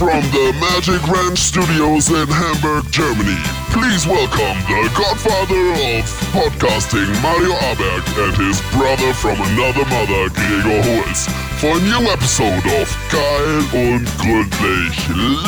From 0.00 0.22
the 0.32 0.56
Magic 0.58 1.06
Ranch 1.08 1.38
Studios 1.38 2.08
in 2.08 2.26
Hamburg, 2.26 2.90
Germany, 2.90 3.36
please 3.68 4.06
welcome 4.06 4.56
the 4.64 4.88
godfather 4.96 5.60
of 5.76 6.08
podcasting, 6.32 7.12
Mario 7.20 7.52
Aberg, 7.68 8.00
and 8.16 8.34
his 8.38 8.62
brother 8.72 9.12
from 9.12 9.36
another 9.52 9.84
mother, 9.92 10.30
Gregor 10.30 10.80
Holz, 10.88 11.28
for 11.60 11.76
a 11.76 11.80
new 11.82 12.08
episode 12.08 12.64
of 12.80 12.88
Geil 13.12 13.58
und 13.76 14.06
Gründlich 14.16 14.96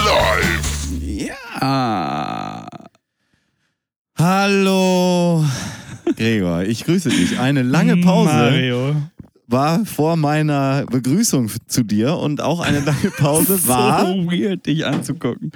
Live. 0.04 0.86
Ja. 1.00 2.66
Hallo, 4.18 5.46
Gregor. 6.14 6.64
Ich 6.64 6.84
grüße 6.84 7.08
dich. 7.08 7.38
Eine 7.38 7.62
lange 7.62 7.96
Pause 7.96 8.34
Mario. 8.34 8.96
War 9.52 9.84
vor 9.84 10.16
meiner 10.16 10.84
Begrüßung 10.90 11.50
zu 11.66 11.82
dir 11.84 12.16
und 12.16 12.40
auch 12.40 12.60
eine 12.60 12.80
lange 12.80 13.10
Pause 13.18 13.60
war 13.68 14.06
So 14.06 14.14
weird, 14.26 14.66
dich 14.66 14.84
anzugucken. 14.86 15.52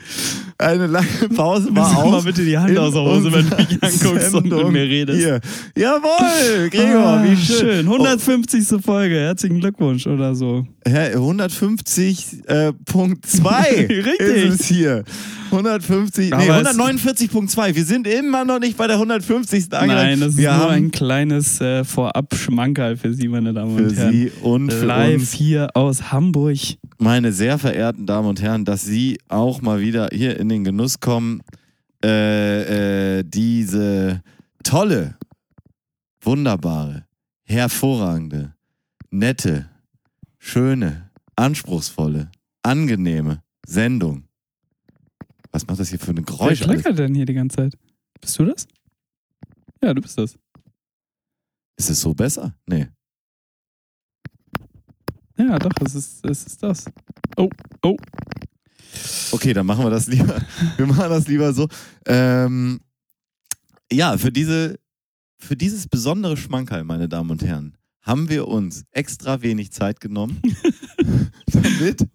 eine 0.58 0.86
lange 0.86 1.06
Pause 1.34 1.74
war 1.74 1.92
mal 1.92 2.18
auch 2.18 2.24
bitte 2.24 2.44
die 2.44 2.56
Hand 2.58 2.76
aus 2.78 2.92
der 2.92 3.02
Hose, 3.02 3.32
wenn 3.32 3.48
du 3.50 3.56
mich 3.56 3.82
anguckst 3.82 4.04
und 4.34 4.42
mit 4.44 4.52
Sendung 4.52 4.72
mir 4.72 4.82
redest. 4.82 5.18
Hier. 5.18 5.40
Jawohl, 5.76 6.68
Gregor, 6.70 7.06
Ah, 7.06 7.24
wie 7.24 7.36
schön. 7.36 7.86
150. 7.86 8.66
Folge. 8.84 9.16
Herzlichen 9.16 9.60
Glückwunsch 9.60 10.06
oder 10.06 10.34
so. 10.34 10.66
Hä, 10.86 11.14
150.2 11.16 12.46
äh, 12.48 12.72
Punkt 12.84 13.26
zwei 13.26 13.86
Richtig. 13.88 14.18
ist 14.20 14.60
es 14.60 14.66
hier. 14.66 15.04
150, 15.56 16.30
nee, 16.30 16.34
Aber 16.50 16.62
es- 16.62 16.76
149.2. 16.78 17.74
Wir 17.74 17.84
sind 17.84 18.06
immer 18.06 18.44
noch 18.44 18.58
nicht 18.60 18.76
bei 18.76 18.86
der 18.86 18.98
150. 18.98 19.72
angelangt. 19.72 19.88
Nein, 20.10 20.20
das 20.20 20.30
ist 20.30 20.36
Wir 20.38 20.50
nur 20.52 20.58
haben 20.60 20.70
ein 20.72 20.90
kleines 20.90 21.60
äh, 21.60 21.84
Vorab-Schmankerl 21.84 22.96
für 22.96 23.12
Sie, 23.14 23.28
meine 23.28 23.52
Damen 23.52 23.76
für 23.76 23.84
und 23.84 23.96
Herren. 23.96 24.12
Sie 24.12 24.30
und 24.42 24.72
für 24.72 24.84
Live 24.86 25.14
uns, 25.20 25.32
hier 25.32 25.68
aus 25.74 26.12
Hamburg. 26.12 26.58
meine 26.98 27.32
sehr 27.32 27.58
verehrten 27.58 28.06
Damen 28.06 28.28
und 28.28 28.40
Herren, 28.42 28.64
dass 28.64 28.84
Sie 28.84 29.18
auch 29.28 29.60
mal 29.62 29.80
wieder 29.80 30.08
hier 30.12 30.38
in 30.38 30.48
den 30.48 30.64
Genuss 30.64 31.00
kommen, 31.00 31.40
äh, 32.04 33.18
äh, 33.18 33.24
diese 33.26 34.22
tolle, 34.62 35.16
wunderbare, 36.20 37.04
hervorragende, 37.44 38.52
nette, 39.10 39.66
schöne, 40.38 41.10
anspruchsvolle, 41.36 42.30
angenehme 42.62 43.40
Sendung. 43.66 44.24
Was 45.56 45.66
macht 45.66 45.80
das 45.80 45.88
hier 45.88 45.98
für 45.98 46.10
ein 46.10 46.18
Wer 46.18 46.24
Geräusch? 46.24 46.60
alles? 46.60 46.82
klackert 46.82 46.98
denn 46.98 47.14
hier 47.14 47.24
die 47.24 47.32
ganze 47.32 47.56
Zeit? 47.56 47.78
Bist 48.20 48.38
du 48.38 48.44
das? 48.44 48.68
Ja, 49.82 49.94
du 49.94 50.02
bist 50.02 50.18
das. 50.18 50.38
Ist 51.78 51.88
es 51.88 51.98
so 51.98 52.12
besser? 52.12 52.54
Nee. 52.66 52.88
Ja, 55.38 55.58
doch, 55.58 55.70
es 55.82 55.94
ist, 55.94 56.22
es 56.26 56.44
ist 56.44 56.62
das. 56.62 56.84
Oh, 57.38 57.48
oh. 57.82 57.96
Okay, 59.32 59.54
dann 59.54 59.64
machen 59.64 59.82
wir 59.82 59.88
das 59.88 60.08
lieber. 60.08 60.44
Wir 60.76 60.86
machen 60.86 61.08
das 61.08 61.26
lieber 61.26 61.54
so. 61.54 61.68
Ähm, 62.04 62.78
ja, 63.90 64.18
für 64.18 64.30
diese, 64.30 64.78
für 65.38 65.56
dieses 65.56 65.88
besondere 65.88 66.36
Schmankerl, 66.36 66.84
meine 66.84 67.08
Damen 67.08 67.30
und 67.30 67.42
Herren, 67.42 67.78
haben 68.02 68.28
wir 68.28 68.46
uns 68.46 68.84
extra 68.90 69.40
wenig 69.40 69.72
Zeit 69.72 70.00
genommen, 70.00 70.42
damit 71.52 72.06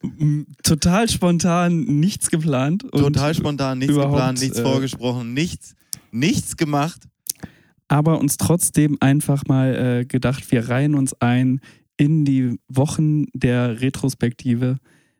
Total 0.63 1.09
spontan, 1.09 1.79
nichts 1.99 2.29
geplant. 2.29 2.85
Total 2.91 3.33
spontan 3.33 3.79
nichts 3.79 3.95
geplant, 3.95 4.39
nichts 4.39 4.59
äh, 4.59 4.63
vorgesprochen, 4.63 5.33
nichts, 5.33 5.75
nichts 6.11 6.57
gemacht. 6.57 7.01
aber 7.87 8.19
uns 8.19 8.37
trotzdem 8.37 8.97
einfach 8.99 9.43
mal 9.47 9.75
äh, 10.01 10.05
gedacht, 10.05 10.51
wir 10.51 10.69
reihen 10.69 10.95
uns 10.95 11.13
ein 11.21 11.59
in 11.97 12.25
die 12.25 12.57
Wochen 12.67 13.25
der 13.33 13.81
Retrospektive. 13.81 14.77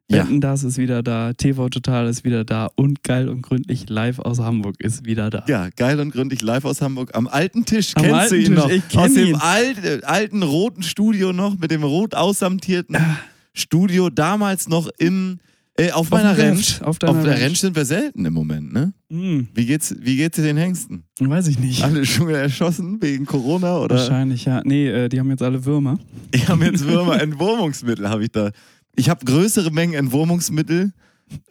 Ja. 0.09 0.23
Wetten, 0.25 0.41
das 0.41 0.63
ist 0.65 0.77
wieder 0.77 1.03
da, 1.03 1.31
TV 1.33 1.69
Total 1.69 2.07
ist 2.07 2.25
wieder 2.25 2.43
da 2.43 2.67
und 2.75 3.01
geil 3.03 3.29
und 3.29 3.41
gründlich 3.43 3.87
live 3.87 4.19
aus 4.19 4.39
Hamburg 4.39 4.75
ist 4.79 5.05
wieder 5.05 5.29
da. 5.29 5.45
Ja, 5.47 5.69
geil 5.77 5.99
und 6.01 6.11
gründlich 6.11 6.41
live 6.41 6.65
aus 6.65 6.81
Hamburg 6.81 7.15
am 7.15 7.27
alten 7.27 7.63
Tisch. 7.65 7.93
Am 7.95 8.03
Kennst 8.03 8.19
alten 8.19 8.35
du 8.35 8.41
ihn 8.41 8.55
Tisch, 8.55 8.95
noch? 8.95 9.03
aus 9.03 9.13
dem 9.13 9.27
ihn. 9.27 9.35
alten, 9.35 10.03
alten 10.03 10.43
roten 10.43 10.83
Studio 10.83 11.31
noch, 11.31 11.57
mit 11.57 11.71
dem 11.71 11.83
rot 11.83 12.13
aussamtierten 12.13 12.97
Ah. 12.97 13.17
Studio, 13.53 14.09
damals 14.09 14.67
noch 14.69 14.89
im, 14.97 15.39
äh, 15.77 15.91
auf 15.91 16.01
Auf 16.01 16.09
meiner 16.11 16.37
Ranch. 16.37 16.81
Auf 16.81 16.99
deiner 16.99 17.23
der 17.23 17.41
Ranch. 17.41 17.59
Sind 17.59 17.75
wir 17.75 17.85
selten 17.85 18.25
im 18.25 18.33
Moment, 18.33 18.71
ne? 18.73 18.93
Hm, 19.09 19.47
Wie 19.53 19.65
geht's, 19.65 19.95
wie 19.99 20.15
geht's 20.17 20.37
den 20.37 20.57
Hengsten? 20.57 21.03
weiß 21.19 21.47
ich 21.47 21.59
nicht. 21.59 21.83
Alle 21.83 22.05
schon 22.05 22.27
wieder 22.27 22.39
erschossen 22.41 23.01
wegen 23.01 23.25
Corona 23.25 23.77
oder? 23.79 23.95
Wahrscheinlich, 23.95 24.45
ja. 24.45 24.61
Nee, 24.63 24.87
äh, 24.87 25.09
die 25.09 25.19
haben 25.19 25.29
jetzt 25.29 25.41
alle 25.43 25.63
Würmer. 25.65 25.99
Ich 26.33 26.47
habe 26.47 26.65
jetzt 26.65 26.85
Würmer, 26.85 27.21
Entwurmungsmittel 27.21 28.09
habe 28.09 28.23
ich 28.23 28.31
da. 28.31 28.51
Ich 28.95 29.09
habe 29.09 29.23
größere 29.25 29.71
Mengen 29.71 29.93
Entwurmungsmittel 29.93 30.91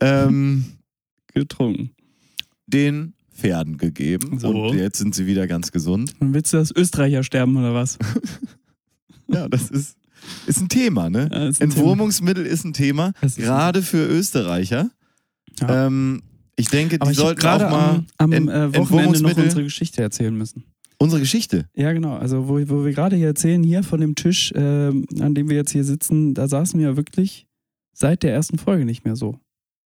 ähm, 0.00 0.65
getrunken. 1.34 1.91
den 2.67 3.15
Pferden 3.34 3.78
gegeben 3.78 4.38
So. 4.38 4.49
und 4.50 4.77
jetzt 4.77 4.99
sind 4.99 5.15
sie 5.15 5.27
wieder 5.27 5.47
ganz 5.47 5.72
gesund. 5.72 6.12
Und 6.19 6.34
willst 6.34 6.53
du, 6.53 6.59
dass 6.59 6.71
Österreicher 6.75 7.22
sterben 7.22 7.56
oder 7.56 7.75
was? 7.75 7.99
Ja, 9.32 9.49
das 9.49 9.71
ist, 9.71 9.97
ist 10.47 10.60
ein 10.60 10.69
Thema, 10.69 11.10
ne? 11.10 11.28
Ja, 11.32 11.48
ist 11.48 11.60
ein 11.60 11.70
Entwurmungsmittel 11.70 12.44
ist 12.47 12.64
ein 12.64 12.72
Thema, 12.72 13.12
ist 13.22 13.38
ein- 13.38 13.44
gerade 13.44 13.82
für 13.82 14.06
Österreicher. 14.06 14.91
Ja. 15.60 15.86
Ähm, 15.86 16.22
ich 16.56 16.69
denke, 16.69 16.97
die 16.97 17.03
Aber 17.03 17.14
sollten 17.14 17.47
auch 17.47 17.58
mal 17.60 17.91
am, 17.94 18.06
am 18.19 18.32
Ent- 18.32 18.50
äh, 18.50 18.76
Wochenende 18.78 19.22
noch 19.22 19.36
unsere 19.36 19.62
Geschichte 19.64 20.03
erzählen 20.03 20.36
müssen. 20.36 20.64
unsere 20.98 21.20
Geschichte. 21.20 21.66
Ja, 21.75 21.92
genau. 21.92 22.16
Also, 22.16 22.48
wo, 22.48 22.54
wo 22.69 22.84
wir 22.84 22.92
gerade 22.92 23.16
hier 23.16 23.28
erzählen, 23.28 23.62
hier 23.62 23.82
von 23.82 24.00
dem 24.00 24.14
Tisch, 24.14 24.53
ähm, 24.54 25.06
an 25.20 25.34
dem 25.34 25.48
wir 25.48 25.56
jetzt 25.56 25.70
hier 25.72 25.84
sitzen, 25.84 26.34
da 26.34 26.47
saßen 26.48 26.78
wir 26.78 26.91
ja 26.91 26.97
wirklich 26.97 27.47
seit 27.94 28.22
der 28.22 28.32
ersten 28.34 28.58
Folge 28.58 28.84
nicht 28.84 29.04
mehr 29.04 29.16
so. 29.16 29.38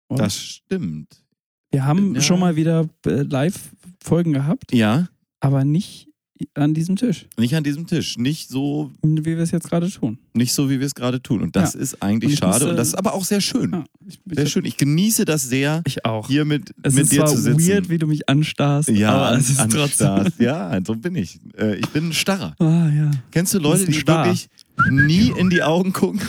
Und 0.07 0.19
Das 0.19 0.35
stimmt. 0.37 1.23
wir 1.71 1.85
haben 1.85 2.15
ja. 2.15 2.21
schon 2.21 2.39
mal 2.39 2.55
wieder 2.55 2.87
äh, 3.05 3.21
Live-Folgen 3.21 4.33
gehabt, 4.33 4.73
Ja, 4.73 5.07
aber 5.39 5.63
nicht 5.63 6.04
an 6.53 6.73
diesem 6.73 6.97
Tisch, 6.97 7.27
nicht 7.37 7.55
an 7.55 7.63
diesem 7.63 7.87
Tisch. 7.87 8.17
Nicht 8.17 8.49
so, 8.49 8.91
wie 9.03 9.23
wir 9.25 9.37
es 9.39 9.51
jetzt 9.51 9.69
gerade 9.69 9.89
tun. 9.89 10.17
nicht 10.33 10.51
so, 10.53 10.69
wie 10.69 10.79
wir 10.81 10.85
es 10.85 10.93
gerade 10.93 11.21
tun. 11.21 11.41
Und 11.41 11.55
das 11.55 11.73
Ja. 11.75 11.79
ist 11.79 11.93
Und 11.93 12.01
eigentlich 12.03 12.33
ich 12.33 12.39
schade. 12.39 12.63
muss, 12.65 12.71
und 12.71 12.75
das 12.75 12.89
ist 12.89 12.95
aber 12.95 13.13
auch 13.13 13.23
sehr 13.23 13.39
schön. 13.39 13.71
Ja, 13.71 13.83
ich, 14.05 14.19
ich, 14.29 14.35
Sehr 14.35 14.45
schön. 14.47 14.65
Ich 14.65 14.75
genieße 14.75 15.23
das 15.23 15.43
sehr, 15.47 15.81
ich 15.85 16.03
auch. 16.03 16.27
hier 16.27 16.43
mit, 16.43 16.73
es 16.83 16.93
mit 16.93 17.03
ist 17.03 17.13
dir 17.13 17.25
zu 17.25 17.37
sitzen. 17.37 17.65
weird, 17.67 17.89
wie 17.89 17.97
du 17.97 18.07
mich 18.07 18.27
anstarrst, 18.27 18.89
ja, 18.89 19.11
aber 19.13 19.37
es 19.37 19.49
ist 19.49 19.59
an 19.61 19.69
trotzdem. 19.69 20.25
Ja, 20.39 20.77
so 20.85 20.95
bin 20.95 21.15
ich. 21.15 21.39
Äh, 21.57 21.75
ich 21.77 21.87
bin 21.89 22.09
ein 22.09 22.13
Starrer. 22.13 22.53
Ah, 22.59 22.89
ja. 22.89 23.11
Kennst 23.31 23.53
du 23.53 23.59
Leute, 23.59 23.85
die 23.85 23.93
Star. 23.93 24.25
wirklich 24.25 24.49
nie 24.89 25.31
in 25.37 25.49
die 25.49 25.63
Augen 25.63 25.93
gucken? 25.93 26.19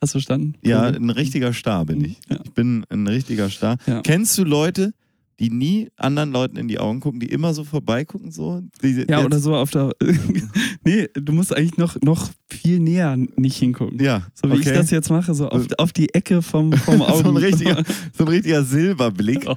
Hast 0.00 0.12
du 0.12 0.18
verstanden? 0.18 0.54
Ja, 0.62 0.82
ein 0.82 1.08
richtiger 1.10 1.52
Star 1.52 1.86
bin 1.86 2.04
ich. 2.04 2.18
Ja. 2.28 2.38
Ich 2.44 2.52
bin 2.52 2.84
ein 2.90 3.06
richtiger 3.06 3.48
Star. 3.48 3.78
Kennst 4.02 4.36
du 4.36 4.44
Leute, 4.44 4.92
die 5.40 5.50
nie 5.50 5.88
anderen 5.96 6.32
Leuten 6.32 6.56
in 6.56 6.68
die 6.68 6.78
Augen 6.78 7.00
gucken, 7.00 7.20
die 7.20 7.26
immer 7.26 7.54
so 7.54 7.64
vorbeigucken? 7.64 8.30
So? 8.30 8.62
Die, 8.82 9.04
Ja, 9.08 9.24
oder 9.24 9.38
so 9.38 9.54
auf 9.54 9.70
der. 9.70 9.92
nee, 10.84 11.08
du 11.14 11.32
musst 11.32 11.54
eigentlich 11.56 11.76
noch, 11.76 12.00
noch 12.02 12.30
viel 12.48 12.78
näher 12.78 13.16
nicht 13.36 13.56
hingucken. 13.56 14.02
Ja, 14.02 14.26
So 14.34 14.48
wie 14.48 14.54
okay. 14.54 14.70
ich 14.70 14.76
das 14.76 14.90
jetzt 14.90 15.10
mache, 15.10 15.34
so 15.34 15.48
auf, 15.48 15.66
auf 15.78 15.92
die 15.92 16.14
Ecke 16.14 16.42
vom, 16.42 16.72
vom 16.72 17.02
Augen. 17.02 17.22
so, 17.24 17.30
ein 17.30 17.36
richtiger, 17.36 17.82
so 18.16 18.24
ein 18.24 18.28
richtiger 18.28 18.64
Silberblick. 18.64 19.46
Oh. 19.46 19.56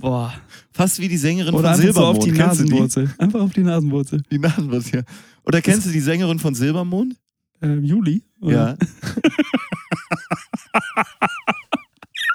Boah. 0.00 0.32
Fast 0.72 1.00
wie 1.00 1.08
die 1.08 1.18
Sängerin 1.18 1.54
Oder 1.54 1.74
von 1.74 1.80
einfach 1.80 2.00
so 2.00 2.06
auf 2.06 2.22
Silbermond. 2.22 2.26
die 2.26 2.32
Kennst 2.32 2.60
du 2.60 2.64
die? 2.64 2.70
Nasenwurzel. 2.70 3.14
Einfach 3.18 3.40
auf 3.40 3.52
die 3.52 3.62
Nasenwurzel. 3.62 4.22
Die 4.30 4.38
Nasenwurzel. 4.38 5.04
Oder 5.44 5.60
kennst 5.60 5.86
du 5.86 5.90
die 5.90 6.00
Sängerin 6.00 6.38
von 6.38 6.54
Silbermond? 6.54 7.16
Äh, 7.60 7.74
Juli? 7.74 8.22
Ja. 8.40 8.76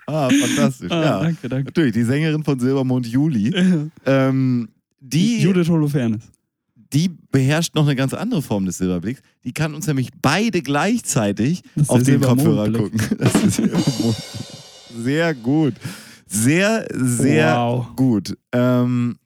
Ah, 0.07 0.29
fantastisch. 0.29 0.91
Ah, 0.91 1.01
ja. 1.03 1.19
Danke, 1.21 1.49
danke. 1.49 1.65
Natürlich, 1.65 1.93
die 1.93 2.03
Sängerin 2.03 2.43
von 2.43 2.59
Silbermond, 2.59 3.05
Juli. 3.07 3.53
Ähm, 4.05 4.69
die, 4.99 5.39
Judith 5.41 5.69
Holofernes. 5.69 6.23
die 6.93 7.09
beherrscht 7.31 7.75
noch 7.75 7.83
eine 7.85 7.95
ganz 7.95 8.13
andere 8.13 8.41
Form 8.41 8.65
des 8.65 8.77
Silberblicks. 8.79 9.21
Die 9.43 9.53
kann 9.53 9.75
uns 9.75 9.85
nämlich 9.87 10.09
beide 10.21 10.61
gleichzeitig 10.61 11.61
auf 11.87 12.01
den 12.03 12.21
Kopfhörer 12.21 12.71
gucken. 12.71 12.99
Das 13.19 13.35
ist 13.35 13.55
Silbermond. 13.57 14.15
Sehr 15.03 15.33
gut. 15.35 15.73
Sehr, 16.25 16.87
sehr 16.93 17.55
Wow. 17.55 17.95
gut. 17.95 18.37
Ähm, 18.51 19.17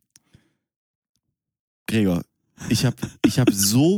Gregor, 1.87 2.21
ich 2.69 2.85
habe 2.85 2.95
ich 3.25 3.39
hab 3.39 3.49
so 3.51 3.97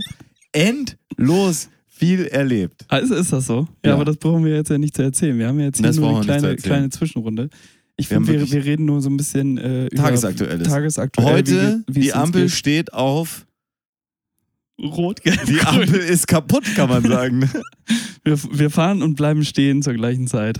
endlos 0.51 1.69
viel 1.95 2.25
erlebt. 2.25 2.85
Also 2.87 3.15
ist 3.15 3.31
das 3.31 3.45
so? 3.45 3.67
Ja, 3.83 3.89
Ja. 3.91 3.95
aber 3.95 4.05
das 4.05 4.17
brauchen 4.17 4.43
wir 4.45 4.55
jetzt 4.55 4.69
ja 4.69 4.77
nicht 4.77 4.95
zu 4.95 5.03
erzählen. 5.03 5.37
Wir 5.37 5.47
haben 5.47 5.59
ja 5.59 5.65
jetzt 5.65 5.77
hier 5.77 5.87
Das 5.87 5.97
nur 5.97 6.09
eine 6.09 6.21
kleine, 6.25 6.55
kleine 6.57 6.89
Zwischenrunde. 6.89 7.49
Ich 7.95 8.07
finde, 8.07 8.27
wir, 8.31 8.51
wir 8.51 8.65
reden 8.65 8.85
nur 8.85 9.01
so 9.01 9.09
ein 9.09 9.17
bisschen 9.17 9.57
äh, 9.59 9.85
über 9.87 10.03
Tagesaktuelles. 10.03 10.67
tagesaktuell. 10.67 11.27
Heute, 11.33 11.83
wie, 11.87 11.95
wie 11.95 11.99
die 12.01 12.13
Ampel 12.13 12.41
geht. 12.43 12.51
steht 12.51 12.93
auf, 12.93 13.45
Rot, 14.81 15.21
gelb, 15.21 15.45
die. 15.45 15.61
Ampel 15.61 15.93
ist 15.99 16.27
kaputt, 16.27 16.65
kann 16.75 16.89
man 16.89 17.03
sagen. 17.03 17.49
Wir, 18.25 18.41
wir 18.51 18.69
fahren 18.69 19.03
und 19.03 19.15
bleiben 19.15 19.43
stehen 19.43 19.81
zur 19.81 19.93
gleichen 19.95 20.27
Zeit. 20.27 20.57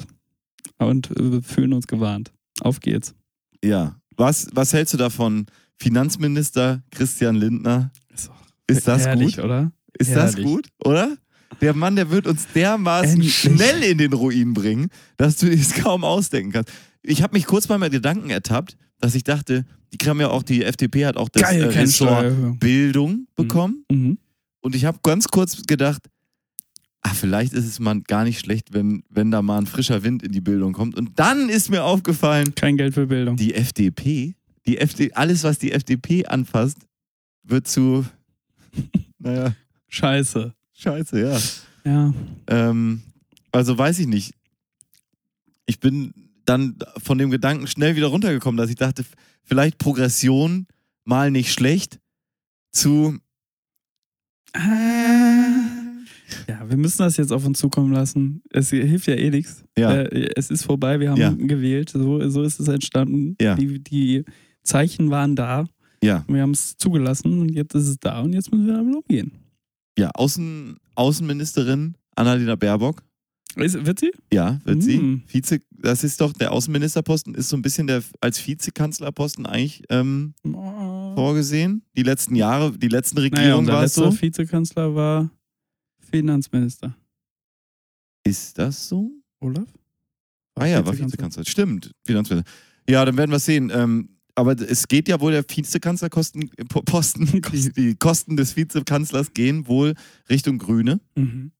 Und 0.80 1.10
äh, 1.18 1.42
fühlen 1.42 1.72
uns 1.72 1.88
gewarnt. 1.88 2.34
Auf 2.60 2.82
geht's. 2.82 3.16
Ja. 3.64 3.96
Was, 4.18 4.50
was 4.54 4.74
hältst 4.74 4.94
du 4.94 4.98
davon? 4.98 5.46
Finanzminister 5.80 6.84
Christian 6.92 7.36
Lindner. 7.36 7.90
Ist, 8.14 8.30
Ist 8.68 8.86
das 8.88 9.06
herrlich, 9.08 9.38
gut? 9.38 9.46
oder? 9.46 9.72
Ist 9.98 10.14
das 10.14 10.32
herrlich. 10.36 10.46
gut, 10.46 10.68
oder? 10.84 11.16
Der 11.62 11.74
Mann, 11.74 11.96
der 11.96 12.10
wird 12.10 12.28
uns 12.28 12.48
dermaßen 12.54 13.14
Endlich. 13.16 13.36
schnell 13.38 13.84
in 13.84 13.98
den 13.98 14.14
Ruin 14.14 14.54
bringen, 14.54 14.88
dass 15.18 15.38
du 15.38 15.48
es 15.50 15.74
kaum 15.76 16.04
ausdenken 16.04 16.52
kannst. 16.52 16.72
Ich 17.02 17.22
habe 17.22 17.34
mich 17.34 17.46
kurz 17.46 17.68
bei 17.68 17.78
meinem 17.78 17.92
Gedanken 17.92 18.30
ertappt, 18.30 18.78
dass 19.00 19.16
ich 19.16 19.24
dachte, 19.24 19.66
die 19.94 20.08
haben 20.08 20.20
ja 20.20 20.30
auch, 20.30 20.44
die 20.44 20.64
FDP 20.64 21.06
hat 21.06 21.18
auch 21.18 21.30
das 21.30 21.44
Geil, 21.44 21.62
äh, 21.64 21.66
Ressort. 21.66 22.60
Bildung 22.60 23.28
bekommen. 23.36 23.86
Mhm. 23.92 24.18
Und 24.62 24.76
ich 24.76 24.86
habe 24.86 25.00
ganz 25.04 25.28
kurz 25.28 25.62
gedacht, 25.68 26.02
ah, 27.02 27.14
vielleicht 27.14 27.54
ist 27.54 27.66
es 27.66 27.80
mal 27.80 28.00
gar 28.02 28.24
nicht 28.24 28.40
schlecht, 28.40 28.74
wenn, 28.74 29.04
wenn 29.10 29.30
da 29.30 29.42
mal 29.42 29.58
ein 29.58 29.66
frischer 29.68 30.04
Wind 30.04 30.24
in 30.24 30.32
die 30.32 30.42
Bildung 30.42 30.74
kommt. 30.74 30.96
Und 30.98 31.20
dann 31.20 31.50
ist 31.50 31.70
mir 31.70 31.84
aufgefallen, 31.84 32.56
Kein 32.56 32.78
Geld 32.78 32.94
für 32.94 33.08
Bildung. 33.08 33.36
die 33.36 33.54
FDP, 33.54 34.36
die 34.66 34.78
FD, 34.78 35.14
alles, 35.14 35.44
was 35.44 35.60
die 35.60 35.74
FDP 35.74 36.26
anfasst, 36.26 36.78
wird 37.44 37.68
zu, 37.68 38.06
naja, 39.20 39.54
Scheiße. 39.90 40.54
Scheiße, 40.84 41.20
ja. 41.20 41.40
Ja. 41.86 42.14
Ähm, 42.48 43.02
also 43.52 43.78
weiß 43.78 44.00
ich 44.00 44.08
nicht. 44.08 44.34
Ich 45.66 45.80
bin 45.80 46.14
dann 46.46 46.78
von 47.02 47.18
dem 47.18 47.30
Gedanken 47.32 47.68
schnell 47.68 47.96
wieder 47.96 48.08
runtergekommen, 48.08 48.58
dass 48.58 48.70
ich 48.70 48.76
dachte, 48.76 49.04
vielleicht 49.44 49.78
Progression 49.78 50.68
mal 51.06 51.32
nicht 51.32 51.52
schlecht 51.54 52.00
zu. 52.72 53.18
Ja, 56.48 56.68
wir 56.70 56.78
müssen 56.78 57.00
das 57.00 57.18
jetzt 57.18 57.32
auf 57.32 57.46
uns 57.46 57.60
zukommen 57.60 57.94
lassen. 57.94 58.42
Es 58.50 58.70
hilft 58.70 59.08
ja 59.08 59.16
eh 59.16 59.30
nichts. 59.30 59.64
Ja. 59.78 59.94
Äh, 59.94 60.32
es 60.36 60.50
ist 60.50 60.64
vorbei, 60.64 61.00
wir 61.00 61.12
haben 61.12 61.20
Ja. 61.20 61.32
gewählt. 61.32 61.90
So, 61.90 62.28
so 62.30 62.44
ist 62.44 62.60
es 62.60 62.68
entstanden. 62.68 63.36
Ja. 63.42 63.56
Die, 63.56 63.80
die 63.80 64.24
Zeichen 64.64 65.10
waren 65.10 65.36
da. 65.36 65.66
Ja, 66.04 66.26
Wir 66.28 66.42
haben 66.42 66.52
es 66.52 66.76
zugelassen 66.76 67.40
und 67.40 67.50
jetzt 67.56 67.74
ist 67.76 67.88
es 67.88 67.98
da 67.98 68.20
und 68.20 68.34
jetzt 68.34 68.52
müssen 68.52 68.68
wir 68.68 68.74
damit 68.74 68.96
umgehen. 68.96 69.32
Ja, 69.98 70.10
Außen, 70.13 70.78
Außenministerin 70.95 71.95
Annalena 72.16 72.56
Baerbock. 72.56 73.04
Ist, 73.56 73.86
wird 73.86 74.00
sie? 74.00 74.12
Ja, 74.31 74.60
wird 74.63 74.81
sie. 74.81 74.98
Mm. 74.98 75.24
Vize, 75.28 75.62
das 75.72 76.04
ist 76.04 76.19
doch, 76.19 76.34
der 76.34 76.51
Außenministerposten 76.51 77.36
ist 77.36 77.50
so 77.50 77.56
ein 77.56 77.62
bisschen 77.62 77.86
der 77.86 78.01
als 78.19 78.45
Vizekanzlerposten 78.48 79.45
eigentlich 79.45 79.84
ähm, 79.90 80.34
Oh. 80.44 81.13
vorgesehen. 81.13 81.84
Die 81.95 82.01
letzten 82.01 82.36
Jahre, 82.36 82.75
die 82.75 82.88
letzten 82.88 83.18
Naja, 83.18 83.30
Regierungen 83.30 83.60
unser 83.60 83.74
war 83.74 83.84
es 83.84 83.94
so. 83.94 84.22
Vizekanzler 84.22 84.95
war 84.95 85.30
Finanzminister. 86.00 86.96
Ist 88.24 88.57
das 88.57 88.88
so? 88.88 89.12
Olaf? 89.39 89.68
Ah 90.56 90.66
ja, 90.66 90.84
war 90.86 90.98
Vizekanzler. 90.98 91.46
Stimmt, 91.46 91.92
Finanzminister. 92.06 92.50
Ja, 92.89 93.06
dann 93.06 93.18
werden 93.18 93.31
wir 93.31 93.38
es 93.38 93.46
sehen. 93.46 93.72
Ähm, 93.74 94.10
aber 94.36 94.54
es 94.60 94.88
geht 94.88 95.08
ja 95.08 95.20
wohl 95.22 95.32
der 95.34 95.44
Vizekanzlerkosten, 95.48 96.50
Po- 96.70 96.82
Posten, 96.82 97.28
die, 97.78 97.96
Kosten 97.96 98.36
des 98.38 98.56
Vizekanzlers 98.56 99.34
gehen 99.34 99.68
wohl 99.68 99.94
Richtung 100.30 100.58
Grüne. 100.58 101.00
Mhm. 101.16 101.52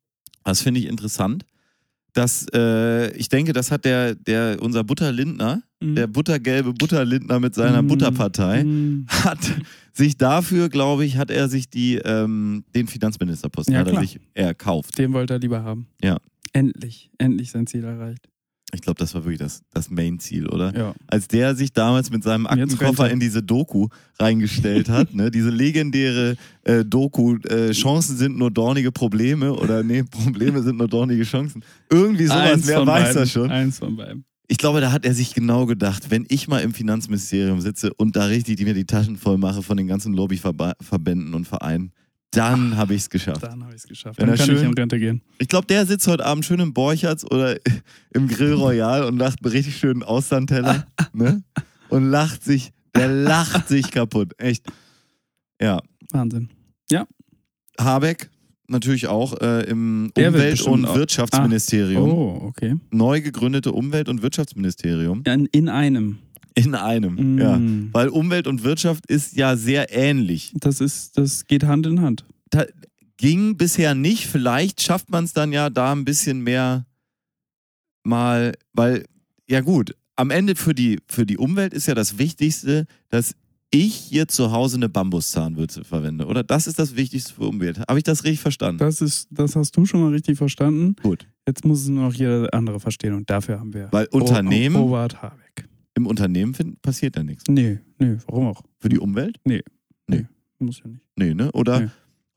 Das 0.44 0.62
finde 0.62 0.80
ich 0.80 0.88
interessant. 0.88 1.46
Das, 2.14 2.46
äh, 2.54 3.12
ich 3.18 3.28
denke, 3.30 3.54
das 3.54 3.72
hat 3.72 3.86
der, 3.86 4.14
der, 4.14 4.58
unser 4.62 4.84
Butterlindner, 4.84 5.64
Mhm. 5.82 5.96
der 5.96 6.08
buttergelbe 6.08 6.72
Butterlindner 6.74 7.40
mit 7.40 7.56
seiner 7.56 7.82
Mhm. 7.82 7.88
Butterpartei, 7.88 8.64
Mhm. 8.64 9.06
hat 9.10 9.40
sich 9.94 10.16
dafür, 10.18 10.70
glaube 10.70 11.06
ich, 11.06 11.18
hat 11.18 11.32
er 11.32 11.50
sich 11.50 11.70
die, 11.70 11.96
ähm, 11.96 12.64
den 12.76 12.88
Finanzministerposten 12.88 13.74
Ja, 13.74 13.80
hat 13.82 13.88
er 13.88 14.00
sich 14.00 14.20
erkauft. 14.36 14.98
Den 14.98 15.12
wollte 15.14 15.34
er 15.34 15.40
lieber 15.40 15.64
haben. 15.64 15.88
Ja. 16.04 16.18
Endlich, 16.54 17.10
endlich 17.18 17.50
sein 17.52 17.66
Ziel 17.68 17.84
erreicht. 17.84 18.30
Ich 18.74 18.82
glaube, 18.82 19.00
das 19.00 19.14
war 19.14 19.24
wirklich 19.24 19.40
das, 19.40 19.62
das 19.72 19.90
Main-Ziel, 19.90 20.48
oder? 20.48 20.76
Ja. 20.76 20.96
als 21.08 21.28
der 21.28 21.56
sich 21.56 21.74
damals 21.74 22.10
mit 22.10 22.24
seinem 22.24 22.48
Aktenkoffer 22.48 23.08
er. 23.08 23.12
in 23.12 23.20
diese 23.20 23.44
Doku 23.44 23.88
reingestellt 24.20 24.90
hat, 24.90 25.14
ne? 25.14 25.30
diese 25.30 25.50
legendäre 25.50 26.36
äh, 26.64 26.84
Doku, 26.84 27.38
äh, 27.38 27.72
Chancen 27.72 28.18
sind 28.18 28.38
nur 28.38 28.52
dornige 28.52 28.92
Probleme 28.92 29.54
oder 29.54 29.84
nee, 29.84 30.04
Probleme 30.12 30.62
sind 30.64 30.78
nur 30.78 30.88
dornige 30.88 31.24
Chancen. 31.24 31.64
Irgendwie 31.90 32.26
sowas, 32.26 32.54
Eins 32.54 32.68
wer 32.68 32.86
weiß 32.86 33.04
beiden. 33.04 33.16
das 33.16 33.32
schon. 33.32 33.52
Eins 33.52 33.80
von 33.80 33.96
beiden. 33.96 34.26
Ich 34.48 34.58
glaube, 34.58 34.82
da 34.82 34.92
hat 34.92 35.06
er 35.06 35.14
sich 35.14 35.34
genau 35.34 35.66
gedacht, 35.66 36.12
wenn 36.12 36.26
ich 36.30 36.48
mal 36.48 36.60
im 36.60 36.74
Finanzministerium 36.74 37.62
sitze 37.62 37.94
und 37.94 38.16
da 38.16 38.26
richtig 38.26 38.58
die, 38.58 38.66
mir 38.66 38.74
die 38.74 38.86
Taschen 38.86 39.18
voll 39.18 39.38
mache 39.38 39.64
von 39.64 39.78
den 39.78 39.88
ganzen 39.88 40.14
Lobbyverbänden 40.14 41.34
und 41.34 41.48
Vereinen, 41.48 41.92
dann 42.36 42.76
habe 42.78 42.94
ich 42.94 43.02
es 43.04 43.10
geschafft. 43.10 43.44
Dann 43.44 43.64
habe 43.64 43.74
ich 43.74 43.82
es 43.82 43.88
geschafft. 43.88 44.20
Wenn 44.20 44.28
Dann 44.28 44.38
kann 44.38 44.50
ich 44.50 44.58
schön- 44.60 44.68
in 44.70 44.74
Rente 44.74 45.00
gehen. 45.00 45.22
Ich 45.40 45.48
glaube, 45.48 45.68
der 45.68 45.86
sitzt 45.86 46.08
heute 46.08 46.26
Abend 46.26 46.46
schön 46.46 46.60
im 46.60 46.74
Borchertz 46.74 47.24
oder 47.24 47.58
im 48.14 48.28
Grill 48.28 48.54
Royal 48.54 49.04
und 49.06 49.18
lacht 49.18 49.44
einen 49.44 49.52
richtig 49.52 49.78
schönen 49.78 50.04
Austernteller. 50.04 50.86
ne? 51.14 51.44
Und 51.90 52.06
lacht 52.10 52.44
sich, 52.44 52.72
der 52.96 53.08
lacht 53.08 53.68
sich 53.68 53.92
kaputt. 53.92 54.34
Echt. 54.38 54.66
Ja. 55.62 55.82
Wahnsinn. 56.12 56.50
Habeck 57.80 58.30
natürlich 58.68 59.08
auch 59.08 59.40
äh, 59.42 59.64
im 59.64 60.12
Der 60.16 60.30
Umwelt- 60.30 60.62
und 60.62 60.86
auch- 60.86 60.96
Wirtschaftsministerium. 60.96 62.10
Oh, 62.12 62.42
okay. 62.48 62.76
Neu 62.92 63.22
gegründete 63.22 63.72
Umwelt- 63.72 64.10
und 64.10 64.22
Wirtschaftsministerium. 64.22 65.24
In, 65.26 65.48
in 65.48 65.70
einem. 65.70 66.20
In 66.56 66.76
einem. 66.76 67.36
Mm. 67.36 67.40
Ja. 67.40 67.60
Weil 67.92 68.10
Umwelt 68.10 68.48
und 68.48 68.64
Wirtschaft 68.64 69.06
ist 69.08 69.36
ja 69.36 69.56
sehr 69.56 69.92
ähnlich. 69.96 70.54
Das 70.56 70.82
ist, 70.82 71.18
das 71.18 71.46
geht 71.46 71.64
Hand 71.64 71.86
in 71.88 72.02
Hand. 72.02 72.26
Da 72.50 72.66
ging 73.18 73.58
bisher 73.58 73.96
nicht. 73.96 74.28
Vielleicht 74.28 74.82
schafft 74.82 75.10
man 75.10 75.24
es 75.24 75.34
dann 75.34 75.52
ja 75.52 75.70
da 75.70 75.92
ein 75.92 76.06
bisschen 76.06 76.42
mehr 76.42 76.86
mal, 78.04 78.54
weil, 78.74 79.06
ja 79.48 79.62
gut, 79.62 79.96
am 80.16 80.30
Ende 80.30 80.56
für 80.56 80.76
die, 80.76 81.00
für 81.08 81.26
die 81.26 81.38
Umwelt 81.38 81.74
ist 81.74 81.88
ja 81.88 81.96
das 81.96 82.18
Wichtigste, 82.18 82.86
dass 83.10 83.36
ich 83.72 83.96
hier 83.96 84.28
zu 84.28 84.52
Hause 84.52 84.78
eine 84.78 84.88
Bambuszahnwürze 84.88 85.84
verwende, 85.84 86.28
oder? 86.28 86.44
Das 86.44 86.68
ist 86.68 86.78
das 86.78 86.96
Wichtigste 86.96 87.34
für 87.34 87.48
Umwelt. 87.48 87.80
Habe 87.80 87.98
ich 87.98 88.04
das 88.04 88.24
richtig 88.24 88.40
verstanden? 88.40 88.78
Das 88.78 89.02
ist, 89.02 89.28
das 89.32 89.56
hast 89.56 89.76
du 89.76 89.86
schon 89.86 90.02
mal 90.02 90.12
richtig 90.12 90.38
verstanden. 90.38 90.96
Gut. 91.02 91.28
Jetzt 91.48 91.66
muss 91.66 91.82
es 91.82 91.88
noch 91.88 92.14
jeder 92.14 92.54
andere 92.54 92.80
verstehen 92.80 93.14
und 93.14 93.30
dafür 93.30 93.60
haben 93.60 93.74
wir 93.74 93.90
Weil 93.92 94.06
Unternehmen, 94.12 94.76
Robert 94.76 95.22
Habeck. 95.22 95.68
Im 95.96 96.08
Unternehmen 96.08 96.54
find, 96.54 96.82
passiert 96.82 97.16
ja 97.16 97.24
nichts. 97.24 97.44
Nee, 97.50 97.80
nee, 98.00 98.18
warum 98.28 98.48
auch? 98.48 98.62
Für 98.80 98.90
die 98.90 99.00
Umwelt? 99.00 99.38
Muss 100.60 100.80
ja 100.80 100.88
nicht. 100.88 101.02
Nee, 101.18 101.34
ne? 101.34 101.52
Oder 101.52 101.80
Nee. 101.82 101.90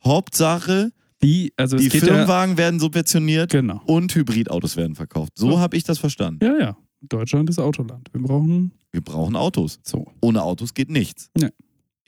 Hauptsache, 0.05 0.91
Die, 1.23 1.53
also 1.56 1.76
die 1.76 1.88
geht 1.88 2.03
ja, 2.03 2.08
Firmenwagen 2.08 2.56
werden 2.56 2.81
subventioniert 2.81 3.53
Genau. 3.53 3.81
und 3.87 4.14
Hybridautos 4.14 4.76
werden 4.76 4.94
verkauft. 4.97 5.32
So 5.37 5.53
Ja. 5.53 5.58
habe 5.61 5.76
ich 5.76 5.85
das 5.85 5.99
verstanden. 5.99 6.44
Ja, 6.44 6.58
ja. 6.58 6.76
Deutschland 7.03 7.49
ist 7.50 7.58
Autoland. 7.58 8.08
Wir 8.12 8.20
brauchen 8.23 8.73
Wir 8.93 9.00
brauchen 9.00 9.37
Autos. 9.37 9.79
so. 9.85 10.11
Ohne 10.20 10.43
Autos 10.43 10.75
geht 10.75 10.91
nichts. 10.91 11.31
Nee. 11.38 11.50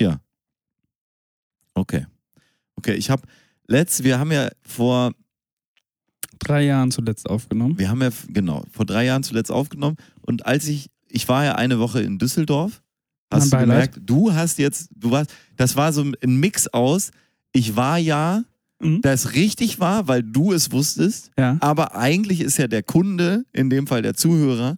Ja. 0.00 0.20
Okay. 1.74 2.06
Okay, 2.76 2.94
ich 2.94 3.10
habe 3.10 3.22
letzt, 3.66 4.02
wir 4.04 4.18
haben 4.18 4.32
ja 4.32 4.48
vor, 4.62 5.12
Drei 6.40 6.64
Jahren 6.64 6.90
zuletzt 6.90 7.28
aufgenommen. 7.28 7.78
wir 7.78 7.88
haben 7.90 8.00
ja, 8.02 8.10
genau, 8.28 8.64
vor 8.70 8.86
drei 8.86 9.04
Jahren 9.04 9.22
zuletzt 9.24 9.50
aufgenommen 9.50 9.96
und 10.22 10.46
als 10.46 10.68
ich, 10.68 10.88
ich 11.10 11.28
war 11.28 11.44
ja 11.44 11.54
eine 11.56 11.78
Woche 11.78 12.00
in 12.00 12.18
Düsseldorf, 12.18 12.82
hast 13.32 13.52
du 13.52 13.58
gemerkt, 13.58 13.98
du 14.02 14.32
hast 14.32 14.58
jetzt, 14.58 14.88
du 14.94 15.10
warst, 15.10 15.30
das 15.56 15.76
war 15.76 15.92
so 15.92 16.02
ein 16.22 16.36
Mix 16.36 16.68
aus, 16.68 17.10
ich 17.52 17.76
war 17.76 17.98
ja, 17.98 18.42
Mhm. 18.80 19.00
das 19.02 19.34
richtig 19.34 19.80
war, 19.80 20.06
weil 20.06 20.22
du 20.22 20.52
es 20.52 20.70
wusstest, 20.70 21.32
Ja. 21.36 21.56
aber 21.60 21.96
eigentlich 21.96 22.40
ist 22.40 22.58
ja 22.58 22.68
der 22.68 22.84
Kunde, 22.84 23.44
in 23.52 23.70
dem 23.70 23.88
Fall 23.88 24.02
der 24.02 24.14
Zuhörer, 24.14 24.76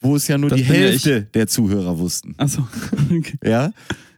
wo 0.00 0.14
es 0.14 0.28
ja 0.28 0.38
nur 0.38 0.50
Das 0.50 0.58
die 0.58 0.62
bin 0.64 0.74
ja 0.74 0.80
Hälfte 0.82 1.22
der 1.34 1.48
Zuhörer 1.48 1.98
wussten. 1.98 2.34
Achso. 2.36 2.66
Okay. 3.10 3.36
Ja. 3.44 3.72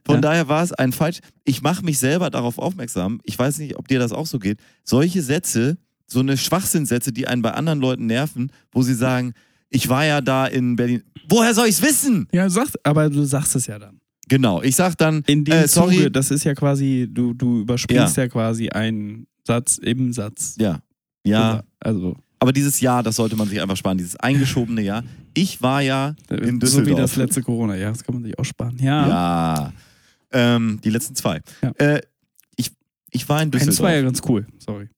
Von 0.05 0.17
Ja. 0.17 0.21
daher 0.21 0.49
war 0.49 0.63
es 0.63 0.73
ein 0.75 0.93
falsch. 0.93 1.21
Ich 1.45 1.63
mache 1.63 1.83
mich 1.83 1.99
selber 1.99 2.29
darauf 2.29 2.59
aufmerksam. 2.59 3.21
Ich 3.25 3.39
weiß 3.39 3.57
nicht, 3.59 3.77
ob 3.79 3.89
dir 3.89 3.99
das 3.99 4.13
auch 4.13 4.27
so 4.27 4.39
geht. 4.39 4.59
Solche 4.85 5.23
Sätze, 5.23 5.79
so 6.07 6.21
eine 6.21 6.37
Schwachsinnsätze, 6.37 7.11
die 7.11 7.27
einen 7.27 7.41
bei 7.41 7.53
anderen 7.53 7.81
Leuten 7.81 8.05
nerven, 8.07 8.53
wo 8.71 8.83
sie 8.83 8.95
sagen, 8.95 9.33
ich 9.71 9.89
war 9.89 10.05
ja 10.05 10.21
da 10.21 10.47
in 10.47 10.77
Berlin. 10.77 11.03
Woher 11.29 11.55
soll 11.55 11.67
ich's 11.69 11.83
wissen? 11.83 12.29
Ja, 12.33 12.49
sag, 12.49 12.69
aber 12.85 13.11
du 13.11 13.25
sagst 13.25 13.57
es 13.57 13.67
ja 13.67 13.79
dann. 13.79 14.01
Genau. 14.29 14.63
Ich 14.63 14.75
sag 14.77 14.97
dann, 14.99 15.23
In 15.27 15.45
dem 15.45 15.55
äh, 15.55 15.69
sorry. 15.69 15.97
Zuge, 15.97 16.11
das 16.11 16.31
ist 16.31 16.45
ja 16.45 16.55
quasi, 16.55 17.09
du, 17.11 17.33
du 17.35 17.61
überspringst 17.61 18.17
ja. 18.17 18.29
quasi 18.29 18.69
einen 18.71 19.27
Satz 19.45 19.79
im 19.79 20.13
Satz. 20.13 20.57
ja. 20.59 20.81
Ja. 21.25 21.65
Also, 21.81 22.17
Aber 22.39 22.53
dieses 22.53 22.81
Jahr, 22.81 23.03
das 23.03 23.17
sollte 23.17 23.35
man 23.35 23.49
sich 23.49 23.61
einfach 23.61 23.77
sparen. 23.77 23.99
Dieses 23.99 24.15
eingeschobene 24.17 24.81
Jahr. 24.83 25.03
Ich 25.35 25.61
war 25.61 25.81
ja 25.83 26.15
in 26.31 26.37
so 26.39 26.45
wie 26.45 26.59
Düsseldorf. 26.61 26.99
das 27.01 27.17
letzte 27.17 27.43
Corona-Jahr, 27.43 27.91
das 27.93 28.05
kann 28.05 28.15
man 28.15 28.23
sich 28.25 28.39
auch 28.39 28.45
sparen. 28.45 28.77
Ja. 28.81 29.09
Ja. 29.09 29.73
Ähm, 30.33 30.81
die 30.85 30.91
letzten 30.91 31.17
zwei. 31.17 31.41
Ja. 31.63 31.71
Äh, 31.79 32.01
ich, 32.57 32.71
ich 33.11 33.29
war 33.29 33.43
in 33.43 33.51
Das 33.51 33.65
Düsseldorf. 33.65 33.85
war 33.91 33.97
ja 33.97 34.03
ganz 34.03 34.23
cool. 34.29 34.47
Sorry. 34.59 34.89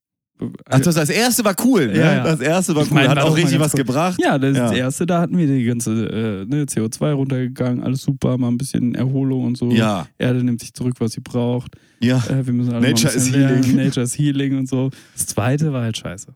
Ach, 0.70 0.80
das, 0.80 0.94
das 0.94 1.10
erste 1.10 1.44
war 1.44 1.54
cool. 1.64 1.88
Ne? 1.88 1.98
Ja, 1.98 2.12
ja. 2.14 2.22
Das 2.24 2.40
erste 2.40 2.74
war 2.74 2.82
Ich 2.84 2.90
cool. 2.90 2.94
meine, 2.94 3.08
Hat 3.10 3.18
auch 3.18 3.36
richtig 3.36 3.58
was 3.58 3.74
cool. 3.74 3.78
gebracht. 3.78 4.18
Ja, 4.22 4.38
das 4.38 4.56
Ja. 4.56 4.72
erste, 4.72 5.04
da 5.06 5.20
hatten 5.20 5.36
wir 5.36 5.46
die 5.46 5.64
ganze 5.64 5.90
äh, 6.06 6.44
ne, 6.46 6.64
CO2 6.64 7.12
runtergegangen, 7.12 7.82
alles 7.82 8.02
super, 8.02 8.38
mal 8.38 8.48
ein 8.48 8.58
bisschen 8.58 8.94
Erholung 8.94 9.44
und 9.44 9.58
so. 9.58 9.70
Ja. 9.70 10.06
Erde 10.18 10.44
nimmt 10.44 10.60
sich 10.60 10.72
zurück, 10.74 10.94
was 10.98 11.12
sie 11.12 11.20
braucht. 11.20 11.74
Ja. 12.00 12.18
Äh, 12.28 12.46
wir 12.46 12.52
müssen 12.52 12.72
alle 12.72 12.88
Nature 12.88 13.12
is 13.12 13.32
healing. 13.32 13.74
Nature 13.84 14.04
is 14.04 14.16
healing 14.18 14.56
und 14.58 14.68
so. 14.68 14.90
Das 15.14 15.26
zweite 15.26 15.72
war 15.72 15.82
halt 15.82 15.96
scheiße. 15.96 16.32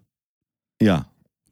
Ja. 0.82 1.06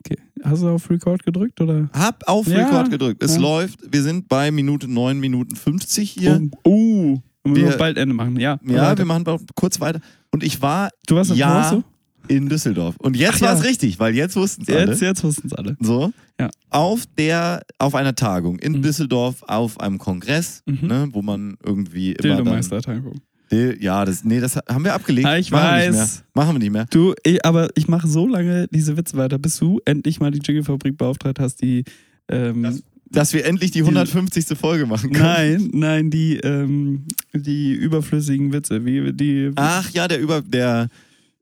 Okay. 0.04 0.18
Hast 0.42 0.62
du 0.62 0.68
auf 0.70 0.88
Record 0.90 1.22
gedrückt 1.24 1.60
oder? 1.60 1.88
Hab 1.92 2.26
auf. 2.26 2.48
Record 2.48 2.90
gedrückt. 2.90 3.22
Es 3.22 3.36
läuft. 3.38 3.78
Wir 3.92 4.02
sind 4.02 4.28
bei 4.28 4.50
Minute 4.50 4.88
9 4.88 5.20
Minuten 5.20 5.54
50 5.54 6.10
hier. 6.10 6.48
Oh, 6.64 6.70
uh, 6.70 7.18
wir 7.44 7.50
müssen 7.52 7.68
Wir- 7.70 7.76
bald 7.76 7.98
Ende 7.98 8.14
machen. 8.14 8.40
Ja. 8.40 8.58
ja, 8.66 8.96
wir 8.96 9.04
machen 9.04 9.24
kurz 9.54 9.78
weiter. 9.80 10.00
Und 10.32 10.42
ich 10.42 10.62
war, 10.62 10.90
du 11.06 11.16
warst 11.16 11.34
ja. 11.34 11.48
Morse? 11.70 11.84
In 12.30 12.48
Düsseldorf. 12.48 12.94
Und 12.98 13.16
jetzt 13.16 13.40
war 13.42 13.52
es 13.54 13.60
ja. 13.60 13.66
richtig, 13.68 13.98
weil 13.98 14.14
jetzt 14.14 14.36
wussten 14.36 14.62
es 14.62 14.68
alle. 14.68 14.90
Jetzt, 14.92 15.02
jetzt 15.02 15.24
wussten 15.24 15.48
es 15.48 15.52
alle. 15.52 15.76
So, 15.80 16.12
Ja. 16.40 16.48
auf 16.70 17.04
der, 17.18 17.62
auf 17.78 17.94
einer 17.94 18.14
Tagung 18.14 18.58
in 18.60 18.74
Mhm. 18.74 18.82
Düsseldorf, 18.82 19.42
auf 19.42 19.80
einem 19.80 19.98
Kongress, 19.98 20.62
Mhm. 20.66 20.78
ne, 20.88 21.08
wo 21.12 21.22
man 21.22 21.56
irgendwie 21.64 22.12
immer 22.12 22.36
Dildo-Meister-Tagung. 22.36 23.20
Dil- 23.50 23.78
ja, 23.82 24.04
das, 24.04 24.22
nee, 24.24 24.38
das 24.38 24.56
haben 24.56 24.84
wir 24.84 24.94
abgelegt. 24.94 25.26
Ah, 25.26 25.36
ich 25.36 25.50
Machen 25.50 25.64
wir 25.64 25.76
nicht 25.90 25.98
weiß. 25.98 26.14
mehr. 26.16 26.24
Machen 26.44 26.54
wir 26.54 26.58
nicht 26.60 26.70
mehr. 26.72 26.86
Du, 26.88 27.14
ich, 27.24 27.44
aber 27.44 27.68
ich 27.74 27.88
mache 27.88 28.06
so 28.06 28.28
lange 28.28 28.68
diese 28.68 28.96
Witze 28.96 29.16
weiter, 29.16 29.38
bis 29.38 29.58
du 29.58 29.80
endlich 29.84 30.20
mal 30.20 30.30
die 30.30 30.38
Jingle-Fabrik 30.38 30.96
beauftragt 30.96 31.40
hast, 31.40 31.60
die. 31.60 31.84
Ähm, 32.28 32.62
Das- 32.62 32.82
Dass 33.12 33.32
wir 33.32 33.44
endlich 33.44 33.72
die 33.72 33.82
150. 33.82 34.56
Folge 34.56 34.86
machen 34.86 35.10
können. 35.12 35.24
nein, 35.24 35.70
nein, 35.72 36.10
die, 36.10 36.36
ähm, 36.36 37.06
die 37.34 37.72
überflüssigen 37.72 38.52
Witze. 38.52 38.84
Wie 38.84 39.12
die. 39.12 39.50
Ach 39.56 39.90
ja, 39.90 40.06
der 40.06 40.20
über 40.20 40.42
der 40.42 40.86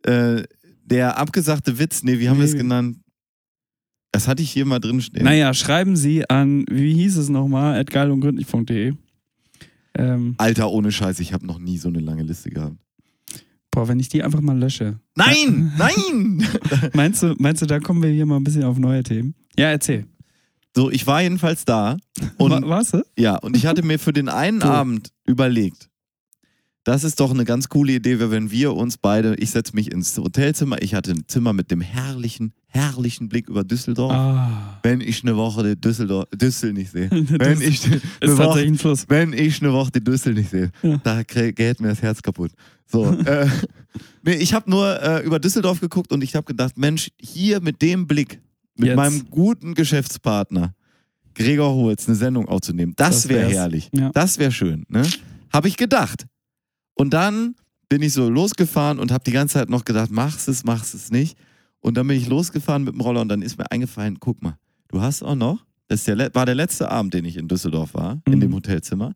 äh, 0.07 0.45
der 0.91 1.17
abgesagte 1.19 1.79
Witz, 1.79 2.03
nee, 2.03 2.19
wie 2.19 2.29
haben 2.29 2.39
wir 2.39 2.45
es 2.45 2.53
Nee. 2.53 2.59
genannt? 2.59 2.99
Das 4.13 4.27
hatte 4.27 4.43
ich 4.43 4.51
hier 4.51 4.65
mal 4.65 4.79
drin 4.81 5.01
stehen. 5.03 5.25
Naja, 5.25 5.53
schreiben 5.53 5.95
Sie 5.97 6.29
an, 6.31 6.65
wie 6.71 6.95
hieß 6.95 7.17
es 7.19 7.29
nochmal, 7.29 7.85
geilundgründlich.de. 7.85 8.95
Ähm, 9.95 10.35
Alter, 10.39 10.71
ohne 10.71 10.93
Scheiß, 10.93 11.21
ich 11.21 11.33
habe 11.33 11.47
noch 11.47 11.59
nie 11.59 11.77
so 11.79 11.89
eine 11.89 12.01
lange 12.01 12.23
Liste 12.23 12.51
gehabt. 12.51 12.77
boah, 13.71 13.87
wenn 13.89 14.01
ich 14.01 14.09
die 14.09 14.23
einfach 14.23 14.41
mal 14.41 14.59
lösche. 14.59 14.99
Nein, 15.15 15.73
nein! 15.79 16.47
Meinst 16.95 17.23
du, 17.23 17.35
meinst 17.39 17.63
du, 17.63 17.67
da 17.67 17.81
kommen 17.81 18.03
wir 18.03 18.11
hier 18.11 18.27
mal 18.27 18.37
ein 18.37 18.45
bisschen 18.45 18.65
auf 18.65 18.79
neue 18.79 19.03
Themen? 19.03 19.35
Ja, 19.59 19.69
erzähl. 19.71 20.07
So, 20.75 20.91
ich 20.91 21.07
war 21.07 21.23
jedenfalls 21.23 21.65
da 21.65 21.97
und 22.39 22.51
Wa- 22.53 22.63
warst 22.69 22.95
du? 22.95 23.03
ja, 23.19 23.37
und 23.37 23.57
ich 23.57 23.67
hatte 23.67 23.83
mir 23.83 23.99
für 23.99 24.13
den 24.13 24.29
einen. 24.29 24.63
Abend 24.63 25.11
überlegt, 25.27 25.88
das 26.89 27.05
ist 27.05 27.21
doch 27.21 27.31
eine 27.33 27.45
ganz 27.45 27.69
coole 27.69 27.93
Idee, 27.93 28.19
wenn 28.19 28.51
wir 28.51 28.75
uns 28.75 28.97
beide, 28.97 29.35
ich 29.35 29.51
setze 29.51 29.75
mich 29.75 29.93
ins 29.93 30.17
Hotelzimmer, 30.17 30.81
ich 30.81 30.95
hatte 30.95 31.11
ein 31.11 31.25
Zimmer 31.27 31.53
mit 31.53 31.71
dem 31.71 31.83
herrlichen, 31.83 32.55
herrlichen 32.67 33.29
Blick 33.29 33.51
über 33.51 33.63
Düsseldorf. 33.63 34.11
Ah. 34.11 34.81
Wenn 34.83 35.03
ich 35.03 35.23
eine 35.23 35.37
Woche 35.37 35.75
die 35.75 35.79
Düsseldorf, 35.79 36.25
Düssel 36.35 36.73
nicht 36.73 36.93
sehe. 36.93 37.11
Wenn 37.11 37.61
ich 37.61 37.85
eine 37.85 38.39
Woche 38.39 39.05
wenn 39.09 39.35
ich 39.35 39.61
eine 39.61 39.75
Woche 39.75 39.91
die 39.93 40.03
Düssel 40.03 40.33
nicht 40.33 40.49
sehe, 40.49 40.71
Ja. 40.83 40.97
da 41.05 41.23
geht 41.25 41.79
mir 41.83 41.89
das 41.89 42.01
Herz 42.01 42.23
kaputt. 42.23 42.53
So, 42.87 43.05
äh, 43.27 43.47
nee, 44.23 44.37
ich 44.37 44.55
habe 44.55 44.71
nur 44.71 45.03
äh, 45.03 45.23
über 45.27 45.39
Düsseldorf 45.39 45.81
geguckt 45.81 46.11
und 46.11 46.25
ich 46.25 46.35
habe 46.37 46.47
gedacht, 46.47 46.79
Mensch, 46.79 47.11
hier 47.21 47.61
mit 47.61 47.83
dem 47.83 48.07
Blick, 48.07 48.41
mit 48.77 48.87
Jetzt. 48.89 48.97
meinem 48.97 49.29
guten 49.29 49.75
Geschäftspartner 49.75 50.75
Gregor 51.35 51.75
Holz 51.75 52.09
eine 52.09 52.17
Sendung 52.17 52.49
aufzunehmen, 52.49 52.95
das, 52.97 53.25
Das 53.25 53.29
wäre 53.29 53.51
herrlich. 53.51 53.91
Ja. 53.93 54.11
Das 54.15 54.39
wäre 54.39 54.53
schön, 54.53 54.87
ne? 54.89 55.03
Habe 55.53 55.69
ich 55.69 55.77
gedacht. 55.77 56.27
Und 56.99 57.11
dann 57.15 57.55
bin 57.89 58.03
ich 58.03 58.13
so 58.13 58.29
losgefahren 58.29 58.99
und 58.99 59.11
habe 59.13 59.25
die 59.25 59.31
ganze 59.33 59.55
Zeit 59.55 59.71
noch 59.71 59.85
gedacht, 59.85 60.11
machst 60.11 60.49
es, 60.49 60.65
machst 60.65 60.95
es 60.95 61.11
nicht. 61.11 61.39
Und 61.81 61.97
dann 61.97 62.07
bin 62.07 62.19
ich 62.19 62.29
losgefahren 62.29 62.85
mit 62.85 62.93
dem 62.95 63.01
Roller 63.01 63.21
und 63.23 63.29
dann 63.29 63.41
ist 63.41 63.57
mir 63.57 63.71
eingefallen, 63.71 64.19
guck 64.21 64.43
mal, 64.43 64.57
du 64.89 65.01
hast 65.01 65.23
auch 65.23 65.37
noch, 65.37 65.65
das 65.87 66.05
der, 66.05 66.35
war 66.35 66.45
der 66.45 66.55
letzte 66.57 66.91
Abend, 66.91 67.15
den 67.15 67.25
ich 67.25 67.37
in 67.37 67.49
Düsseldorf 67.49 67.95
war, 67.95 68.21
in 68.27 68.35
Mhm. 68.35 68.41
dem 68.41 68.55
Hotelzimmer. 68.55 69.13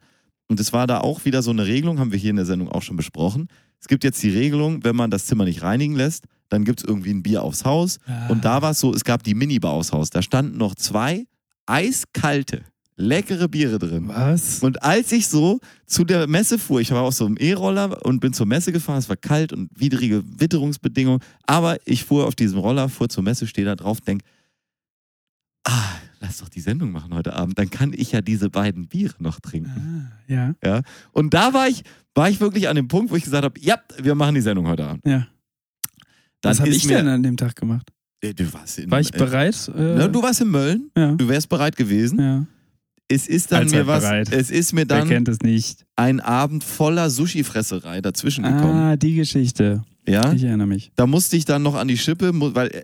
Und 0.49 0.61
es 0.61 0.73
war 0.73 0.87
da 0.87 1.01
auch 1.01 1.25
wieder 1.25 1.43
so 1.43 1.51
eine 1.51 1.67
Regelung, 1.67 1.99
haben 1.99 2.12
wir 2.12 2.19
hier 2.19 2.31
in 2.31 2.37
der 2.37 2.47
Sendung 2.47 2.69
auch 2.71 2.83
schon 2.83 2.97
besprochen. 2.97 3.49
Es 3.81 3.89
gibt 3.89 4.05
jetzt 4.05 4.23
die 4.23 4.31
Regelung, 4.31 4.85
wenn 4.85 4.95
man 4.97 5.11
das 5.11 5.27
Zimmer 5.27 5.45
nicht 5.45 5.62
reinigen 5.62 5.97
lässt, 5.97 6.25
dann 6.49 6.65
gibt 6.65 6.81
es 6.81 6.85
irgendwie 6.89 7.11
ein 7.11 7.23
Bier 7.23 7.43
aufs 7.43 7.65
Haus. 7.65 7.99
Und 8.29 8.45
da 8.45 8.62
war 8.62 8.71
es 8.71 8.81
so, 8.81 8.95
es 8.95 9.03
gab 9.05 9.23
die 9.25 9.35
Minibar 9.35 9.73
aufs 9.73 9.93
Haus. 9.93 10.11
Da 10.11 10.23
standen 10.23 10.57
noch 10.59 10.75
zwei 10.77 11.25
eiskalte, 11.67 12.62
leckere 13.02 13.49
Biere 13.49 13.78
drin. 13.78 14.09
Was? 14.09 14.61
Und 14.62 14.82
als 14.82 15.12
ich 15.12 15.26
so 15.28 15.61
zu 15.87 16.04
der 16.04 16.26
Messe 16.26 16.59
fuhr, 16.59 16.80
ich 16.80 16.90
war 16.92 17.02
auf 17.02 17.14
so 17.14 17.26
einem 17.26 17.37
E-Roller 17.37 18.04
und 18.06 18.21
bin 18.21 18.32
zur 18.32 18.47
Messe 18.47 18.73
gefahren, 18.73 18.99
es 18.99 19.09
war 19.09 19.16
kalt 19.16 19.52
und 19.52 19.71
widrige 19.78 20.23
Witterungsbedingungen, 20.38 21.21
aber 21.47 21.76
ich 21.85 22.04
fuhr 22.04 22.26
auf 22.26 22.35
diesem 22.35 22.59
Roller, 22.59 22.88
fuhr 22.88 23.09
zur 23.09 23.23
Messe, 23.23 23.47
stehe 23.47 23.64
da 23.66 23.75
drauf, 23.76 24.00
denk, 24.00 24.23
ah, 25.64 25.85
lass 26.21 26.38
doch 26.38 26.49
die 26.49 26.61
Sendung 26.61 26.92
machen 26.92 27.12
heute 27.14 27.35
Abend, 27.35 27.59
dann 27.59 27.71
kann 27.71 27.92
ich 27.92 28.12
ja 28.12 28.21
diese 28.21 28.49
beiden 28.50 28.87
Biere 28.88 29.14
noch 29.18 29.40
trinken. 29.40 30.11
Ah, 30.30 30.54
ja. 30.64 30.82
Und 31.12 31.35
da 31.35 31.52
war 31.52 31.68
ich, 31.68 31.82
war 32.14 32.28
ich 32.30 32.40
wirklich 32.40 32.68
an 32.68 32.76
dem 32.76 32.88
Punkt, 32.88 33.11
wo 33.11 33.16
ich 33.16 33.25
gesagt 33.25 33.44
habe, 33.44 33.59
ja, 33.61 33.76
wir 34.00 34.14
machen 34.14 34.35
die 34.35 34.40
Sendung 34.40 34.66
heute 34.68 34.87
Abend. 34.87 35.02
Ja. 35.06 35.26
Dann 36.40 36.50
Was 36.50 36.61
habe 36.61 36.71
ich 36.71 36.85
mir, 36.87 36.97
denn 36.99 37.09
an 37.09 37.23
dem 37.23 37.37
Tag 37.37 37.54
gemacht? 37.56 37.88
Äh, 38.21 38.35
Du 38.35 38.52
warst 38.52 38.78
in, 38.78 38.90
War 38.90 39.00
ich 39.00 39.14
äh, 39.14 39.18
bereit? 39.18 39.68
Äh, 39.76 39.94
Na, 39.97 40.09
du 40.09 40.23
warst 40.23 40.40
in 40.40 40.49
Mölln, 40.50 40.90
ja. 40.97 41.12
du 41.12 41.28
wärst 41.28 41.49
bereit 41.49 41.76
gewesen. 41.76 42.18
ja. 42.21 42.47
Es 43.09 43.26
ist 43.28 43.52
dann 43.52 43.68
mir 43.68 43.87
was, 43.87 44.02
bereit. 44.04 44.32
es 44.32 44.50
ist 44.50 44.73
mir 44.73 44.87
dann 44.87 45.06
kennt 45.09 45.28
es 45.28 45.40
nicht? 45.40 45.85
ein 45.97 46.21
Abend 46.21 46.64
voller 46.64 47.11
Sushi-Fresserei 47.11 48.00
dazwischen 48.00 48.44
gekommen. 48.44 48.75
Ah, 48.75 48.97
die 48.97 49.14
Geschichte. 49.16 49.82
Ja, 50.09 50.32
Ich 50.32 50.42
erinnere 50.44 50.66
mich. 50.66 50.92
da 50.97 51.06
musste 51.06 51.37
ich 51.37 51.44
dann 51.44 51.62
noch 51.62 51.75
an 51.75 51.88
die 51.88 51.99
Schippe, 51.99 52.30
weil 52.35 52.68
äh, 52.68 52.82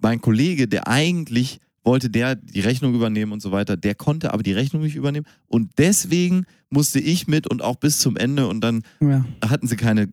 mein 0.00 0.20
Kollege, 0.20 0.66
der 0.68 0.88
eigentlich 0.88 1.60
wollte 1.84 2.10
der 2.10 2.34
die 2.34 2.60
Rechnung 2.60 2.94
übernehmen 2.94 3.32
und 3.32 3.40
so 3.40 3.52
weiter, 3.52 3.76
der 3.76 3.94
konnte 3.94 4.34
aber 4.34 4.42
die 4.42 4.52
Rechnung 4.52 4.82
nicht 4.82 4.96
übernehmen 4.96 5.26
und 5.46 5.70
deswegen 5.78 6.44
musste 6.70 6.98
ich 6.98 7.26
mit 7.28 7.46
und 7.46 7.62
auch 7.62 7.76
bis 7.76 7.98
zum 8.00 8.16
Ende 8.16 8.46
und 8.48 8.60
dann 8.62 8.82
Ja. 9.00 9.24
hatten 9.48 9.66
sie 9.68 9.76
keine 9.76 10.08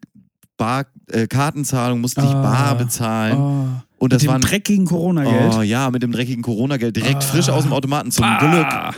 Bar, 0.57 0.85
äh, 1.11 1.27
Kartenzahlung, 1.27 1.99
musste 1.99 2.21
ich 2.21 2.27
Ah. 2.27 2.41
bar 2.41 2.77
bezahlen 2.77 3.37
Oh. 3.37 3.67
und 3.97 4.03
Mit 4.03 4.11
das 4.13 4.21
dem 4.21 4.27
war 4.29 4.35
ein, 4.35 4.41
dreckigen 4.41 4.85
Corona-Geld. 4.85 5.53
oh 5.53 5.61
ja 5.63 5.89
mit 5.91 6.01
dem 6.01 6.13
dreckigen 6.13 6.43
Corona-Geld 6.43 6.95
direkt 6.95 7.17
Ah. 7.17 7.21
frisch 7.21 7.49
aus 7.49 7.63
dem 7.63 7.73
Automaten 7.73 8.11
zum 8.11 8.23
Ah. 8.23 8.39
Glück 8.39 8.95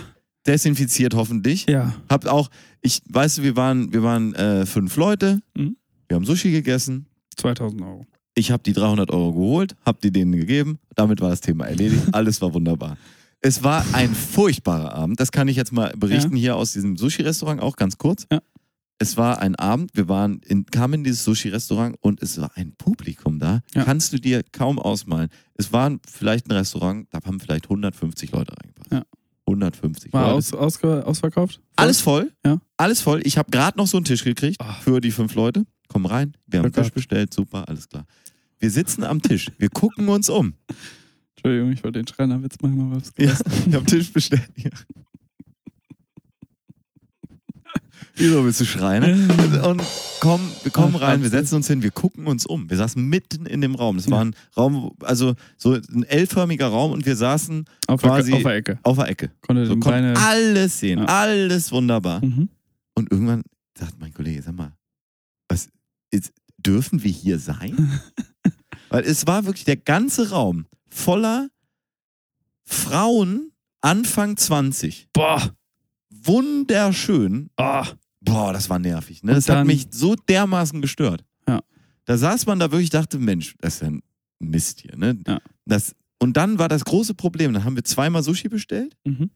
desinfiziert 0.47 1.13
hoffentlich. 1.13 1.65
Ja. 1.67 1.93
Hab 2.09 2.25
auch, 2.25 2.49
ich 2.81 3.01
weißt 3.09 3.39
du, 3.39 3.43
wir 3.43 3.55
waren, 3.55 3.91
wir 3.93 4.03
waren 4.03 4.33
äh, 4.35 4.65
fünf 4.65 4.95
Leute, 4.95 5.39
Mhm. 5.55 5.75
wir 6.07 6.15
haben 6.15 6.25
Sushi 6.25 6.51
gegessen. 6.51 7.07
2000 7.37 7.81
Euro. 7.81 8.05
Ich 8.35 8.51
habe 8.51 8.63
die 8.63 8.73
300 8.73 9.11
Euro 9.11 9.33
geholt, 9.33 9.75
habe 9.85 9.97
die 10.01 10.11
denen 10.11 10.31
gegeben. 10.33 10.79
Damit 10.95 11.21
war 11.21 11.29
das 11.29 11.41
Thema 11.41 11.65
erledigt. 11.65 12.03
Alles 12.13 12.41
war 12.41 12.53
wunderbar. 12.53 12.97
Es 13.41 13.63
war 13.63 13.85
ein 13.93 14.13
furchtbarer 14.13 14.93
Abend. 14.93 15.19
Das 15.19 15.31
kann 15.31 15.47
ich 15.47 15.55
jetzt 15.55 15.71
mal 15.71 15.93
berichten 15.97 16.35
hier 16.35 16.55
aus 16.55 16.73
diesem 16.73 16.97
Sushi-Restaurant, 16.97 17.61
auch 17.61 17.75
ganz 17.75 17.97
kurz. 17.97 18.25
Ja. 18.31 18.39
Es 18.99 19.15
war 19.15 19.39
ein 19.41 19.55
Abend, 19.55 19.91
wir 19.93 20.07
waren 20.09 20.41
in, 20.47 20.65
kamen 20.65 20.95
in 20.95 21.03
dieses 21.03 21.23
Sushi-Restaurant 21.23 21.97
und 22.01 22.21
es 22.23 22.41
war 22.41 22.49
ein 22.55 22.73
Publikum 22.79 23.37
da. 23.37 23.61
Ja. 23.75 23.83
Kannst 23.83 24.11
du 24.11 24.17
dir 24.19 24.41
kaum 24.51 24.79
ausmalen. 24.79 25.29
Es 25.53 25.71
war 25.71 25.95
vielleicht 26.11 26.47
ein 26.47 26.51
Restaurant, 26.53 27.07
da 27.11 27.19
haben 27.23 27.39
vielleicht 27.39 27.65
150 27.65 28.31
Leute 28.31 28.53
reingepasst. 28.59 28.91
Ja. 28.91 29.03
150 29.47 30.11
War 30.13 30.33
aus, 30.33 30.53
ausge, 30.53 31.05
ausverkauft? 31.05 31.61
Alles 31.75 32.01
voll. 32.01 32.31
Ja. 32.45 32.59
Alles 32.75 33.01
voll. 33.01 33.21
Ich 33.23 33.37
habe 33.37 33.49
gerade 33.49 33.77
noch 33.77 33.87
so 33.87 33.97
einen 33.97 34.05
Tisch 34.05 34.23
gekriegt 34.23 34.57
Ah. 34.59 34.73
für 34.73 34.99
die 35.01 35.11
fünf 35.11 35.35
Leute. 35.35 35.65
Komm 35.87 36.05
rein. 36.05 36.33
Wir 36.45 36.59
haben 36.59 36.71
Glück 36.71 36.83
Tisch 36.85 36.93
bestellt. 36.93 37.33
Super, 37.33 37.67
alles 37.67 37.87
klar. 37.87 38.05
Wir 38.59 38.69
sitzen 38.69 39.03
am 39.03 39.21
Tisch. 39.21 39.49
Wir 39.57 39.69
gucken 39.69 40.09
uns 40.09 40.29
um. 40.29 40.53
Entschuldigung, 41.35 41.71
ich 41.71 41.83
wollte 41.83 41.99
den 41.99 42.07
Schreinerwitz 42.07 42.55
machen, 42.61 42.81
aber 42.81 42.97
was 42.99 43.13
Ja, 43.17 43.37
ich 43.67 43.73
habe 43.73 43.85
Tisch 43.85 44.11
bestellt. 44.11 44.49
Ja. 44.57 44.69
Wieso 48.17 48.43
willst 48.43 48.59
du 48.61 48.65
schreien? 48.65 49.27
ne? 49.27 49.63
Und 49.67 49.81
komm, 50.19 50.41
wir 50.63 50.71
kommen 50.71 50.95
rein, 50.95 51.21
wir 51.21 51.29
setzen 51.29 51.55
uns 51.55 51.67
hin, 51.67 51.83
wir 51.83 51.91
gucken 51.91 52.27
uns 52.27 52.45
um. 52.45 52.69
Wir 52.69 52.77
saßen 52.77 53.03
mitten 53.03 53.45
in 53.45 53.61
dem 53.61 53.75
Raum. 53.75 53.97
Das 53.97 54.09
war 54.09 54.23
ein 54.25 54.35
Raum, 54.57 54.91
also 55.01 55.35
so 55.57 55.73
ein 55.73 56.03
L-förmiger 56.03 56.67
Raum 56.67 56.91
und 56.91 57.05
wir 57.05 57.15
saßen 57.15 57.65
Auf, 57.87 58.01
Quasi- 58.01 58.29
der, 58.31 58.37
auf 58.37 58.43
der 58.43 58.55
Ecke. 58.55 58.79
auf 58.83 58.97
der 58.97 59.09
Ecke. 59.09 59.31
Konnte 59.41 59.65
So 59.67 59.77
konnten 59.77 60.17
alles 60.17 60.79
sehen, 60.79 60.99
Ja. 60.99 61.05
alles 61.05 61.71
wunderbar. 61.71 62.23
Mhm. 62.25 62.49
Und 62.95 63.11
irgendwann 63.11 63.43
sagt 63.77 63.99
mein 63.99 64.13
Kollege, 64.13 64.41
sag 64.41 64.55
mal, 64.55 64.73
was 65.47 65.69
ist, 66.11 66.33
dürfen 66.57 67.03
wir 67.03 67.11
hier 67.11 67.37
sein? 67.39 68.01
Weil 68.89 69.03
es 69.03 69.27
war 69.27 69.45
wirklich 69.45 69.65
der 69.65 69.77
ganze 69.77 70.31
Raum 70.31 70.65
voller 70.89 71.49
Frauen 72.63 73.51
Anfang 73.81 74.35
20. 74.37 75.09
Boah. 75.13 75.51
Wunderschön. 76.09 77.49
Oh. 77.57 77.83
Boah, 78.27 78.53
das 78.53 78.69
war 78.69 78.79
nervig. 78.79 79.23
Ne? 79.23 79.31
Und 79.31 79.37
Das 79.37 79.49
hat 79.49 79.65
mich 79.65 79.87
so 79.91 80.15
dermaßen 80.15 80.81
gestört. 80.81 81.23
Ja. 81.47 81.61
Da 82.05 82.17
saß 82.17 82.45
man 82.45 82.59
da 82.59 82.71
wirklich, 82.71 82.89
dachte, 82.89 83.17
Mensch, 83.19 83.55
das 83.59 83.75
ist 83.75 83.81
ja 83.81 83.87
ein 83.87 84.01
Mist 84.39 84.81
hier. 84.81 84.95
Ne? 84.97 85.17
Ja. 85.27 85.39
Das, 85.65 85.95
und 86.19 86.37
dann 86.37 86.59
war 86.59 86.67
das 86.69 86.85
große 86.85 87.13
Problem, 87.13 87.53
dann 87.53 87.63
haben 87.63 87.75
wir 87.75 87.83
zweimal 87.83 88.23
Sushi 88.23 88.49
bestellt 88.49 88.95
Mhm. 89.05 89.29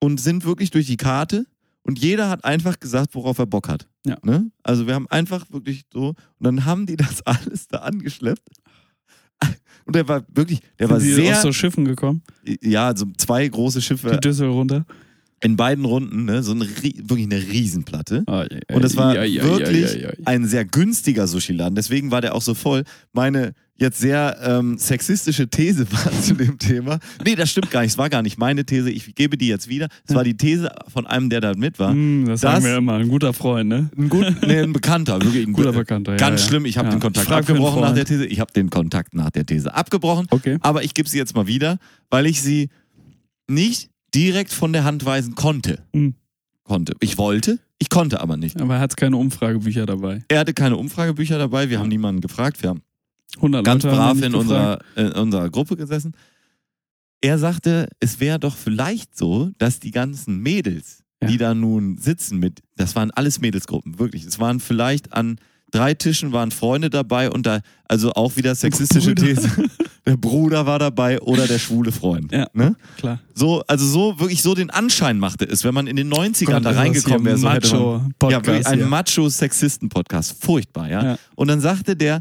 und 0.00 0.20
sind 0.20 0.44
wirklich 0.44 0.70
durch 0.70 0.86
die 0.86 0.96
Karte 0.96 1.46
und 1.82 1.98
jeder 1.98 2.28
hat 2.30 2.44
einfach 2.44 2.78
gesagt, 2.80 3.14
worauf 3.14 3.38
er 3.38 3.46
Bock 3.46 3.68
hat. 3.68 3.88
Ja. 4.06 4.16
Ne? 4.22 4.50
Also 4.62 4.86
wir 4.86 4.94
haben 4.94 5.06
einfach 5.08 5.50
wirklich 5.50 5.84
so 5.92 6.08
und 6.08 6.16
dann 6.40 6.64
haben 6.64 6.86
die 6.86 6.96
das 6.96 7.22
alles 7.26 7.68
da 7.68 7.78
angeschleppt. 7.78 8.48
Und 9.84 9.96
der 9.96 10.06
war 10.06 10.22
wirklich, 10.28 10.60
der 10.78 10.88
war 10.90 11.00
Sind 11.00 11.08
Sie 11.08 11.14
sehr, 11.22 11.36
auf 11.36 11.42
so 11.42 11.52
Schiffen 11.52 11.84
gekommen? 11.84 12.22
ja, 12.62 12.94
so 12.96 13.04
zwei 13.16 13.48
große 13.48 13.80
Die 13.80 13.84
Schiffe. 13.84 14.16
Düssel 14.18 14.48
runter. 14.48 14.86
In 15.42 15.56
beiden 15.56 15.84
Runden, 15.84 16.24
ne, 16.24 16.42
so 16.44 16.52
eine, 16.52 16.66
wirklich 16.68 17.24
eine 17.26 17.42
Riesenplatte. 17.42 18.22
Ah, 18.26 18.44
ja, 18.48 18.76
Und 18.76 18.84
es 18.84 18.96
war 18.96 19.14
ja, 19.16 19.24
ja, 19.24 19.42
wirklich 19.42 20.06
ein 20.24 20.46
sehr 20.46 20.64
günstiger 20.64 21.26
Sushi-Laden. 21.26 21.74
Deswegen 21.74 22.12
war 22.12 22.20
der 22.20 22.34
auch 22.36 22.42
so 22.42 22.54
voll. 22.54 22.84
Meine 23.12 23.52
jetzt 23.76 23.98
sehr 23.98 24.36
ähm, 24.44 24.78
sexistische 24.78 25.48
These 25.48 25.86
war 25.90 26.12
zu 26.22 26.34
dem 26.34 26.58
Thema. 26.60 27.00
Nee, 27.24 27.34
das 27.34 27.50
stimmt 27.50 27.72
gar 27.72 27.80
nicht. 27.80 27.90
Es 27.90 27.98
war 27.98 28.08
gar 28.08 28.22
nicht 28.22 28.38
meine 28.38 28.64
These. 28.64 28.88
Ich 28.92 29.16
gebe 29.16 29.36
die 29.36 29.48
jetzt 29.48 29.68
wieder. 29.68 29.88
Es 30.06 30.14
war 30.14 30.22
die 30.22 30.36
These 30.36 30.70
von 30.86 31.08
einem, 31.08 31.28
der 31.28 31.40
da 31.40 31.54
mit 31.56 31.80
war. 31.80 31.90
Hm, 31.90 32.26
das, 32.28 32.42
Das- 32.42 32.52
sagen 32.52 32.64
wir 32.64 32.76
immer, 32.76 32.94
ein 32.94 33.08
guter 33.08 33.32
Freund, 33.32 33.68
ne? 33.68 33.90
Ein, 33.98 34.08
gut, 34.08 34.26
nee, 34.46 34.60
ein 34.60 34.72
Bekannter, 34.72 35.20
wirklich 35.20 35.44
ein 35.44 35.52
Guter 35.54 35.70
gut- 35.72 35.80
Bekannter, 35.80 36.12
ja, 36.12 36.18
Ganz 36.18 36.44
schlimm. 36.46 36.64
Ich 36.66 36.78
habe 36.78 36.90
den 36.90 37.00
Kontakt 37.00 37.28
abgebrochen 37.32 37.80
nach 37.80 37.94
der 37.94 38.04
These. 38.04 38.26
Ich 38.26 38.38
habe 38.38 38.52
den 38.52 38.70
Kontakt 38.70 39.14
nach 39.14 39.30
der 39.30 39.44
These 39.44 39.74
abgebrochen. 39.74 40.26
Okay. 40.30 40.58
Aber 40.60 40.84
ich 40.84 40.94
gebe 40.94 41.08
sie 41.08 41.18
jetzt 41.18 41.34
mal 41.34 41.48
wieder, 41.48 41.78
weil 42.10 42.26
ich 42.26 42.40
sie 42.42 42.68
nicht 43.48 43.90
direkt 44.14 44.52
von 44.52 44.72
der 44.72 44.84
Hand 44.84 45.04
weisen 45.04 45.34
konnte. 45.34 45.84
Hm. 45.92 46.14
Konnte. 46.64 46.94
Ich 47.00 47.18
wollte, 47.18 47.58
ich 47.78 47.88
konnte 47.90 48.20
aber 48.20 48.36
nicht. 48.36 48.60
Aber 48.60 48.74
er 48.76 48.80
hat 48.80 48.96
keine 48.96 49.16
Umfragebücher 49.16 49.84
dabei. 49.84 50.24
Er 50.28 50.38
hatte 50.40 50.54
keine 50.54 50.76
Umfragebücher 50.76 51.38
dabei, 51.38 51.68
wir 51.70 51.78
haben 51.80 51.88
niemanden 51.88 52.20
gefragt, 52.20 52.62
wir 52.62 52.70
haben 52.70 52.82
100 53.36 53.64
ganz 53.64 53.82
Leute 53.82 53.96
haben 53.96 54.04
brav 54.06 54.16
ihn 54.18 54.24
in 54.24 54.34
unserer, 54.34 54.78
in 54.96 55.12
unserer 55.12 55.50
Gruppe 55.50 55.76
gesessen. 55.76 56.14
Er 57.20 57.38
sagte, 57.38 57.88
es 58.00 58.20
wäre 58.20 58.38
doch 58.38 58.56
vielleicht 58.56 59.16
so, 59.16 59.50
dass 59.58 59.80
die 59.80 59.90
ganzen 59.90 60.38
Mädels, 60.40 61.02
Ja. 61.22 61.28
die 61.28 61.36
da 61.38 61.54
nun 61.54 61.96
sitzen 61.98 62.38
mit, 62.38 62.60
das 62.76 62.94
waren 62.96 63.10
alles 63.12 63.40
Mädelsgruppen, 63.40 63.98
wirklich. 63.98 64.24
Es 64.24 64.38
waren 64.38 64.60
vielleicht 64.60 65.12
an 65.12 65.38
drei 65.72 65.94
Tischen 65.94 66.30
waren 66.32 66.52
Freunde 66.52 66.88
dabei 66.90 67.30
und 67.30 67.44
da, 67.46 67.60
also 67.86 68.12
auch 68.12 68.36
wieder 68.36 68.54
sexistische 68.54 69.14
Bruder. 69.14 69.34
These. 69.34 69.68
Der 70.06 70.16
Bruder 70.16 70.66
war 70.66 70.80
dabei 70.80 71.20
oder 71.20 71.46
der 71.46 71.60
schwule 71.60 71.92
Freund. 71.92 72.32
Ja. 72.32 72.48
Ne? 72.54 72.74
Klar. 72.96 73.20
So, 73.34 73.62
also 73.68 73.86
so 73.86 74.18
wirklich 74.18 74.42
so 74.42 74.52
den 74.56 74.68
Anschein 74.68 75.20
machte 75.20 75.44
es, 75.44 75.62
wenn 75.62 75.74
man 75.74 75.86
in 75.86 75.94
den 75.94 76.12
90ern 76.12 76.46
Gott, 76.54 76.64
da 76.64 76.70
reingekommen 76.72 77.24
wäre. 77.24 77.38
So 77.38 77.46
man, 77.46 77.54
Macho-Podcast 77.54 78.32
ja, 78.32 78.44
wirklich 78.44 78.66
ein. 78.66 78.88
Macho-Sexisten-Podcast. 78.88 80.42
Furchtbar, 80.42 80.90
ja? 80.90 81.04
Ja. 81.04 81.18
Und 81.36 81.46
dann 81.46 81.60
sagte 81.60 81.94
der, 81.94 82.20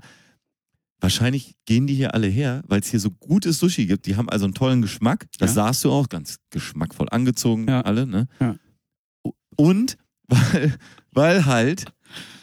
wahrscheinlich 1.00 1.55
gehen 1.65 1.88
die 1.88 1.96
hier 1.96 2.13
alle 2.13 2.27
her, 2.27 2.62
weil 2.67 2.81
es 2.81 2.88
hier 2.88 3.00
so 3.00 3.10
gutes 3.10 3.58
Sushi 3.58 3.88
gibt. 3.88 4.05
Die 4.05 4.15
haben 4.15 4.29
also 4.29 4.46
einen 4.46 4.53
tollen 4.53 4.84
Geschmack. 4.84 5.25
Das 5.39 5.55
Ja. 5.55 5.65
sahst 5.65 5.84
du 5.84 5.91
auch, 5.91 6.08
ganz 6.08 6.38
geschmackvoll 6.51 7.08
angezogen, 7.10 7.67
Ja. 7.67 7.81
alle, 7.81 8.05
ne? 8.05 8.27
Ja. 8.39 8.55
Und 9.55 9.98
weil, 10.27 10.75
weil 11.13 11.46
halt 11.48 11.86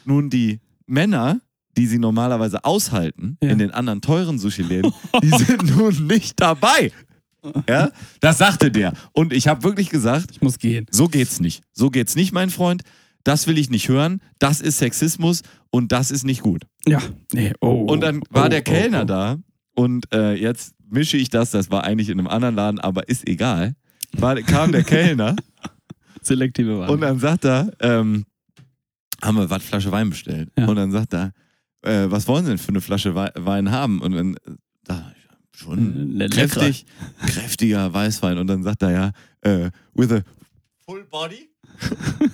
nun 0.04 0.30
die 0.30 0.58
Männer, 0.88 1.40
die 1.76 1.86
sie 1.86 1.98
normalerweise 1.98 2.64
aushalten 2.64 3.36
Ja. 3.42 3.50
in 3.50 3.58
den 3.58 3.70
anderen 3.70 4.00
teuren 4.00 4.38
Sushi-Läden, 4.38 4.92
die 5.22 5.28
sind 5.30 5.76
nun 5.76 6.06
nicht 6.06 6.40
dabei. 6.40 6.90
Ja, 7.68 7.90
das 8.20 8.38
sagte 8.38 8.70
der. 8.70 8.92
Und 9.12 9.32
ich 9.32 9.46
habe 9.46 9.62
wirklich 9.62 9.90
gesagt, 9.90 10.30
Ich 10.32 10.42
muss 10.42 10.58
gehen. 10.58 10.86
so 10.90 11.06
geht's 11.08 11.40
nicht. 11.40 11.62
So 11.72 11.88
geht's 11.88 12.16
nicht, 12.16 12.32
mein 12.32 12.50
Freund. 12.50 12.82
Das 13.22 13.46
will 13.46 13.58
ich 13.58 13.70
nicht 13.70 13.88
hören. 13.88 14.20
Das 14.38 14.60
ist 14.60 14.78
Sexismus 14.78 15.42
und 15.70 15.92
das 15.92 16.10
ist 16.10 16.24
nicht 16.24 16.42
gut. 16.42 16.62
Ja. 16.86 17.00
Nee. 17.32 17.52
Oh. 17.60 17.84
Und 17.84 18.00
dann 18.00 18.22
war 18.30 18.46
oh, 18.46 18.48
der 18.48 18.60
oh, 18.60 18.64
Kellner 18.64 19.02
oh. 19.02 19.04
da 19.04 19.36
und 19.76 20.12
äh, 20.12 20.34
jetzt 20.34 20.74
mische 20.90 21.16
ich 21.16 21.28
das, 21.30 21.50
das 21.52 21.70
war 21.70 21.84
eigentlich 21.84 22.08
in 22.08 22.18
einem 22.18 22.26
anderen 22.28 22.54
Laden, 22.56 22.80
aber 22.80 23.08
ist 23.08 23.28
egal. 23.28 23.74
War, 24.12 24.34
kam 24.42 24.72
der 24.72 24.82
Kellner 24.82 25.36
Selektive 26.22 26.78
Wahl. 26.78 26.90
und 26.90 27.00
dann 27.02 27.18
sagt 27.20 27.44
er, 27.44 27.70
ähm, 27.80 28.24
haben 29.22 29.36
wir 29.36 29.50
was 29.50 29.62
Flasche 29.62 29.90
Wein 29.92 30.10
bestellt. 30.10 30.50
Ja. 30.58 30.66
Und 30.66 30.76
dann 30.76 30.90
sagt 30.90 31.12
er, 31.14 31.32
äh, 31.82 32.10
was 32.10 32.26
wollen 32.28 32.44
Sie 32.44 32.50
denn 32.52 32.58
für 32.58 32.68
eine 32.70 32.80
Flasche 32.80 33.14
Wei- 33.14 33.32
Wein 33.34 33.70
haben? 33.70 34.00
Und 34.00 34.12
dann 34.12 34.36
da, 34.84 35.12
schon 35.52 36.16
Le- 36.16 36.28
kräftig, 36.28 36.86
kräftiger 37.26 37.92
Weißwein. 37.92 38.38
Und 38.38 38.46
dann 38.46 38.62
sagt 38.62 38.82
er 38.82 38.90
ja, 38.90 39.10
äh, 39.42 39.70
with 39.94 40.12
a 40.12 40.22
full 40.86 41.04
body. 41.10 41.48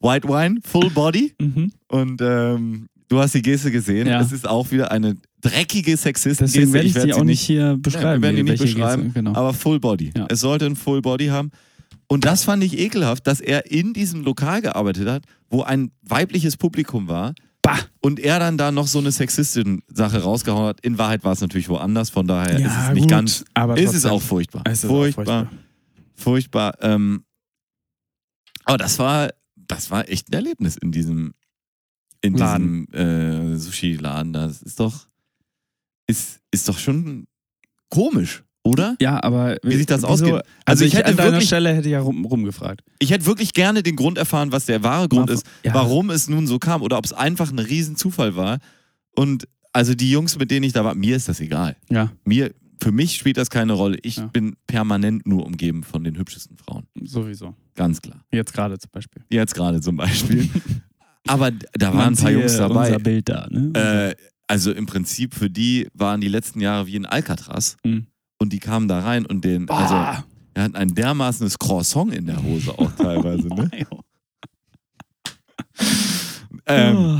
White 0.00 0.28
Wine, 0.28 0.60
full 0.62 0.90
body. 0.90 1.34
Mhm. 1.40 1.72
Und 1.88 2.20
ähm, 2.22 2.88
du 3.08 3.18
hast 3.18 3.34
die 3.34 3.42
Geste 3.42 3.70
gesehen. 3.70 4.06
Ja. 4.06 4.20
Es 4.20 4.30
ist 4.32 4.46
auch 4.46 4.70
wieder 4.70 4.90
eine 4.92 5.16
dreckige 5.40 5.96
Sexisten-Geste. 5.96 6.44
Deswegen 6.60 6.72
werde 6.72 6.86
ich, 6.88 6.94
werd 6.94 7.06
die 7.06 7.12
sie 7.12 7.18
auch 7.18 7.24
nicht 7.24 7.40
hier 7.40 7.76
beschreiben. 7.80 8.22
wir 8.22 8.28
werden 8.28 8.36
die 8.46 8.50
nicht 8.52 8.60
beschreiben, 8.62 9.02
Geste, 9.04 9.14
Genau. 9.20 9.34
aber 9.34 9.52
Full 9.52 9.80
Body. 9.80 10.12
Ja. 10.16 10.26
Es 10.28 10.40
sollte 10.40 10.66
ein 10.66 10.76
Full 10.76 11.02
Body 11.02 11.26
haben. 11.26 11.50
Und 12.08 12.24
das 12.24 12.44
fand 12.44 12.62
ich 12.62 12.78
ekelhaft, 12.78 13.26
dass 13.26 13.40
er 13.40 13.70
in 13.70 13.92
diesem 13.92 14.22
Lokal 14.22 14.62
gearbeitet 14.62 15.08
hat, 15.08 15.24
wo 15.50 15.62
ein 15.62 15.90
weibliches 16.02 16.56
Publikum 16.56 17.08
war. 17.08 17.34
Bah. 17.62 17.78
Und 18.00 18.20
er 18.20 18.38
dann 18.38 18.56
da 18.56 18.70
noch 18.70 18.86
so 18.86 19.00
eine 19.00 19.10
Sexistin-Sache 19.10 20.22
rausgehauen 20.22 20.66
hat. 20.68 20.80
In 20.82 20.98
Wahrheit 20.98 21.24
war 21.24 21.32
es 21.32 21.40
natürlich 21.40 21.68
woanders, 21.68 22.10
von 22.10 22.28
daher 22.28 22.60
Ja, 22.60 22.66
ist 22.68 22.88
es 22.88 22.94
nicht 22.94 23.02
gut, 23.02 23.10
ganz. 23.10 23.44
aber 23.54 23.76
ist 23.76 23.92
es 23.94 24.06
auch 24.06 24.22
furchtbar. 24.22 24.62
Es 24.66 24.84
ist 24.84 24.90
auch 24.90 24.90
furchtbar. 24.90 25.50
Furchtbar. 26.14 26.74
Ähm, 26.80 27.24
aber 28.64 28.78
das 28.78 28.98
war, 29.00 29.30
das 29.56 29.90
war 29.90 30.08
echt 30.08 30.28
ein 30.30 30.34
Erlebnis 30.34 30.76
in 30.76 30.92
diesem, 30.92 31.34
in 32.20 32.34
Laden. 32.34 32.86
diesem 32.86 33.52
äh, 33.54 33.56
Sushi-Laden. 33.58 34.32
Das 34.32 34.62
ist 34.62 34.78
doch, 34.78 35.08
ist, 36.06 36.40
ist 36.52 36.68
doch 36.68 36.78
schon 36.78 37.26
komisch, 37.90 38.44
oder? 38.66 38.96
Ja, 39.00 39.22
aber 39.22 39.56
Wie 39.62 39.76
sich 39.76 39.86
das 39.86 39.98
wieso- 40.02 40.08
ausgeht. 40.08 40.32
Also, 40.34 40.42
Also 40.64 40.84
ich 40.84 40.92
ich, 40.92 40.98
hätte 40.98 41.08
an 41.10 41.16
deiner 41.16 41.32
wirklich- 41.32 41.46
Stelle 41.48 41.72
hätte 41.74 41.88
ja 41.88 42.00
rum, 42.00 42.24
rumgefragt. 42.24 42.82
Ich 42.98 43.10
hätte 43.10 43.26
wirklich 43.26 43.52
gerne 43.54 43.82
den 43.82 43.96
Grund 43.96 44.18
erfahren, 44.18 44.52
was 44.52 44.66
der 44.66 44.82
wahre 44.82 45.08
Grund 45.08 45.26
Mal- 45.28 45.34
ist, 45.34 45.46
ja. 45.64 45.72
warum 45.74 46.10
es 46.10 46.28
nun 46.28 46.46
so 46.46 46.58
kam 46.58 46.82
oder 46.82 46.98
ob 46.98 47.04
es 47.04 47.12
einfach 47.12 47.50
ein 47.50 47.58
Riesenzufall 47.58 48.36
war. 48.36 48.58
Und 49.14 49.46
also 49.72 49.94
die 49.94 50.10
Jungs, 50.10 50.38
mit 50.38 50.50
denen 50.50 50.64
ich 50.64 50.72
da 50.72 50.84
war, 50.84 50.94
mir 50.94 51.16
ist 51.16 51.28
das 51.28 51.40
egal. 51.40 51.76
Ja, 51.90 52.10
Mir, 52.24 52.52
für 52.82 52.92
mich 52.92 53.16
spielt 53.16 53.36
das 53.38 53.48
keine 53.50 53.72
Rolle. 53.72 53.98
Ich 54.02 54.16
Ja. 54.16 54.26
bin 54.26 54.56
permanent 54.66 55.26
nur 55.26 55.46
umgeben 55.46 55.82
von 55.82 56.04
den 56.04 56.16
hübschesten 56.18 56.56
Frauen. 56.58 56.86
sowieso. 57.02 57.54
Ganz 57.74 58.00
klar. 58.02 58.24
Jetzt 58.32 58.52
gerade 58.52 58.78
zum 58.78 58.90
Beispiel. 58.90 59.22
Jetzt 59.30 59.54
gerade 59.54 59.80
zum 59.80 59.96
Beispiel. 59.96 60.48
Aber 61.28 61.50
da 61.50 61.92
waren 61.94 62.14
ein 62.14 62.16
paar 62.16 62.30
Jungs 62.30 62.56
dabei. 62.56 62.86
Unser 62.86 62.98
Bild 63.00 63.28
da, 63.28 63.48
ne? 63.50 64.14
Äh, 64.14 64.22
also 64.46 64.70
im 64.72 64.86
Prinzip 64.86 65.34
für 65.34 65.50
die 65.50 65.88
waren 65.92 66.20
die 66.20 66.28
letzten 66.28 66.60
Jahre 66.60 66.86
wie 66.86 66.94
in 66.96 67.04
Alcatraz. 67.04 67.76
Mhm. 67.84 68.06
Und 68.38 68.52
die 68.52 68.58
kamen 68.58 68.86
da 68.88 69.00
rein 69.00 69.24
und 69.26 69.44
den, 69.44 69.68
also 69.70 69.94
Bah. 69.94 70.24
er 70.54 70.64
hat 70.64 70.74
ein 70.74 70.94
dermaßenes 70.94 71.58
Croissant 71.58 72.12
in 72.14 72.26
der 72.26 72.42
Hose 72.42 72.78
auch 72.78 72.92
teilweise, 72.92 73.48
ne? 73.48 73.70
Ähm, 76.68 76.96
Oh. 76.96 77.18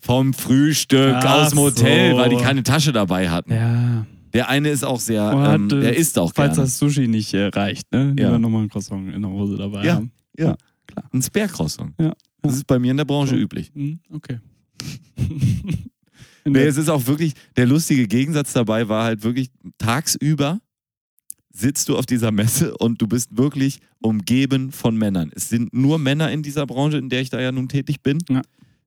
vom 0.00 0.34
Frühstück 0.34 1.14
Ach 1.16 1.44
aus 1.44 1.50
dem 1.50 1.58
Hotel, 1.60 2.10
so. 2.12 2.16
weil 2.18 2.28
die 2.30 2.36
keine 2.36 2.62
Tasche 2.62 2.92
dabei 2.92 3.30
hatten. 3.30 3.52
ja, 3.52 4.04
Der 4.32 4.48
eine 4.48 4.70
ist 4.70 4.84
auch 4.84 4.98
sehr, 5.00 5.24
Und 5.32 5.44
ähm, 5.44 5.46
hat, 5.46 5.72
äh, 5.72 5.80
der 5.80 5.96
isst 5.96 6.18
auch 6.18 6.32
falls 6.34 6.54
gerne. 6.56 6.66
das 6.66 6.78
Sushi 6.78 7.06
nicht 7.06 7.32
äh, 7.34 7.46
reicht, 7.46 7.90
ne? 7.92 8.14
Ja. 8.18 8.26
Lieber 8.26 8.38
nochmal 8.38 8.62
ein 8.64 8.68
Croissant 8.68 9.14
in 9.14 9.22
der 9.22 9.30
Hose 9.30 9.56
dabei 9.56 9.84
Ja. 9.84 9.94
haben. 9.94 10.10
Ein 11.12 11.22
Spare-Croissant. 11.22 11.94
Ja. 12.00 12.12
Das 12.42 12.54
ist 12.56 12.66
bei 12.66 12.78
mir 12.78 12.90
in 12.90 12.96
der 12.96 13.04
Branche 13.04 13.34
So. 13.36 13.40
üblich. 13.40 13.70
Hm, 13.74 14.00
okay. 14.12 14.40
Nee, 16.46 16.64
es 16.64 16.76
ist 16.76 16.88
auch 16.90 17.06
wirklich, 17.06 17.32
der 17.56 17.66
lustige 17.66 18.06
Gegensatz 18.06 18.52
dabei 18.52 18.88
war 18.88 19.04
halt 19.04 19.22
wirklich, 19.22 19.50
tagsüber 19.78 20.60
sitzt 21.50 21.88
du 21.88 21.96
auf 21.96 22.04
dieser 22.06 22.32
Messe 22.32 22.76
und 22.76 23.00
du 23.00 23.06
bist 23.06 23.36
wirklich 23.36 23.78
umgeben 24.00 24.72
von 24.72 24.96
Männern. 24.96 25.30
Es 25.34 25.48
sind 25.48 25.72
nur 25.72 25.98
Männer 25.98 26.30
in 26.32 26.42
dieser 26.42 26.66
Branche, 26.66 26.98
in 26.98 27.08
der 27.08 27.20
ich 27.20 27.30
da 27.30 27.40
ja 27.40 27.52
nun 27.52 27.68
tätig 27.68 28.02
bin. 28.02 28.18
Ja. 28.28 28.42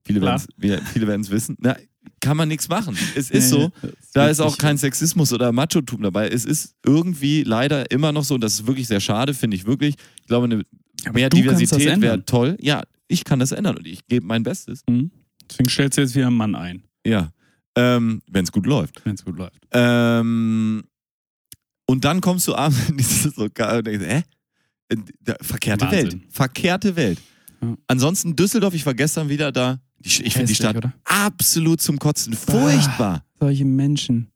Viele 0.06 0.22
werden 0.22 1.22
es 1.22 1.30
wissen. 1.32 1.56
Na, 1.60 1.76
kann 2.22 2.38
man 2.38 2.48
nichts 2.48 2.70
machen. 2.70 2.98
Es 3.16 3.30
ist 3.30 3.52
Nee, 3.52 3.58
so. 3.58 3.72
das 3.82 3.92
Da 4.14 4.28
ist 4.30 4.40
auch 4.40 4.58
kein 4.58 4.78
Sexismus 4.78 5.34
oder 5.34 5.52
Machotum 5.52 6.02
dabei. 6.02 6.30
Es 6.30 6.46
ist 6.46 6.76
irgendwie 6.86 7.44
leider 7.44 7.90
immer 7.92 8.12
noch 8.12 8.24
so, 8.24 8.36
und 8.36 8.42
das 8.42 8.54
ist 8.54 8.68
wirklich 8.68 8.88
sehr 8.88 9.00
schade, 9.02 9.34
finde 9.34 9.56
ich 9.58 9.66
wirklich. 9.66 9.96
Ich 10.22 10.28
glaube, 10.28 10.46
eine 10.46 10.64
Aber 11.06 11.14
mehr 11.14 11.30
Diversität 11.30 12.02
wäre 12.02 12.24
toll. 12.26 12.58
Ja, 12.62 12.84
ich 13.08 13.24
kann 13.24 13.40
das 13.40 13.52
ändern 13.52 13.78
und 13.78 13.88
ich 13.88 14.06
gebe 14.08 14.26
mein 14.26 14.44
Bestes. 14.44 14.82
Hm? 14.90 15.12
Deswegen 15.50 15.70
stellst 15.70 15.98
du 15.98 16.02
jetzt 16.02 16.16
wieder 16.16 16.28
einen 16.28 16.38
Mann 16.38 16.56
ein, 16.56 16.84
Ja. 17.06 17.32
Ähm, 17.78 18.22
Wenn 18.28 18.44
es 18.44 18.52
gut 18.52 18.66
läuft. 18.66 19.06
wenn 19.06 19.14
es 19.14 19.24
gut 19.24 19.38
läuft. 19.38 19.60
Ähm, 19.72 20.84
und 21.86 22.04
dann 22.04 22.22
kommst 22.22 22.48
du 22.48 22.56
abends 22.56 22.90
in 22.90 22.98
dieses 22.98 23.36
Lokal 23.36 23.78
und 23.78 23.88
denkst, 23.88 24.06
hä? 24.06 24.24
Verkehrte 25.42 25.86
Wahnsinn. 25.86 26.12
Welt. 26.12 26.22
Verkehrte 26.30 26.96
Welt. 26.96 27.20
Ja. 27.62 27.78
Ansonsten 27.88 28.36
Düsseldorf, 28.36 28.74
ich 28.74 28.86
war 28.86 28.94
gestern 28.94 29.30
wieder 29.30 29.52
da. 29.52 29.80
Die, 30.00 30.08
ich 30.08 30.34
finde 30.34 30.48
die 30.48 30.56
Stadt 30.56 30.78
oder? 30.78 30.94
absolut 31.04 31.82
zum 31.82 32.00
Kotzen. 32.00 32.34
Furchtbar. 32.34 33.24
Solche 33.40 33.66
Menschen. 33.66 34.32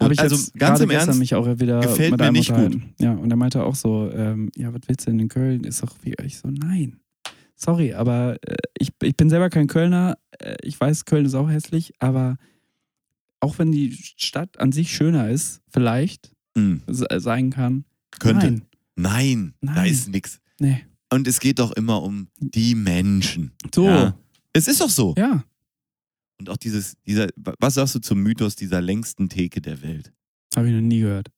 Habe 0.00 0.14
ich 0.14 0.20
also 0.20 0.36
ganz 0.58 0.80
im 0.80 0.90
Ernst, 0.90 1.18
mich 1.18 1.34
auch 1.34 1.46
wieder 1.58 1.80
gefällt 1.80 2.16
mir 2.18 2.32
nicht 2.32 2.50
unterhalten. 2.50 2.94
Ja, 2.98 3.12
und 3.12 3.30
er 3.30 3.36
meinte 3.36 3.62
auch 3.62 3.74
so, 3.74 4.10
ähm, 4.12 4.50
ja, 4.56 4.72
was 4.72 4.82
willst 4.86 5.06
du 5.06 5.10
denn 5.10 5.20
in 5.20 5.28
Köln? 5.28 5.64
Ist 5.64 5.82
doch 5.82 5.94
wie, 6.02 6.14
ich 6.24 6.38
so, 6.38 6.48
nein. 6.50 6.98
Sorry, 7.56 7.94
aber 7.94 8.36
äh, 8.46 8.56
ich, 8.78 8.90
ich 9.02 9.16
bin 9.16 9.30
selber 9.30 9.48
kein 9.50 9.66
Kölner. 9.66 10.18
Äh, 10.38 10.56
ich 10.62 10.78
weiß, 10.78 11.04
Köln 11.04 11.24
ist 11.26 11.34
auch 11.34 11.48
hässlich, 11.48 11.92
aber 12.00 12.36
auch 13.40 13.58
wenn 13.58 13.70
die 13.72 13.92
Stadt 14.16 14.58
an 14.58 14.72
sich 14.72 14.94
schöner 14.94 15.28
ist, 15.30 15.60
vielleicht 15.68 16.32
se- 16.86 17.06
sein 17.18 17.50
kann. 17.50 17.84
könnte. 18.18 18.46
Nein. 18.46 18.62
Nein, 18.96 19.54
da 19.60 19.72
Nein. 19.74 19.90
ist 19.92 20.08
nix. 20.08 20.40
Nee. 20.60 20.84
Und 21.12 21.26
es 21.28 21.40
geht 21.40 21.58
doch 21.58 21.72
immer 21.72 22.02
um 22.02 22.28
die 22.38 22.74
Menschen. 22.74 23.52
So, 23.74 23.86
Ja. 23.86 23.96
ja. 24.04 24.18
Es 24.52 24.68
ist 24.68 24.80
doch 24.80 24.88
so. 24.90 25.14
Und 26.38 26.48
auch 26.48 26.56
dieses, 26.56 26.96
dieser, 27.06 27.26
was 27.36 27.74
sagst 27.74 27.94
du 27.96 27.98
zum 28.00 28.20
Mythos 28.22 28.54
dieser 28.56 28.80
längsten 28.80 29.28
Theke 29.28 29.60
der 29.60 29.82
Welt? 29.82 30.12
habe 30.56 30.68
ich 30.68 30.72
noch 30.74 30.80
nie 30.80 31.00
gehört. 31.00 31.28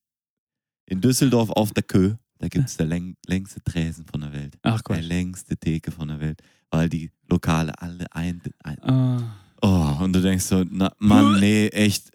In 0.86 1.00
Düsseldorf 1.00 1.48
auf 1.50 1.72
der 1.72 1.82
Kö. 1.82 2.14
Da 2.38 2.48
gibt 2.48 2.68
es 2.68 2.76
der 2.76 2.86
läng 2.86 3.16
längste 3.26 3.62
Tresen 3.62 4.04
von 4.10 4.20
der 4.20 4.32
Welt. 4.32 4.56
Ach 4.62 4.80
Der 4.82 4.96
Gott. 4.96 5.04
längste 5.04 5.56
Theke 5.56 5.90
von 5.90 6.08
der 6.08 6.20
Welt. 6.20 6.40
Weil 6.70 6.88
die 6.88 7.10
Lokale 7.30 7.72
alle 7.80 8.06
ein. 8.12 8.40
ein 8.64 8.78
Ah. 8.82 9.22
oh, 9.62 10.04
und 10.04 10.12
du 10.12 10.20
denkst 10.20 10.44
so, 10.44 10.64
na, 10.68 10.92
Mann, 10.98 11.38
nee, 11.40 11.68
echt. 11.68 12.10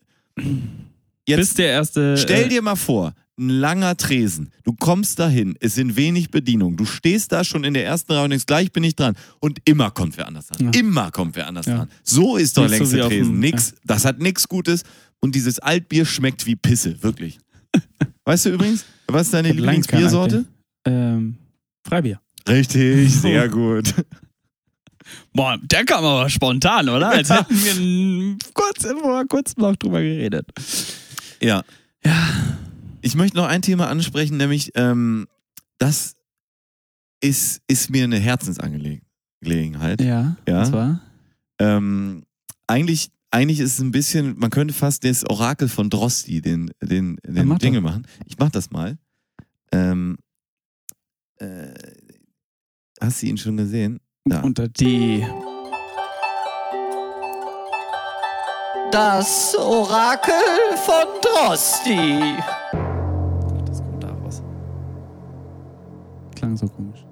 Jetzt 1.27 1.38
Bist 1.38 1.57
der 1.57 1.67
erste. 1.67 2.17
Stell 2.17 2.45
äh, 2.45 2.49
dir 2.49 2.62
mal 2.62 2.75
vor, 2.75 3.13
ein 3.39 3.49
langer 3.49 3.95
Tresen. 3.95 4.51
Du 4.63 4.73
kommst 4.73 5.19
dahin, 5.19 5.55
es 5.60 5.75
sind 5.75 5.95
wenig 5.95 6.31
Bedienungen. 6.31 6.75
Du 6.77 6.86
stehst 6.86 7.31
da 7.31 7.43
schon 7.43 7.63
in 7.63 7.73
der 7.73 7.86
ersten 7.86 8.12
Reihe 8.12 8.23
und 8.25 8.31
denkst, 8.31 8.45
gleich 8.45 8.71
bin 8.71 8.84
ich 8.84 8.95
dran. 8.95 9.15
Und 9.39 9.60
immer 9.65 9.91
kommt 9.91 10.17
wer 10.17 10.27
anders 10.27 10.47
dran. 10.47 10.71
Ja. 10.73 10.79
Immer 10.79 11.12
kommt 11.12 11.36
wer 11.36 11.47
anders 11.47 11.65
Ja. 11.67 11.77
dran. 11.77 11.89
So 12.03 12.38
ist 12.38 12.57
doch 12.57 12.63
so 12.65 12.69
längste 12.69 12.99
Tresen. 12.99 13.31
dem- 13.34 13.39
Nix, 13.39 13.73
Das 13.86 14.03
hat 14.05 14.19
nichts 14.19 14.47
Gutes. 14.47 14.84
Und 15.19 15.36
dieses 15.36 15.60
Altbier 15.60 16.05
schmeckt 16.05 16.45
wie 16.45 16.55
Pisse, 16.55 17.01
wirklich. 17.03 17.39
Weißt 18.25 18.45
du 18.45 18.49
übrigens, 18.51 18.86
was 19.07 19.23
ist 19.23 19.34
deine 19.34 19.51
Lieblingsbiersorte? 19.51 20.45
Ähm, 20.86 21.38
Freibier. 21.86 22.21
Richtig, 22.47 23.13
sehr 23.21 23.49
gut. 23.49 23.93
Boah, 25.34 25.57
der 25.62 25.86
kam 25.86 26.05
aber 26.05 26.29
spontan, 26.29 26.89
oder? 26.89 27.10
Als 27.10 27.29
hätten 27.29 27.55
wir 27.55 28.38
kurz, 28.53 28.86
vor 28.86 29.25
kurzem 29.27 29.63
noch 29.63 29.75
drüber 29.75 30.01
geredet. 30.01 30.47
Ja. 31.41 31.63
Ja. 32.03 32.29
Ich 33.01 33.15
möchte 33.15 33.38
noch 33.38 33.47
ein 33.47 33.62
Thema 33.62 33.88
ansprechen, 33.88 34.38
nämlich 34.38 34.71
ähm, 34.75 35.27
das 35.79 36.15
ist, 37.21 37.62
ist 37.67 37.89
mir 37.89 38.03
eine 38.03 38.17
Herzensangelegenheit. 38.19 40.01
Ja. 40.01 40.36
Ja. 40.47 40.60
Und 40.60 40.65
zwar? 40.65 41.01
Ähm, 41.60 42.23
eigentlich, 42.67 43.10
eigentlich 43.32 43.60
ist 43.62 43.74
es 43.76 43.80
ein 43.80 43.91
bisschen, 43.91 44.38
man 44.38 44.50
könnte 44.50 44.74
fast 44.74 45.04
das 45.06 45.28
Orakel 45.30 45.70
von 45.70 45.89
Drosti, 45.89 46.41
den, 46.41 46.72
den, 46.82 47.17
den 47.26 47.48
mach 47.48 47.58
doch. 47.58 47.63
Jingle 47.63 47.82
machen. 47.82 48.06
Ich 48.26 48.38
mach 48.38 48.50
das 48.50 48.72
mal. 48.72 48.98
Ähm, 49.72 50.17
äh, 51.38 51.74
hast 53.00 53.22
du 53.22 53.28
ihn 53.28 53.38
schon 53.38 53.56
gesehen? 53.58 54.00
Ja. 54.28 54.41
Unter 54.41 54.67
die. 54.67 55.26
Das 58.91 59.56
Orakel 59.56 60.34
von 60.86 61.06
Drosti. 61.22 62.36
Das 63.65 63.78
kommt 63.82 64.04
da 64.04 64.10
raus. 64.10 64.44
Klang 66.36 66.58
so 66.58 66.67
komisch. 66.67 67.06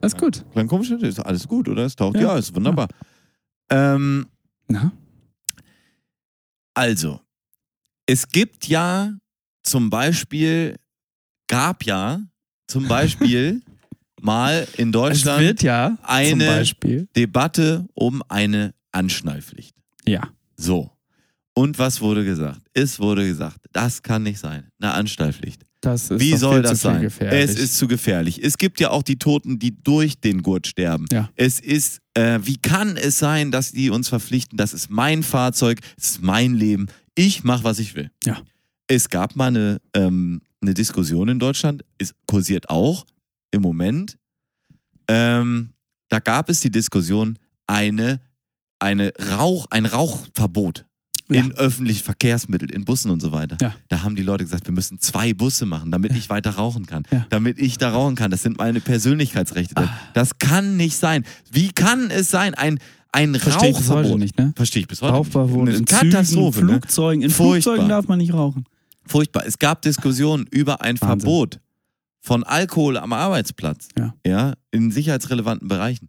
Alles 0.00 0.16
gut. 0.16 0.44
Klang 0.52 0.66
komisch, 0.66 0.90
ist 0.90 1.20
alles 1.20 1.46
gut, 1.46 1.68
oder? 1.68 1.84
Es 1.84 1.94
taucht 1.94 2.16
Ja. 2.16 2.22
ja, 2.32 2.38
ist 2.38 2.54
wunderbar. 2.56 2.88
Ähm, 3.70 4.26
Na? 4.66 4.90
Also, 6.80 7.20
es 8.06 8.26
gibt 8.26 8.66
ja 8.66 9.12
zum 9.62 9.90
Beispiel, 9.90 10.76
gab 11.46 11.84
ja 11.84 12.22
zum 12.68 12.88
Beispiel 12.96 13.60
mal 14.18 14.66
in 14.78 14.90
Deutschland 14.90 15.62
ja 15.62 15.98
eine. 16.02 16.64
Debatte 17.14 17.86
um 17.92 18.22
eine 18.30 18.72
Anschnallpflicht. 18.92 19.76
Ja. 20.06 20.30
So. 20.56 20.90
Und 21.52 21.78
was 21.78 22.00
wurde 22.00 22.24
gesagt? 22.24 22.62
Es 22.72 22.98
wurde 22.98 23.26
gesagt, 23.26 23.58
das 23.72 24.02
kann 24.02 24.22
nicht 24.22 24.38
sein. 24.38 24.70
Eine 24.80 24.94
Anschnallpflicht. 24.94 25.66
Das 25.80 26.10
ist 26.10 26.20
Wie 26.20 26.36
soll 26.36 26.62
das 26.62 26.82
sein? 26.82 27.02
Es 27.04 27.54
ist 27.54 27.78
zu 27.78 27.88
gefährlich. 27.88 28.42
Es 28.42 28.58
gibt 28.58 28.80
ja 28.80 28.90
auch 28.90 29.02
die 29.02 29.18
Toten, 29.18 29.58
die 29.58 29.82
durch 29.82 30.20
den 30.20 30.42
Gurt 30.42 30.66
sterben. 30.66 31.06
Ja. 31.10 31.30
Es 31.36 31.58
ist, 31.58 32.00
äh, 32.14 32.38
wie 32.42 32.58
kann 32.58 32.96
es 32.96 33.18
sein, 33.18 33.50
dass 33.50 33.72
die 33.72 33.88
uns 33.88 34.08
verpflichten? 34.08 34.58
Das 34.58 34.74
ist 34.74 34.90
mein 34.90 35.22
Fahrzeug, 35.22 35.80
es 35.96 36.12
ist 36.12 36.22
mein 36.22 36.54
Leben. 36.54 36.88
Ich 37.14 37.44
mache, 37.44 37.64
was 37.64 37.78
ich 37.78 37.94
will. 37.94 38.10
Ja. 38.24 38.42
Es 38.88 39.08
gab 39.08 39.36
mal 39.36 39.46
eine, 39.46 39.80
ähm, 39.94 40.42
eine 40.60 40.74
Diskussion 40.74 41.28
in 41.28 41.38
Deutschland, 41.38 41.82
es 41.96 42.14
kursiert 42.26 42.68
auch 42.68 43.06
im 43.50 43.62
Moment. 43.62 44.18
Ähm, 45.08 45.70
da 46.08 46.18
gab 46.18 46.50
es 46.50 46.60
die 46.60 46.70
Diskussion, 46.70 47.38
eine, 47.66 48.20
eine 48.78 49.12
Rauch, 49.30 49.66
ein 49.70 49.86
Rauchverbot 49.86 50.84
Ja. 51.30 51.42
in 51.42 51.52
öffentlichen 51.52 52.02
Verkehrsmitteln, 52.04 52.70
in 52.70 52.84
Bussen 52.84 53.10
und 53.10 53.20
so 53.20 53.32
weiter. 53.32 53.56
Ja. 53.60 53.74
Da 53.88 54.02
haben 54.02 54.16
die 54.16 54.22
Leute 54.22 54.44
gesagt, 54.44 54.66
wir 54.66 54.74
müssen 54.74 54.98
zwei 54.98 55.32
Busse 55.32 55.66
machen, 55.66 55.90
damit 55.90 56.14
ich 56.14 56.28
weiter 56.30 56.50
rauchen 56.50 56.86
kann. 56.86 57.04
Ja. 57.10 57.26
Damit 57.30 57.58
ich 57.58 57.78
da 57.78 57.90
rauchen 57.90 58.14
kann. 58.16 58.30
Das 58.30 58.42
sind 58.42 58.58
meine 58.58 58.80
Persönlichkeitsrechte. 58.80 59.76
Ah. 59.76 59.88
Das 60.14 60.38
kann 60.38 60.76
nicht 60.76 60.96
sein. 60.96 61.24
Wie 61.50 61.70
kann 61.70 62.10
es 62.10 62.30
sein, 62.30 62.54
ein, 62.54 62.78
ein 63.12 63.34
Verstehe 63.34 63.70
ich 63.70 63.76
bis 63.76 63.88
heute 63.88 63.98
Rauchverbot? 63.98 64.18
nicht, 64.20 64.38
ne? 64.38 64.52
Verstehe 64.56 64.82
ich 64.82 64.88
bis 64.88 65.02
heute. 65.02 65.14
Rauchverbot 65.14 65.68
in 65.68 65.84
Katastrophe. 65.84 66.60
Zügen, 66.60 66.66
ne? 66.66 66.72
Flugzeugen. 66.80 67.22
In 67.22 67.30
Furchtbar. 67.30 67.62
Flugzeugen 67.62 67.88
darf 67.88 68.08
man 68.08 68.18
nicht 68.18 68.32
rauchen. 68.32 68.64
Furchtbar. 69.06 69.44
Es 69.46 69.58
gab 69.58 69.82
Diskussionen 69.82 70.46
über 70.50 70.80
ein 70.82 71.00
Wahnsinn. 71.00 71.20
Verbot 71.20 71.60
von 72.20 72.44
Alkohol 72.44 72.96
am 72.98 73.12
Arbeitsplatz. 73.12 73.88
Ja. 73.98 74.14
ja. 74.26 74.54
In 74.70 74.90
sicherheitsrelevanten 74.90 75.68
Bereichen. 75.68 76.08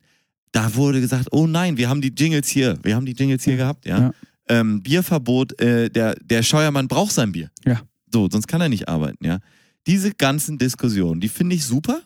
Da 0.51 0.75
wurde 0.75 0.99
gesagt, 0.99 1.29
oh 1.31 1.47
nein, 1.47 1.77
wir 1.77 1.89
haben 1.89 2.01
die 2.01 2.13
Jingles 2.15 2.49
hier. 2.49 2.77
Wir 2.83 2.95
haben 2.95 3.05
die 3.05 3.13
Jingles 3.13 3.43
hier 3.43 3.55
gehabt, 3.55 3.85
ja. 3.85 3.99
Ja. 3.99 4.11
Ähm, 4.47 4.81
Bierverbot, 4.81 5.59
äh, 5.61 5.89
der, 5.89 6.15
der 6.15 6.43
Scheuermann 6.43 6.87
braucht 6.87 7.13
sein 7.13 7.31
Bier. 7.31 7.49
Ja. 7.65 7.81
So, 8.11 8.27
sonst 8.29 8.47
kann 8.47 8.61
er 8.61 8.69
nicht 8.69 8.89
arbeiten, 8.89 9.25
ja. 9.25 9.39
Diese 9.87 10.13
ganzen 10.13 10.57
Diskussionen, 10.57 11.21
die 11.21 11.29
finde 11.29 11.55
ich 11.55 11.65
super. 11.65 12.01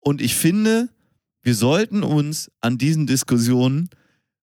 Und 0.00 0.20
ich 0.20 0.34
finde, 0.34 0.88
wir 1.42 1.54
sollten 1.54 2.02
uns 2.02 2.50
an 2.60 2.76
diesen 2.78 3.06
Diskussionen 3.06 3.88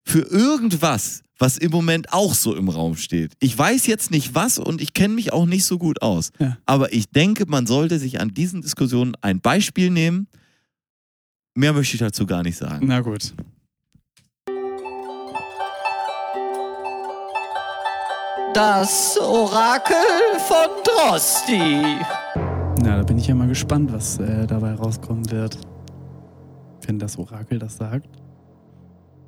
für 0.03 0.21
irgendwas, 0.21 1.21
was 1.37 1.57
im 1.57 1.71
Moment 1.71 2.11
auch 2.11 2.33
so 2.33 2.55
im 2.55 2.69
Raum 2.69 2.95
steht. 2.97 3.33
Ich 3.39 3.57
weiß 3.57 3.87
jetzt 3.87 4.11
nicht 4.11 4.35
was 4.35 4.57
und 4.57 4.81
ich 4.81 4.93
kenne 4.93 5.13
mich 5.13 5.31
auch 5.31 5.45
nicht 5.45 5.65
so 5.65 5.77
gut 5.77 6.01
aus. 6.01 6.31
Ja. 6.39 6.57
Aber 6.65 6.91
ich 6.93 7.09
denke, 7.09 7.45
man 7.47 7.67
sollte 7.67 7.99
sich 7.99 8.19
an 8.19 8.33
diesen 8.33 8.61
Diskussionen 8.61 9.15
ein 9.21 9.39
Beispiel 9.39 9.89
nehmen. 9.89 10.27
Mehr 11.55 11.73
möchte 11.73 11.95
ich 11.95 11.99
dazu 11.99 12.25
gar 12.25 12.43
nicht 12.43 12.57
sagen. 12.57 12.87
Na 12.87 13.01
gut. 13.01 13.33
Das 18.53 19.17
Orakel 19.19 19.95
von 20.47 20.67
Drosti. 20.83 21.59
Na, 22.81 22.97
da 22.97 23.03
bin 23.03 23.19
ich 23.19 23.27
ja 23.27 23.35
mal 23.35 23.47
gespannt, 23.47 23.91
was 23.93 24.17
äh, 24.17 24.47
dabei 24.47 24.73
rauskommen 24.73 25.29
wird. 25.29 25.59
Wenn 26.85 26.97
das 26.97 27.17
Orakel 27.17 27.59
das 27.59 27.77
sagt. 27.77 28.09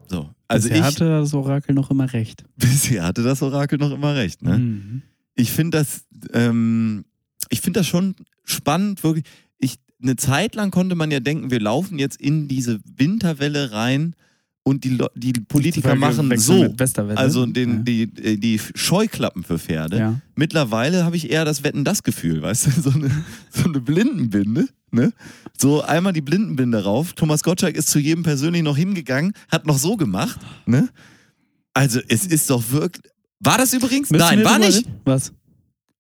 So. 0.08 0.30
Also 0.48 0.68
Bisher 0.70 0.80
ich, 0.80 0.84
hatte 0.84 1.10
das 1.10 1.34
Orakel 1.36 1.76
noch 1.76 1.92
immer 1.92 2.12
recht. 2.12 2.46
bisher 2.56 3.04
hatte 3.04 3.22
das 3.22 3.44
Orakel 3.44 3.78
noch 3.78 3.92
immer 3.92 4.16
recht. 4.16 4.42
Ne? 4.42 4.58
Mhm. 4.58 5.02
Ich 5.36 5.52
finde 5.52 5.78
das, 5.78 6.06
ähm, 6.34 7.06
ich 7.50 7.62
finde 7.62 7.82
das 7.82 7.88
schon 7.88 8.16
spannend, 8.44 9.04
wirklich. 9.04 9.26
Ich, 9.60 9.76
eine 10.02 10.16
Zeit 10.16 10.56
lang 10.56 10.72
konnte 10.72 10.96
man 10.96 11.12
ja 11.12 11.20
denken, 11.20 11.52
wir 11.52 11.60
laufen 11.60 12.00
jetzt 12.00 12.20
in 12.20 12.48
diese 12.48 12.80
Winterwelle 12.86 13.72
rein 13.72 14.16
und 14.64 14.84
die, 14.84 14.98
die 15.16 15.34
Politiker 15.34 15.96
machen 15.96 16.38
so. 16.38 16.74
Also 17.16 17.46
den, 17.46 17.70
ja. 17.70 17.80
die, 17.80 18.02
äh, 18.04 18.38
die 18.38 18.60
Scheuklappen 18.76 19.44
für 19.44 19.58
Pferde. 19.58 19.98
Ja. 19.98 20.22
Mittlerweile 20.36 21.04
habe 21.04 21.16
ich 21.16 21.32
eher 21.32 21.46
das 21.46 21.64
Wetten-Das-Gefühl, 21.64 22.42
weißt 22.42 22.68
du, 22.68 22.72
so 22.82 22.90
eine, 22.92 23.10
so 23.50 23.66
eine 23.66 23.80
Blindenbinde, 23.80 24.68
ne? 24.92 25.14
So 25.58 25.82
einmal 25.82 26.14
die 26.14 26.22
Blindenbinde 26.22 26.84
rauf. 26.84 27.14
Thomas 27.14 27.44
Gottschalk 27.44 27.76
ist 27.76 27.90
zu 27.90 28.00
jedem 28.00 28.24
persönlich 28.24 28.62
noch 28.62 28.78
hingegangen, 28.78 29.34
hat 29.50 29.66
noch 29.66 29.78
so 29.78 29.98
gemacht, 29.98 30.40
ne? 30.66 30.90
Also 31.74 32.00
es 32.08 32.28
ist 32.28 32.50
doch 32.50 32.72
wirklich. 32.72 33.12
War 33.40 33.58
das 33.58 33.74
übrigens? 33.74 34.12
Müssen 34.12 34.24
Nein, 34.24 34.44
war 34.44 34.60
nicht. 34.60 34.80
reden? 34.80 35.02
Was? 35.06 35.34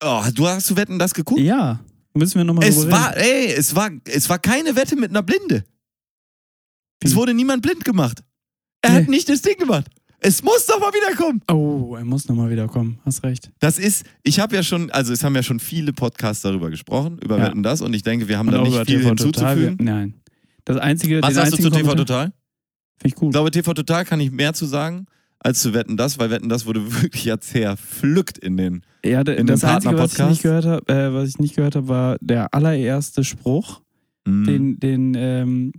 Oh, 0.03 0.23
du 0.33 0.47
hast 0.47 0.69
du 0.69 0.75
Wetten 0.75 0.99
das 0.99 1.13
geguckt? 1.13 1.41
Ja. 1.41 1.79
Müssen 2.13 2.35
wir 2.35 2.43
nochmal 2.43 2.67
es 2.67 2.89
war, 2.91 3.15
ey, 3.15 3.53
es 3.53 3.75
war, 3.75 3.89
es 4.05 4.29
war 4.29 4.37
keine 4.37 4.75
Wette 4.75 4.95
mit 4.95 5.11
einer 5.11 5.23
Blinde. 5.23 5.63
Es 6.99 7.11
Wie? 7.11 7.15
wurde 7.15 7.33
niemand 7.33 7.61
blind 7.61 7.85
gemacht. 7.85 8.21
Er 8.81 8.91
Nee. 8.91 8.95
hat 8.97 9.07
nicht 9.09 9.29
das 9.29 9.41
Ding 9.41 9.57
gemacht. 9.57 9.87
Es 10.23 10.43
muss 10.43 10.67
doch 10.67 10.79
mal 10.79 10.91
wiederkommen. 10.93 11.41
Oh, 11.51 11.95
er 11.97 12.05
muss 12.05 12.27
nochmal 12.27 12.49
wiederkommen. 12.51 12.99
Hast 13.05 13.23
recht. 13.23 13.51
Das 13.59 13.79
ist, 13.79 14.05
ich 14.23 14.39
habe 14.39 14.55
ja 14.55 14.61
schon, 14.61 14.91
also 14.91 15.11
es 15.13 15.23
haben 15.23 15.35
ja 15.35 15.41
schon 15.41 15.59
viele 15.59 15.93
Podcasts 15.93 16.43
darüber 16.43 16.69
gesprochen, 16.69 17.17
über 17.23 17.37
Ja. 17.39 17.45
Wetten 17.45 17.63
das 17.63 17.81
und 17.81 17.93
ich 17.95 18.03
denke, 18.03 18.27
wir 18.27 18.37
haben 18.37 18.47
Und 18.49 18.53
da 18.53 18.61
nicht 18.61 18.75
viel 18.75 18.99
TV 19.01 19.15
Total. 19.15 19.55
hinzuzufügen. 19.55 19.79
Wir- 19.79 19.85
Nein. 19.93 20.13
Das 20.65 20.77
einzige. 20.77 21.21
Was 21.23 21.29
den 21.29 21.35
sagst 21.35 21.53
du 21.53 21.57
zu 21.57 21.69
TV 21.71 21.79
Kommentar- 21.89 21.95
Total? 21.95 22.23
Finde 22.25 22.33
ich 23.03 23.05
Ich 23.13 23.15
gut. 23.15 23.31
glaube, 23.31 23.49
TV 23.51 23.73
Total 23.73 24.05
kann 24.05 24.19
ich 24.19 24.29
mehr 24.31 24.53
zu 24.53 24.67
sagen 24.67 25.07
als 25.39 25.59
zu 25.61 25.73
Wetten 25.73 25.97
das, 25.97 26.19
weil 26.19 26.29
Wetten 26.29 26.49
das 26.49 26.67
wurde 26.67 26.81
wirklich 27.01 27.25
ja 27.25 27.39
zerpflückt 27.39 28.37
in 28.37 28.57
den. 28.57 28.83
Ja, 29.03 29.21
in 29.21 29.47
das 29.47 29.61
dem 29.61 29.69
Einzige, 29.69 29.97
was 29.97 30.13
ich 30.13 30.19
nicht 30.27 30.43
gehört 30.43 30.65
habe, 30.65 30.93
äh, 30.93 31.11
was 31.15 31.29
ich 31.29 31.39
nicht 31.39 31.55
gehört 31.55 31.75
habe, 31.75 31.87
war 31.87 32.17
der 32.21 32.53
allererste 32.53 33.23
Spruch, 33.23 33.81
Mhm. 34.27 34.43
den, 34.45 34.79
den 34.79 35.13
ähm, 35.17 35.73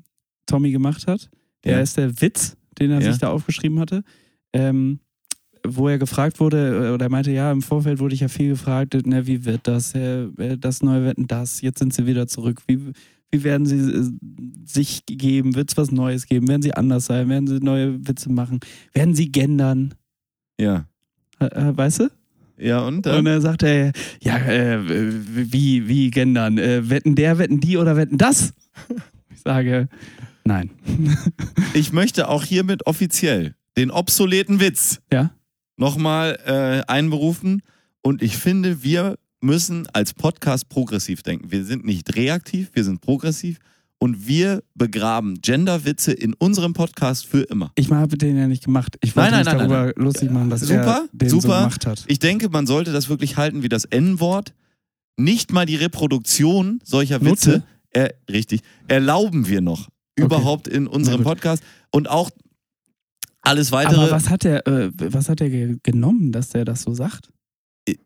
Tommy 0.47 0.73
gemacht 0.73 1.07
hat. 1.07 1.31
Der 1.63 1.75
Ja. 1.77 1.81
ist 1.81 1.97
der 1.97 2.21
Witz, 2.21 2.57
den 2.79 2.91
er 2.91 3.01
Ja. 3.01 3.11
sich 3.13 3.21
da 3.21 3.29
aufgeschrieben 3.31 3.79
hatte. 3.81 4.03
Ähm, 4.53 4.99
wo 5.67 5.89
er 5.89 5.99
gefragt 5.99 6.41
wurde, 6.41 6.89
äh, 6.89 6.91
oder 6.93 7.07
er 7.07 7.11
meinte, 7.11 7.31
ja, 7.31 7.53
im 7.53 7.63
Vorfeld 7.63 8.01
wurde 8.01 8.15
ich 8.15 8.21
ja 8.21 8.29
viel 8.29 8.49
gefragt, 8.51 8.95
ne, 9.07 9.27
wie 9.29 9.45
wird 9.45 9.61
das, 9.69 9.95
äh, 9.95 10.25
äh, 10.39 10.59
das 10.59 10.83
neue 10.83 11.05
Wetten, 11.05 11.29
das, 11.29 11.61
jetzt 11.61 11.79
sind 11.79 11.95
sie 11.95 12.05
wieder 12.07 12.27
zurück, 12.27 12.61
wie, 12.67 12.81
wie 13.31 13.45
werden 13.45 13.65
sie 13.65 13.77
äh, 13.79 14.11
sich 14.67 15.07
geben, 15.07 15.55
wird 15.55 15.71
es 15.71 15.77
was 15.77 15.93
Neues 15.93 16.27
geben, 16.27 16.49
werden 16.49 16.63
sie 16.63 16.75
anders 16.75 17.07
sein, 17.07 17.29
werden 17.29 17.47
sie 17.47 17.61
neue 17.61 18.05
Witze 18.09 18.31
machen, 18.33 18.59
werden 18.93 19.15
sie 19.15 19.31
gendern, 19.31 19.95
Ja, 20.59 20.87
äh, 21.39 21.49
weißt 21.77 22.01
du? 22.01 22.09
Ja, 22.59 22.81
und 22.81 22.97
Und 22.97 23.07
dann? 23.07 23.25
dann 23.25 23.41
sagt 23.41 23.63
er, 23.63 23.93
ja, 24.21 24.37
äh, 24.39 24.79
wie, 24.89 25.87
wie 25.89 26.11
gendern? 26.11 26.59
Äh, 26.59 26.91
wetten 26.91 27.15
der, 27.15 27.39
wetten 27.39 27.61
die 27.61 27.77
oder 27.77 27.97
wetten 27.97 28.19
das? 28.19 28.53
Ich 29.35 29.41
sage, 29.41 29.89
nein. 30.45 30.71
Ich 31.75 31.93
möchte 31.93 32.29
auch 32.29 32.45
hiermit 32.45 32.87
offiziell 32.87 33.55
den 33.77 33.91
obsoleten 33.91 34.61
Witz 34.61 35.01
Ja? 35.13 35.31
nochmal 35.77 36.39
äh, 36.47 36.91
einberufen. 36.91 37.63
Und 38.03 38.23
ich 38.23 38.37
finde, 38.37 38.83
wir 38.83 39.17
müssen 39.41 39.87
als 39.93 40.13
Podcast 40.15 40.69
progressiv 40.69 41.23
denken. 41.23 41.51
Wir 41.51 41.65
sind 41.65 41.85
nicht 41.85 42.15
reaktiv, 42.17 42.71
wir 42.75 42.85
sind 42.85 43.01
progressiv. 43.01 43.59
Und 43.99 44.27
wir 44.27 44.65
begraben 44.75 45.41
Genderwitze 45.41 46.13
in 46.13 46.35
unserem 46.35 46.73
Podcast 46.73 47.25
für 47.25 47.43
immer. 47.43 47.71
Ich 47.77 47.89
habe 47.91 48.19
den 48.19 48.37
ja 48.37 48.49
nicht 48.49 48.65
gemacht. 48.65 48.97
Ich 49.01 49.15
wollte 49.15 49.31
Nein, 49.31 49.45
nein, 49.45 49.57
mich 49.57 49.61
nein, 49.69 49.71
darüber 49.71 50.03
lustig 50.03 50.31
machen, 50.31 50.51
dass 50.51 50.61
Super, 50.63 51.03
er 51.05 51.09
den 51.13 51.29
so 51.29 51.41
super. 51.41 51.59
gemacht 51.59 51.87
hat. 51.87 52.05
Ich 52.09 52.19
denke, 52.19 52.49
man 52.49 52.67
sollte 52.67 52.93
das 52.93 53.09
wirklich 53.09 53.37
halten 53.37 53.63
wie 53.63 53.69
das 53.69 53.85
N-Wort. 53.85 54.55
Nicht 55.17 55.53
mal 55.53 55.67
die 55.67 55.77
Reproduktion 55.77 56.81
solcher? 56.83 57.25
Witze, 57.25 57.63
äh, 57.91 58.09
richtig, 58.29 58.63
erlauben 58.89 59.47
wir 59.47 59.61
noch 59.61 59.89
überhaupt 60.23 60.69
in 60.69 60.87
unserem. 60.87 61.23
Podcast. 61.23 61.63
Und 61.91 62.09
auch 62.09 62.31
alles 63.43 63.73
weitere. 63.73 64.01
Aber 64.01 64.11
was 64.11 64.31
hat 64.31 64.45
er, 64.45 64.67
äh, 64.67 64.91
was 64.97 65.29
hat 65.29 65.41
er 65.41 65.51
ge 65.51 65.77
genommen, 65.83 66.33
dass 66.33 66.51
der 66.51 66.65
das 66.65 66.83
so 66.83 66.95
sagt? 66.95 67.29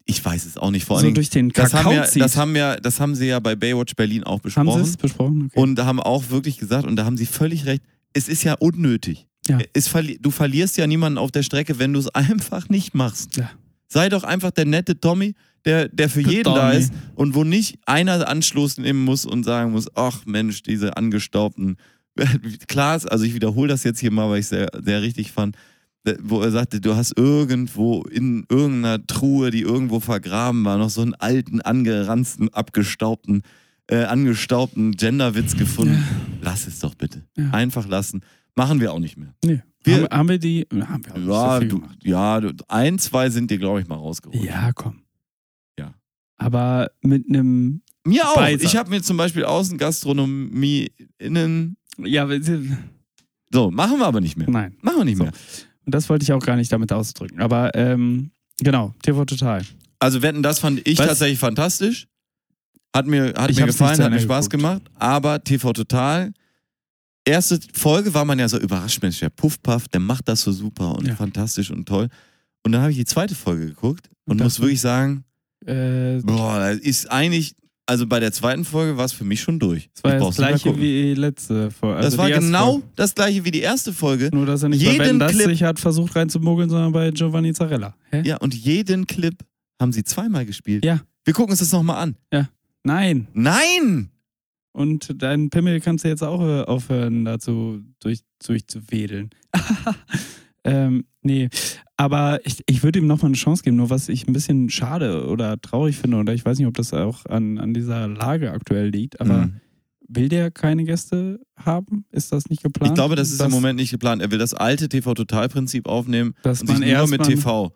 ich 0.04 0.24
weiß 0.24 0.46
es 0.46 0.56
auch 0.56 0.70
nicht. 0.70 0.84
Vor 0.84 0.96
so 0.96 0.98
allen 1.00 1.06
Dingen, 1.06 1.14
durch 1.16 1.30
den 1.30 1.50
das 1.50 1.74
haben, 1.74 1.84
Kakao 1.84 1.92
ja, 1.92 2.06
das, 2.18 2.36
haben 2.36 2.56
ja, 2.56 2.76
das 2.76 3.00
haben 3.00 3.14
sie 3.14 3.26
ja 3.26 3.40
bei 3.40 3.54
Baywatch 3.54 3.94
Berlin 3.94 4.24
auch 4.24 4.34
Haben 4.34 4.42
besprochen. 4.42 4.84
sie 4.84 4.90
es 4.90 4.96
besprochen? 4.96 5.46
Okay. 5.46 5.60
Und 5.60 5.78
haben 5.78 6.00
auch 6.00 6.30
wirklich 6.30 6.58
gesagt, 6.58 6.86
und 6.86 6.96
da 6.96 7.04
haben 7.04 7.16
sie 7.16 7.26
völlig 7.26 7.66
recht, 7.66 7.82
es 8.14 8.28
ist 8.28 8.42
ja 8.44 8.54
unnötig. 8.54 9.26
Ja. 9.46 9.58
Es 9.74 9.86
verli 9.86 10.18
du 10.20 10.30
verlierst 10.30 10.76
ja 10.76 10.86
niemanden 10.86 11.18
auf 11.18 11.30
der 11.30 11.42
Strecke, 11.42 11.78
wenn 11.78 11.92
du 11.92 12.00
es 12.00 12.08
einfach 12.08 12.68
nicht 12.68 12.94
machst. 12.94 13.36
Ja. 13.36 13.50
Sei 13.86 14.08
doch 14.08 14.24
einfach 14.24 14.50
der 14.50 14.64
nette 14.64 14.98
Tommy, 14.98 15.34
der, 15.64 15.88
der 15.88 16.08
für 16.08 16.20
jeden 16.20 16.54
da 16.54 16.70
Tommy. 16.70 16.80
ist 16.80 16.92
und 17.14 17.34
wo 17.34 17.44
nicht 17.44 17.78
einer 17.86 18.26
Anschluss 18.28 18.78
nehmen 18.78 19.04
muss 19.04 19.24
und 19.24 19.44
sagen 19.44 19.72
muss, 19.72 19.86
ach 19.94 20.24
Mensch, 20.26 20.62
diese 20.62 20.96
angestaubten. 20.96 21.76
Klar, 22.68 22.96
ist- 22.96 23.10
also 23.10 23.24
ich 23.24 23.34
wiederhole 23.34 23.68
das 23.68 23.84
jetzt 23.84 24.00
hier 24.00 24.10
mal, 24.10 24.28
weil 24.30 24.38
ich 24.38 24.44
es 24.46 24.50
sehr, 24.50 24.68
sehr 24.82 25.02
richtig 25.02 25.32
fand, 25.32 25.56
wo 26.22 26.40
er 26.40 26.50
sagte, 26.52 26.80
du 26.80 26.94
hast 26.94 27.16
irgendwo 27.18 28.02
in 28.02 28.46
irgendeiner 28.48 29.04
Truhe, 29.06 29.50
die 29.50 29.62
irgendwo 29.62 29.98
vergraben 30.00 30.64
war, 30.64 30.78
noch 30.78 30.90
so 30.90 31.02
einen 31.02 31.14
alten, 31.14 31.60
angeranzten, 31.60 32.48
abgestaubten, 32.54 33.42
äh, 33.88 34.04
angestaubten 34.04 34.92
Genderwitz 34.92 35.56
gefunden. 35.56 36.04
Lass 36.42 36.66
es 36.66 36.78
doch 36.78 36.94
bitte. 36.94 37.24
Ja. 37.36 37.50
Einfach 37.50 37.88
lassen. 37.88 38.20
Machen 38.54 38.80
wir 38.80 38.92
auch 38.92 38.98
nicht 39.00 39.16
mehr. 39.16 39.34
nee. 39.44 39.62
Wir- 39.84 40.02
haben, 40.02 40.08
haben 40.18 40.28
wir 40.28 40.38
die? 40.38 40.66
Haben 40.72 41.04
wir 41.06 41.32
Ja, 41.32 41.60
so 41.60 41.66
du, 41.66 41.82
ja 42.02 42.40
ein, 42.66 42.98
zwei 42.98 43.30
sind 43.30 43.50
dir, 43.52 43.58
glaube 43.58 43.80
ich, 43.80 43.86
mal 43.86 43.94
rausgeholt. 43.94 44.42
Ja, 44.42 44.72
komm. 44.74 45.02
Ja. 45.78 45.94
Aber 46.38 46.90
mit 47.02 47.28
einem. 47.28 47.82
Mir 48.04 48.28
auch. 48.28 48.34
Beisatz. 48.34 48.62
Ich 48.64 48.76
habe 48.76 48.90
mir 48.90 49.00
zum 49.02 49.16
Beispiel 49.16 49.44
Außengastronomie 49.44 50.90
innen. 51.18 51.76
Ja, 51.98 52.28
wir- 52.28 52.40
So, 53.52 53.70
machen 53.70 53.98
wir 53.98 54.06
aber 54.06 54.20
nicht 54.20 54.36
mehr. 54.36 54.48
nein. 54.50 54.76
Machen 54.82 54.98
wir 54.98 55.04
nicht 55.04 55.16
So. 55.18 55.24
mehr. 55.24 55.32
Und 55.84 55.94
das 55.94 56.08
wollte 56.08 56.24
ich 56.24 56.32
auch 56.32 56.44
gar 56.44 56.56
nicht 56.56 56.72
damit 56.72 56.92
ausdrücken. 56.92 57.40
Aber 57.40 57.74
ähm, 57.74 58.30
genau, 58.58 58.94
TV 59.02 59.24
Total. 59.24 59.62
Also 59.98 60.20
wetten, 60.22 60.42
das 60.42 60.58
fand 60.58 60.86
ich 60.86 60.98
Was? 60.98 61.06
tatsächlich 61.06 61.38
fantastisch. 61.38 62.06
Hat 62.94 63.06
mir, 63.06 63.34
hat 63.36 63.50
Ich 63.50 63.58
mir 63.58 63.66
gefallen, 63.66 64.02
hat 64.02 64.10
mir 64.10 64.20
Spaß 64.20 64.50
geguckt. 64.50 64.62
gemacht. 64.62 64.82
Aber 64.94 65.42
TV 65.42 65.72
Total, 65.72 66.32
erste 67.24 67.58
Folge 67.72 68.12
war 68.14 68.24
man 68.24 68.38
ja 68.38 68.48
so 68.48 68.58
überrascht, 68.58 69.00
Mensch, 69.02 69.20
der 69.20 69.30
Puffpuff, 69.30 69.88
der 69.88 70.00
macht 70.00 70.28
das 70.28 70.42
so 70.42 70.52
super 70.52 70.94
und 70.96 71.06
Ja. 71.06 71.14
fantastisch 71.14 71.70
und 71.70 71.86
toll. 71.86 72.08
Und 72.64 72.72
dann 72.72 72.80
habe 72.82 72.90
ich 72.92 72.98
die 72.98 73.04
zweite 73.04 73.34
Folge 73.34 73.66
geguckt 73.66 74.08
und 74.24 74.40
Und 74.40 74.44
muss 74.44 74.60
wirklich 74.60 74.80
sagen, 74.80 75.24
Äh, 75.64 76.20
boah, 76.22 76.58
das 76.60 76.78
ist 76.78 77.10
eigentlich, 77.10 77.54
also 77.86 78.06
bei 78.06 78.18
der 78.20 78.32
zweiten 78.32 78.64
Folge 78.64 78.96
war 78.96 79.04
es 79.04 79.12
für 79.12 79.24
mich 79.24 79.40
schon 79.40 79.58
durch. 79.58 79.88
das 79.94 80.04
war 80.04 80.16
Ich 80.18 80.24
das 80.26 80.36
gleiche 80.36 80.78
wie 80.80 81.14
letzte 81.14 81.70
Folge. 81.70 81.96
Also 81.96 82.08
das 82.10 82.18
war 82.18 82.26
die 82.28 82.34
genau 82.34 82.72
Folge. 82.72 82.86
das 82.96 83.14
gleiche 83.14 83.44
wie 83.44 83.50
die 83.52 83.60
erste 83.60 83.92
Folge. 83.92 84.28
Nur, 84.32 84.44
dass 84.46 84.62
er 84.62 84.68
nicht 84.70 84.82
jeden 84.82 84.98
bei 84.98 85.04
Wetten, 85.06 85.18
das 85.20 85.32
Clip- 85.32 85.46
sich 85.46 85.62
hat 85.62 85.78
versucht 85.78 86.16
reinzumogeln, 86.16 86.68
sondern 86.68 86.92
bei 86.92 87.10
Giovanni 87.12 87.52
Zarella. 87.52 87.94
Hä? 88.10 88.22
Ja, 88.24 88.36
und 88.38 88.54
jeden 88.54 89.06
Clip 89.06 89.34
haben 89.80 89.92
sie 89.92 90.02
zweimal 90.04 90.44
gespielt. 90.46 90.84
Ja. 90.84 91.00
Wir 91.24 91.32
gucken 91.34 91.50
uns 91.52 91.60
das 91.60 91.72
nochmal 91.72 92.02
an. 92.02 92.16
Nein. 92.84 93.26
Nein! 93.32 94.10
Und 94.72 95.22
deinen 95.22 95.50
Pimmel 95.50 95.80
kannst 95.80 96.04
du 96.04 96.08
jetzt 96.08 96.22
auch 96.22 96.40
äh, 96.40 96.62
aufhören, 96.62 97.24
dazu 97.24 97.82
durch, 97.98 98.20
durchzuwedeln. 98.46 99.30
ähm, 100.64 101.04
nee, 101.22 101.48
aber 101.96 102.40
ich, 102.44 102.62
ich 102.66 102.82
würde 102.82 102.98
ihm 102.98 103.06
nochmal 103.06 103.30
eine 103.30 103.36
Chance 103.36 103.62
geben. 103.62 103.76
Nur 103.76 103.90
was 103.90 104.08
ich 104.08 104.26
ein 104.28 104.32
bisschen 104.32 104.68
schade 104.70 105.26
oder 105.28 105.60
traurig 105.60 105.96
finde, 105.96 106.18
oder 106.18 106.34
ich 106.34 106.44
weiß 106.44 106.58
nicht, 106.58 106.66
ob 106.66 106.74
das 106.74 106.92
auch 106.92 107.24
an, 107.26 107.58
an 107.58 107.72
dieser 107.74 108.06
Lage 108.08 108.50
aktuell 108.52 108.88
liegt, 108.88 109.20
aber 109.20 109.46
Mhm. 109.46 109.60
will 110.08 110.28
der 110.28 110.50
keine 110.50 110.84
Gäste 110.84 111.40
haben? 111.56 112.04
Ist 112.12 112.32
das 112.32 112.48
nicht 112.48 112.62
geplant? 112.62 112.90
Ich 112.92 112.94
glaube, 112.94 113.16
das 113.16 113.30
ist 113.30 113.40
dass, 113.40 113.46
im 113.46 113.52
Moment 113.52 113.78
nicht 113.78 113.90
geplant. 113.90 114.20
Er 114.22 114.30
will 114.30 114.38
das 114.38 114.54
alte 114.54 114.88
TV-Total-Prinzip 114.88 115.88
aufnehmen 115.88 116.34
dass 116.42 116.60
und 116.60 116.68
sich 116.68 116.78
man 116.80 116.88
nur 116.88 117.08
mit 117.08 117.22
TV 117.24 117.64
und 117.66 117.72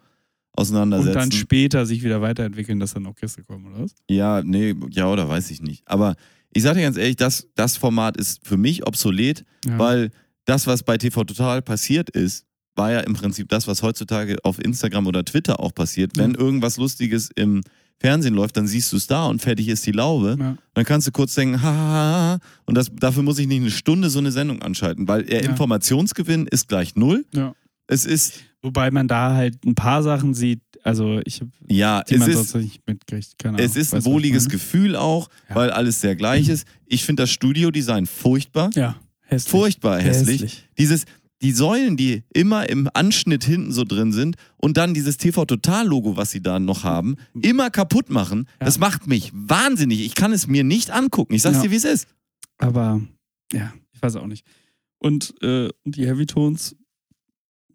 auseinandersetzen. 0.57 1.15
dann 1.15 1.33
später 1.33 1.87
sich 1.87 2.03
wieder 2.03 2.21
weiterentwickeln, 2.21 2.79
dass 2.81 2.93
dann 2.95 3.07
auch 3.07 3.15
Gäste 3.15 3.43
kommen, 3.43 3.67
oder 3.73 3.85
was? 3.85 3.95
ja, 4.11 4.43
nee, 4.45 4.75
ja 4.91 5.09
oder 5.11 5.29
weiß 5.29 5.51
ich 5.51 5.63
nicht. 5.63 5.83
Aber 5.87 6.15
ich 6.53 6.63
sage 6.63 6.79
dir 6.81 6.83
ganz 6.85 6.97
ehrlich, 6.97 7.17
das, 7.17 7.49
das 7.55 7.77
Format 7.77 8.17
ist 8.17 8.47
für 8.47 8.57
mich 8.57 8.87
obsolet, 8.87 9.45
Ja. 9.65 9.79
weil 9.79 10.11
das, 10.45 10.67
was 10.67 10.83
bei 10.83 10.99
TV 10.99 11.25
Total 11.25 11.63
passiert 11.63 12.11
ist, 12.11 12.45
war 12.81 12.91
ja 12.93 13.01
im 13.01 13.13
Prinzip 13.13 13.49
das, 13.51 13.67
was 13.67 13.83
heutzutage 13.83 14.37
auf 14.43 14.59
Instagram 14.59 15.07
oder 15.07 15.23
Twitter 15.25 15.61
auch 15.61 15.75
passiert. 15.75 16.17
Wenn 16.17 16.35
irgendwas 16.35 16.79
Lustiges 16.79 17.29
im 17.37 17.61
Fernsehen 17.99 18.35
läuft, 18.35 18.57
dann 18.57 18.67
siehst 18.67 18.91
du 18.93 18.97
es 18.97 19.07
da 19.07 19.27
und 19.27 19.43
fertig 19.43 19.69
ist 19.69 19.85
die 19.85 19.93
Laube. 19.93 20.37
ja. 20.41 20.57
Dann 20.73 20.85
kannst 20.87 21.07
du 21.07 21.13
kurz 21.13 21.35
denken, 21.35 21.61
ha, 21.63 21.69
ha, 21.71 21.73
ha, 21.75 22.13
ha. 22.35 22.39
und 22.65 22.75
das, 22.75 22.91
dafür 22.99 23.23
muss 23.23 23.39
ich 23.39 23.47
nicht 23.47 23.61
eine 23.61 23.71
Stunde 23.71 24.09
so 24.09 24.19
eine 24.19 24.33
Sendung 24.33 24.63
anschalten, 24.63 25.07
weil 25.07 25.25
der 25.25 25.43
Ja. 25.45 25.51
Informationsgewinn 25.51 26.47
ist 26.47 26.69
gleich 26.69 26.97
null. 26.97 27.27
Ja. 27.35 27.55
Es 27.87 28.07
ist, 28.07 28.41
Wobei 28.63 28.91
man 28.91 29.09
da 29.09 29.35
halt 29.35 29.65
ein 29.67 29.75
paar 29.75 30.03
Sachen 30.03 30.33
sieht, 30.35 30.61
also 30.83 31.21
ich 31.27 31.41
habe 31.41 31.51
ja, 31.69 32.03
die 32.05 32.15
es 32.15 32.21
man 32.21 32.31
ist, 32.31 32.55
nicht 32.55 32.87
mitkriegt. 32.87 33.39
Keine 33.39 33.59
es 33.59 33.73
Ahnung. 33.73 33.83
ist 33.83 33.95
ein 33.95 34.05
wohliges? 34.07 34.49
Gefühl 34.49 34.97
auch, 34.97 35.29
Ja. 35.49 35.55
weil 35.57 35.71
alles 35.71 36.01
sehr 36.01 36.15
gleich 36.17 36.49
ist. 36.49 36.67
Ich 36.87 37.05
finde 37.05 37.23
das 37.25 37.31
Studiodesign 37.31 38.07
furchtbar, 38.07 38.71
Ja, 38.75 38.97
hässlich. 39.21 39.51
furchtbar 39.51 39.99
hässlich. 40.01 40.43
Hässlich. 40.43 40.69
Dieses, 40.79 41.05
die 41.43 41.53
Säulen, 41.53 41.97
die 41.97 42.23
immer 42.35 42.69
im 42.69 42.89
Anschnitt 42.93 43.45
hinten 43.45 43.73
so 43.73 43.85
drin 43.85 44.13
sind 44.13 44.37
und 44.59 44.77
dann 44.77 44.93
dieses 44.95 45.17
TV-Total-Logo, 45.17 46.17
was 46.17 46.31
sie 46.31 46.43
da 46.43 46.59
noch 46.59 46.85
haben, 46.85 47.17
immer 47.41 47.71
kaputt 47.71 48.11
machen, 48.11 48.47
Ja. 48.61 48.67
das 48.67 48.79
macht 48.79 49.07
mich 49.07 49.31
wahnsinnig. 49.33 50.01
Ich 50.01 50.15
kann 50.15 50.33
es 50.33 50.47
mir 50.47 50.65
nicht 50.65 50.91
angucken. 50.91 51.33
Ich 51.35 51.43
sag's 51.43 51.57
Ja. 51.57 51.63
dir, 51.63 51.71
wie 51.71 51.77
es 51.77 51.85
ist. 51.85 52.07
Aber 52.59 53.01
ja, 53.53 53.73
ich 53.93 54.03
weiß 54.03 54.17
auch 54.17 54.27
nicht. 54.27 54.45
Und 54.99 55.35
äh, 55.43 55.71
die 55.87 56.07
Heavy 56.07 56.27
Tones, 56.27 56.77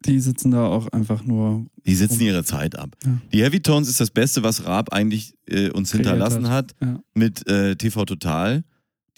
die 0.05 0.19
sitzen 0.19 0.51
da 0.51 0.67
auch 0.67 0.87
einfach 0.89 1.23
nur. 1.23 1.65
Die 1.87 1.95
sitzen 1.95 2.21
ihre 2.21 2.43
Zeit 2.43 2.77
ab. 2.77 2.95
Ja. 3.03 3.17
Die 3.33 3.41
Heavy 3.41 3.61
Tones 3.61 3.89
ist 3.89 3.99
das 3.99 4.11
Beste, 4.11 4.43
was 4.43 4.65
Raab 4.65 4.93
eigentlich 4.93 5.33
äh, 5.47 5.71
uns 5.71 5.89
Kreiert 5.91 6.05
hinterlassen 6.05 6.49
hat, 6.49 6.75
Ja. 6.81 6.99
mit 7.15 7.47
äh, 7.47 7.75
TV 7.75 8.05
Total. 8.05 8.63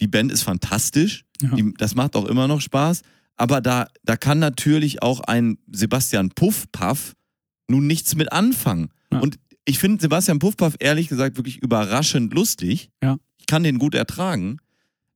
Die 0.00 0.08
Band 0.08 0.32
ist 0.32 0.42
fantastisch. 0.42 1.24
Die, 1.42 1.74
das 1.76 1.94
macht 1.94 2.16
auch 2.16 2.24
immer 2.24 2.48
noch 2.48 2.60
Spaß. 2.62 3.02
Aber 3.38 3.60
da, 3.60 3.86
da 4.04 4.16
kann 4.16 4.38
natürlich 4.40 5.02
auch 5.02 5.20
ein 5.20 5.58
Sebastian 5.70 6.30
Puffpaff 6.30 7.14
nun 7.68 7.86
nichts 7.86 8.14
mit 8.16 8.32
anfangen. 8.32 8.90
Ja. 9.12 9.20
Und 9.20 9.38
ich 9.64 9.78
finde 9.78 10.00
Sebastian 10.00 10.38
Puffpaff 10.38 10.74
ehrlich 10.80 11.08
gesagt 11.08 11.36
wirklich 11.36 11.58
überraschend 11.58 12.34
lustig. 12.34 12.90
Ja. 13.02 13.18
Ich 13.38 13.46
kann 13.46 13.62
den 13.62 13.78
gut 13.78 13.94
ertragen. 13.94 14.58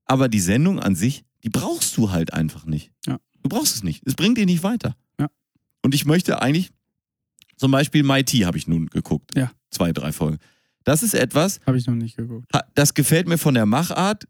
Aber 0.05 0.29
die 0.29 0.41
Sendung 0.41 0.79
an 0.79 0.95
sich, 0.95 1.25
die 1.43 1.49
brauchst 1.51 1.97
du 1.97 2.11
halt 2.11 2.33
einfach 2.33 2.65
nicht. 2.65 2.93
Ja. 3.07 3.19
Du 3.43 3.49
brauchst 3.49 3.75
es 3.77 3.83
nicht. 3.83 4.03
Es 4.07 4.15
bringt 4.15 4.39
dir 4.39 4.47
nicht 4.47 4.63
weiter. 4.63 4.97
Ja. 5.19 5.29
Und 5.83 5.95
ich 5.95 6.05
möchte 6.05 6.41
eigentlich, 6.41 6.71
zum 7.57 7.73
Beispiel 7.73 8.03
Mighty 8.03 8.41
habe 8.41 8.57
ich 8.57 8.69
nun 8.69 8.87
geguckt. 8.87 9.37
Ja. 9.37 9.51
Zwei, 9.71 9.93
drei 9.93 10.13
Folgen. 10.13 10.39
Das 10.85 11.03
ist 11.03 11.15
etwas, 11.15 11.61
Habe 11.67 11.79
ich 11.79 11.87
noch 11.87 11.95
nicht 11.95 12.17
geguckt. 12.17 12.47
das 12.75 12.95
gefällt 12.95 13.27
mir 13.29 13.39
von 13.39 13.55
der 13.55 13.67
Machart 13.67 14.25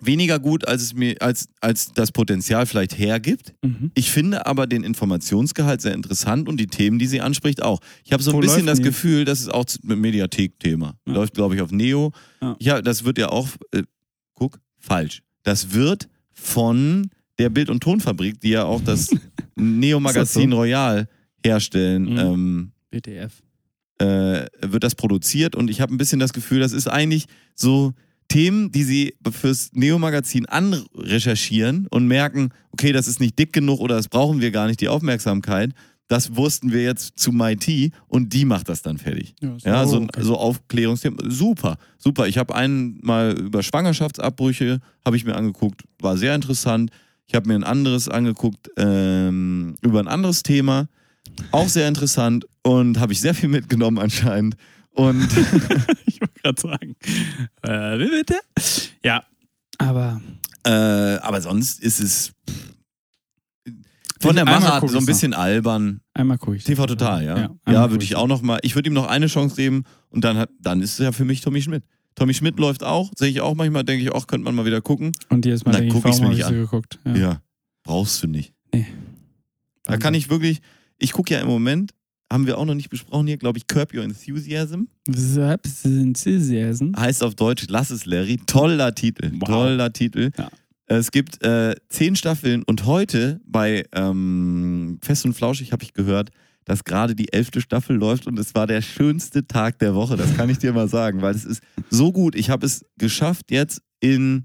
weniger 0.00 0.38
gut, 0.38 0.68
als 0.68 0.82
es 0.82 0.94
mir, 0.94 1.16
als, 1.20 1.48
als 1.60 1.92
das 1.94 2.12
Potenzial 2.12 2.66
vielleicht 2.66 2.98
hergibt. 2.98 3.54
Mhm. 3.62 3.90
Ich 3.94 4.10
finde 4.10 4.46
aber 4.46 4.66
den 4.66 4.84
Informationsgehalt 4.84 5.80
sehr 5.80 5.94
interessant 5.94 6.48
und 6.48 6.58
die 6.60 6.66
Themen, 6.66 6.98
die 6.98 7.06
sie 7.06 7.20
anspricht, 7.20 7.62
auch. 7.62 7.80
Ich 8.04 8.12
habe 8.12 8.22
so 8.22 8.30
ein 8.30 8.36
Wo 8.36 8.40
bisschen 8.40 8.66
das 8.66 8.78
die? 8.78 8.84
Gefühl, 8.84 9.24
das 9.24 9.40
ist 9.40 9.48
auch 9.52 9.64
ein 9.88 9.98
Mediathek-Thema. 10.00 10.94
Ja. 11.06 11.12
Läuft, 11.14 11.34
glaube 11.34 11.54
ich, 11.54 11.60
auf 11.62 11.70
Neo. 11.72 12.12
Ja. 12.42 12.56
Ja, 12.60 12.82
das 12.82 13.04
wird 13.04 13.18
ja 13.18 13.28
auch, 13.30 13.48
äh, 13.72 13.82
guck, 14.34 14.58
falsch. 14.78 15.22
Das 15.44 15.72
wird 15.72 16.08
von 16.32 17.08
der 17.38 17.48
Bild- 17.50 17.70
und 17.70 17.82
Tonfabrik, 17.82 18.40
die 18.40 18.50
ja 18.50 18.64
auch 18.64 18.82
das 18.82 19.08
Neo-Magazin 19.56 20.50
so? 20.50 20.56
Royal 20.58 21.08
herstellen, 21.44 22.04
Mhm. 22.12 22.18
ähm, 22.18 22.72
BTF. 22.90 23.42
äh, 23.98 24.46
wird 24.60 24.84
das 24.84 24.94
produziert 24.94 25.54
und 25.56 25.70
ich 25.70 25.80
habe 25.80 25.94
ein 25.94 25.96
bisschen 25.98 26.18
das 26.20 26.32
Gefühl, 26.34 26.60
das 26.60 26.72
ist 26.72 26.86
eigentlich 26.86 27.26
so 27.54 27.92
Themen, 28.28 28.72
die 28.72 28.82
sie 28.84 29.14
fürs 29.30 29.70
Neo-Magazin 29.72 30.46
anrecherchieren 30.46 31.86
und 31.90 32.06
merken, 32.06 32.50
okay, 32.72 32.92
das 32.92 33.08
ist 33.08 33.20
nicht 33.20 33.38
dick 33.38 33.52
genug 33.52 33.80
oder 33.80 33.96
das 33.96 34.08
brauchen 34.08 34.40
wir 34.40 34.50
gar 34.50 34.66
nicht, 34.66 34.80
die 34.80 34.88
Aufmerksamkeit. 34.88 35.72
das 36.08 36.36
wussten 36.36 36.70
wir 36.70 36.84
jetzt 36.84 37.18
zu 37.18 37.32
MIT 37.32 37.90
und 38.06 38.32
die 38.32 38.44
macht 38.44 38.68
das 38.68 38.80
dann 38.80 38.96
fertig. 38.96 39.34
Ja, 39.64 39.84
so, 39.86 39.96
ein- 39.98 40.08
so 40.20 40.36
Aufklärungsthema. 40.36 41.16
Super, 41.28 41.78
super. 41.98 42.28
Ich 42.28 42.38
habe 42.38 42.54
einen 42.54 43.00
mal 43.02 43.32
über 43.36 43.60
Schwangerschaftsabbrüche, 43.64 44.78
habe 45.04 45.16
ich 45.16 45.24
mir 45.24 45.34
angeguckt, 45.34 45.82
war 46.00 46.16
sehr 46.16 46.36
interessant. 46.36 46.92
Ich 47.26 47.34
habe 47.34 47.48
mir 47.48 47.56
ein 47.56 47.64
anderes 47.64 48.08
angeguckt 48.08 48.70
ähm, 48.76 49.74
über 49.82 49.98
ein 49.98 50.06
anderes 50.06 50.44
Thema, 50.44 50.86
auch 51.50 51.68
sehr 51.68 51.88
interessant 51.88 52.46
und 52.62 53.00
habe 53.00 53.12
ich 53.12 53.20
sehr 53.20 53.34
viel 53.34 53.48
mitgenommen 53.48 53.98
anscheinend. 53.98 54.54
Und 54.96 55.22
ich 56.06 56.20
wollte 56.20 56.40
gerade 56.42 56.60
sagen. 56.60 56.96
Äh, 57.62 57.98
bitte? 57.98 58.40
Ja, 59.04 59.24
aber 59.78 60.20
äh, 60.64 60.70
aber 60.70 61.40
sonst 61.42 61.82
ist 61.82 62.00
es 62.00 62.32
von 64.20 64.34
der 64.34 64.46
Machart 64.46 64.88
so 64.88 64.98
ein 64.98 65.06
bisschen 65.06 65.34
albern. 65.34 66.00
einmal 66.14 66.38
gucke 66.38 66.56
ich. 66.56 66.64
TV 66.64 66.86
Total, 66.86 67.24
ja. 67.24 67.38
Ja, 67.38 67.50
Ja, 67.68 67.90
würde 67.90 68.04
ich 68.04 68.16
auch 68.16 68.26
noch 68.26 68.40
mal. 68.40 68.58
Ich 68.62 68.74
würde 68.74 68.88
ihm 68.88 68.94
noch 68.94 69.06
eine 69.06 69.26
Chance 69.26 69.56
geben 69.56 69.84
und 70.08 70.24
dann 70.24 70.38
hat, 70.38 70.50
dann 70.60 70.80
ist 70.80 70.92
es 70.92 70.98
ja 70.98 71.12
für 71.12 71.24
mich 71.24 71.42
Tommy 71.42 71.60
Schmidt. 71.60 71.84
Tommy 72.14 72.32
Schmidt 72.32 72.58
läuft 72.58 72.82
auch, 72.82 73.10
sehe 73.14 73.28
ich 73.28 73.42
auch 73.42 73.54
manchmal, 73.54 73.84
denke 73.84 74.02
ich 74.02 74.10
auch, 74.10 74.26
könnte 74.26 74.44
man 74.46 74.54
mal 74.54 74.64
wieder 74.64 74.80
gucken. 74.80 75.12
Und 75.28 75.44
jedes 75.44 75.66
Mal 75.66 75.72
Na, 75.72 75.78
denke 75.80 75.98
ich, 75.98 76.04
warum 76.04 76.20
mir 76.20 76.30
nicht 76.30 76.44
so 76.46 76.52
geguckt? 76.52 76.98
Ja. 77.04 77.42
Brauchst 77.82 78.22
du 78.22 78.26
nicht. 78.26 78.54
Nee. 78.72 78.86
Da 79.84 79.98
kann 79.98 80.14
ich 80.14 80.30
wirklich, 80.30 80.62
ich 80.98 81.12
gucke 81.12 81.34
ja 81.34 81.40
im 81.40 81.46
Moment, 81.46 81.92
haben 82.32 82.46
wir 82.46 82.58
auch 82.58 82.64
noch 82.64 82.74
nicht 82.74 82.90
besprochen 82.90 83.26
hier, 83.26 83.36
glaube 83.36 83.58
ich, 83.58 83.66
Curb 83.66 83.94
Your 83.94 84.02
Enthusiasm. 84.02 84.84
Enthusiasm. 85.84 86.92
Heißt 86.96 87.22
auf 87.22 87.34
Deutsch, 87.34 87.66
lass 87.68 87.90
es 87.90 88.06
Larry. 88.06 88.38
Toller 88.46 88.94
Titel. 88.94 89.30
Wow. 89.34 89.48
Toller 89.48 89.92
Titel. 89.92 90.30
Ja. 90.36 90.50
Es 90.86 91.10
gibt 91.10 91.42
äh, 91.42 91.74
zehn 91.88 92.14
Staffeln 92.14 92.62
und 92.62 92.86
heute 92.86 93.40
bei 93.44 93.84
ähm, 93.92 94.98
Fest 95.02 95.24
und 95.24 95.34
Flauschig 95.34 95.72
habe 95.72 95.82
ich 95.82 95.92
gehört, 95.92 96.30
dass 96.64 96.84
gerade 96.84 97.14
die 97.14 97.32
elfte 97.32 97.60
Staffel 97.60 97.96
läuft 97.96 98.26
und 98.26 98.38
es 98.38 98.54
war 98.54 98.66
der 98.66 98.82
schönste 98.82 99.46
Tag 99.46 99.78
der 99.78 99.94
Woche. 99.94 100.16
Das 100.16 100.36
kann 100.36 100.48
ich 100.48 100.58
dir 100.58 100.72
mal 100.72 100.88
sagen, 100.88 101.22
weil 101.22 101.34
es 101.34 101.44
ist 101.44 101.62
so 101.90 102.12
gut. 102.12 102.34
Ich 102.34 102.50
habe 102.50 102.66
es 102.66 102.84
geschafft, 102.98 103.50
jetzt 103.50 103.82
in 104.00 104.44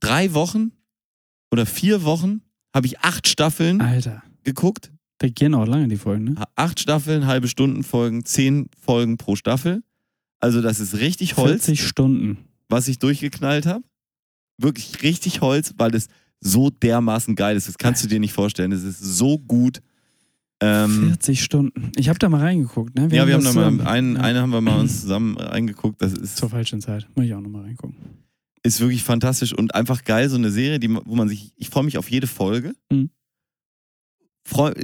drei 0.00 0.32
Wochen 0.34 0.72
oder 1.50 1.66
vier 1.66 2.04
Wochen 2.04 2.42
habe 2.74 2.86
ich 2.86 3.00
acht 3.00 3.28
Staffeln 3.28 3.80
Alter, 3.80 4.22
geguckt. 4.44 4.90
Da 5.22 5.28
gehen 5.28 5.54
auch 5.54 5.66
lange 5.66 5.86
die 5.86 5.96
Folgen, 5.96 6.24
ne? 6.24 6.44
Acht 6.56 6.80
Staffeln, 6.80 7.26
halbe 7.26 7.46
Stunden 7.46 7.84
Folgen, 7.84 8.24
zehn 8.24 8.68
Folgen 8.76 9.18
pro 9.18 9.36
Staffel. 9.36 9.84
Also 10.40 10.60
das 10.60 10.80
ist 10.80 10.98
richtig 10.98 11.36
Holz 11.36 11.66
40 11.66 11.86
Stunden. 11.86 12.38
was 12.68 12.88
ich 12.88 12.98
durchgeknallt 12.98 13.64
habe. 13.64 13.84
Wirklich 14.58 15.04
richtig 15.04 15.40
Holz, 15.40 15.74
weil 15.78 15.94
es 15.94 16.08
so 16.40 16.70
dermaßen 16.70 17.36
geil 17.36 17.56
ist. 17.56 17.68
Das 17.68 17.78
kannst 17.78 18.02
du 18.02 18.08
dir 18.08 18.18
nicht 18.18 18.32
vorstellen. 18.32 18.72
Es 18.72 18.82
ist 18.82 18.98
so 18.98 19.38
gut. 19.38 19.78
Ähm, 20.60 21.10
40 21.10 21.44
Stunden. 21.44 21.92
Ich 21.94 22.08
habe 22.08 22.18
da 22.18 22.28
mal 22.28 22.40
reingeguckt, 22.40 22.96
ne? 22.96 23.08
ja, 23.12 23.24
wir 23.28 23.34
haben 23.34 23.44
da 23.44 23.52
mal 23.52 23.86
einen, 23.86 24.16
ja. 24.16 24.22
eine 24.22 24.40
haben 24.40 24.50
wir 24.50 24.60
mal 24.60 24.80
uns 24.80 25.02
zusammen 25.02 25.36
reingeguckt. 25.36 26.02
Das 26.02 26.14
ist, 26.14 26.36
Zur 26.36 26.50
falschen 26.50 26.80
Zeit. 26.80 27.06
Muss 27.14 27.26
ich 27.26 27.34
auch 27.34 27.40
nochmal 27.40 27.62
reingucken. 27.62 27.96
ist 28.64 28.80
wirklich 28.80 29.04
fantastisch 29.04 29.52
und 29.52 29.76
einfach 29.76 30.02
geil. 30.02 30.28
So 30.28 30.36
eine 30.36 30.50
Serie, 30.50 30.80
die, 30.80 30.92
wo 30.92 31.14
man 31.14 31.28
sich, 31.28 31.52
ich 31.56 31.70
freue 31.70 31.84
mich 31.84 31.96
auf 31.96 32.10
jede 32.10 32.26
Folge. 32.26 32.74
Mhm. 32.90 33.10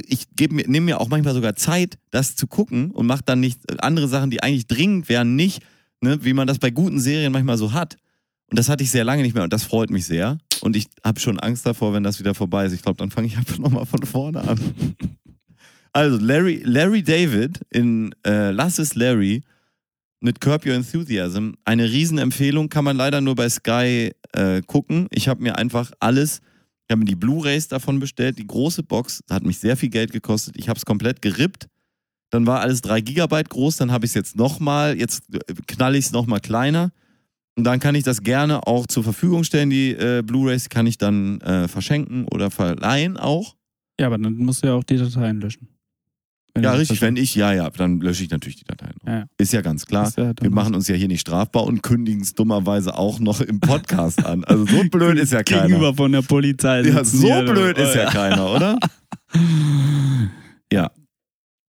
Ich 0.07 0.27
nehme 0.39 0.81
mir 0.81 1.01
auch 1.01 1.09
manchmal 1.09 1.35
sogar 1.35 1.57
Zeit, 1.57 1.99
das 2.11 2.37
zu 2.37 2.47
gucken 2.47 2.91
und 2.91 3.07
mache 3.07 3.23
dann 3.25 3.41
nicht 3.41 3.83
andere 3.83 4.09
Sachen, 4.09 4.31
die 4.31 4.43
eigentlich 4.43 4.67
dringend 4.67 5.09
wären, 5.09 5.37
nicht, 5.37 5.63
ne, 6.01 6.25
wie 6.25 6.33
man 6.33 6.47
das 6.47 6.59
bei 6.59 6.71
guten 6.71 7.01
Serien 7.01 7.33
manchmal 7.33 7.59
so 7.59 7.73
hat. 7.73 7.97
Und 8.51 8.59
das 8.59 8.69
hatte 8.69 8.83
ich 8.83 8.91
sehr 8.91 9.05
lange 9.05 9.23
nicht 9.23 9.35
mehr 9.35 9.45
und 9.45 9.53
das 9.53 9.65
freut 9.65 9.91
mich 9.91 10.07
sehr. 10.07 10.39
Und 10.61 10.75
ich 10.75 10.87
habe 11.05 11.21
schon 11.21 11.39
Angst 11.39 11.67
davor, 11.67 11.93
wenn 11.93 12.03
das 12.03 12.19
wieder 12.19 12.35
vorbei 12.35 12.67
ist. 12.67 12.73
Ich 12.73 12.83
glaube, 12.83 12.97
dann 12.97 13.11
fange 13.11 13.27
ich 13.27 13.37
einfach 13.37 13.59
nochmal 13.59 13.87
von 13.87 14.03
vorne 14.05 14.41
an. 14.41 14.59
Also, 15.93 16.19
Larry, 16.19 16.63
Larry 16.65 17.03
David 17.03 17.61
in 17.71 18.15
äh, 18.25 18.51
Lass 18.51 18.79
es 18.79 18.95
Larry 18.95 19.43
mit 20.21 20.41
Curb 20.41 20.67
Your 20.67 20.75
Enthusiasm. 20.75 21.55
Eine 21.65 21.91
Riesenempfehlung, 21.91 22.69
kann 22.69 22.85
man 22.85 22.97
leider 22.97 23.21
nur 23.21 23.35
bei 23.35 23.49
Sky 23.49 24.13
äh, 24.33 24.63
gucken. 24.63 25.09
Ich 25.11 25.29
habe 25.29 25.43
mir 25.43 25.57
einfach 25.57 25.91
alles, 26.01 26.41
ich 26.89 26.93
habe 26.93 27.01
mir 27.01 27.05
die 27.05 27.17
Blu-Rays 27.17 27.69
davon 27.69 28.01
bestellt, 28.01 28.39
die 28.39 28.47
große 28.47 28.83
Box, 28.83 29.23
hat 29.29 29.45
mich 29.45 29.59
sehr 29.59 29.77
viel 29.77 29.91
Geld 29.91 30.11
gekostet. 30.11 30.57
Ich 30.57 30.71
habe 30.71 30.79
es 30.79 30.87
komplett 30.87 31.21
gerippt. 31.21 31.69
Dann 32.31 32.47
war 32.47 32.61
alles 32.61 32.81
3 32.81 33.03
Gigabyte 33.03 33.51
groß, 33.51 33.77
dann 33.77 33.93
habe 33.93 34.07
ich 34.07 34.13
es 34.13 34.15
jetzt 34.15 34.37
nochmal, 34.37 34.99
jetzt 34.99 35.25
knall 35.67 35.97
ich 35.97 36.07
es 36.07 36.13
nochmal 36.13 36.41
kleiner. 36.41 36.91
Und 37.57 37.65
dann 37.65 37.79
kann 37.79 37.95
ich 37.95 38.05
das 38.05 38.23
gerne 38.23 38.67
auch 38.67 38.87
zur 38.87 39.05
Verfügung 39.05 39.45
stellen. 39.45 39.69
Die 39.69 39.91
äh, 39.91 40.23
Blu-Rays 40.23 40.71
kann 40.71 40.87
ich 40.87 40.97
dann 40.97 41.43
äh, 41.43 41.69
verschenken 41.69 42.25
oder 42.25 42.51
verleihen 42.51 43.19
auch. 43.19 43.55
Ja, 44.01 44.07
aber 44.07 44.17
dann 44.17 44.35
musst 44.37 44.63
du 44.63 44.69
ja 44.69 44.75
auch 44.75 44.85
die 44.85 44.97
Dateien 44.97 45.43
löschen. 45.43 45.69
Wenn 46.55 46.65
Ja, 46.65 46.73
richtig. 46.73 47.01
Wenn 47.03 47.17
ich, 47.17 47.35
ja, 47.35 47.53
ja, 47.53 47.71
dann 47.71 48.01
lösche 48.01 48.25
ich 48.25 48.31
natürlich 48.31 48.57
die 48.57 48.65
Dateien. 48.65 48.95
Ja, 49.07 49.19
ja. 49.19 49.25
Ist 49.39 49.53
ja 49.53 49.61
ganz 49.61 49.87
klar. 49.87 50.13
Ja 50.17 50.33
Wir 50.41 50.51
machen 50.51 50.75
uns 50.75 50.89
ja 50.89 50.95
hier 50.97 51.07
nicht 51.09 51.21
strafbar 51.21 51.65
und 51.65 51.83
kündigen 51.83 52.23
es 52.23 52.35
dummerweise 52.35 52.97
auch 52.99 53.21
noch 53.21 53.41
im 53.41 53.61
Podcast 53.61 54.25
an. 54.25 54.45
Also 54.45 54.67
so 54.67 54.83
blöd 54.91 55.19
ist 55.19 55.33
ja 55.33 55.43
keiner. 55.43 55.63
Gegenüber 55.67 55.95
von 55.95 56.11
der 56.13 56.23
Polizei. 56.23 56.81
Ja, 56.83 57.05
so 57.05 57.27
hier, 57.27 57.45
du. 57.45 57.53
blöd 57.53 57.79
ist 57.79 57.95
ja 57.95 58.07
keiner, 58.11 58.51
oder? 58.55 58.79
Ja. 60.73 60.91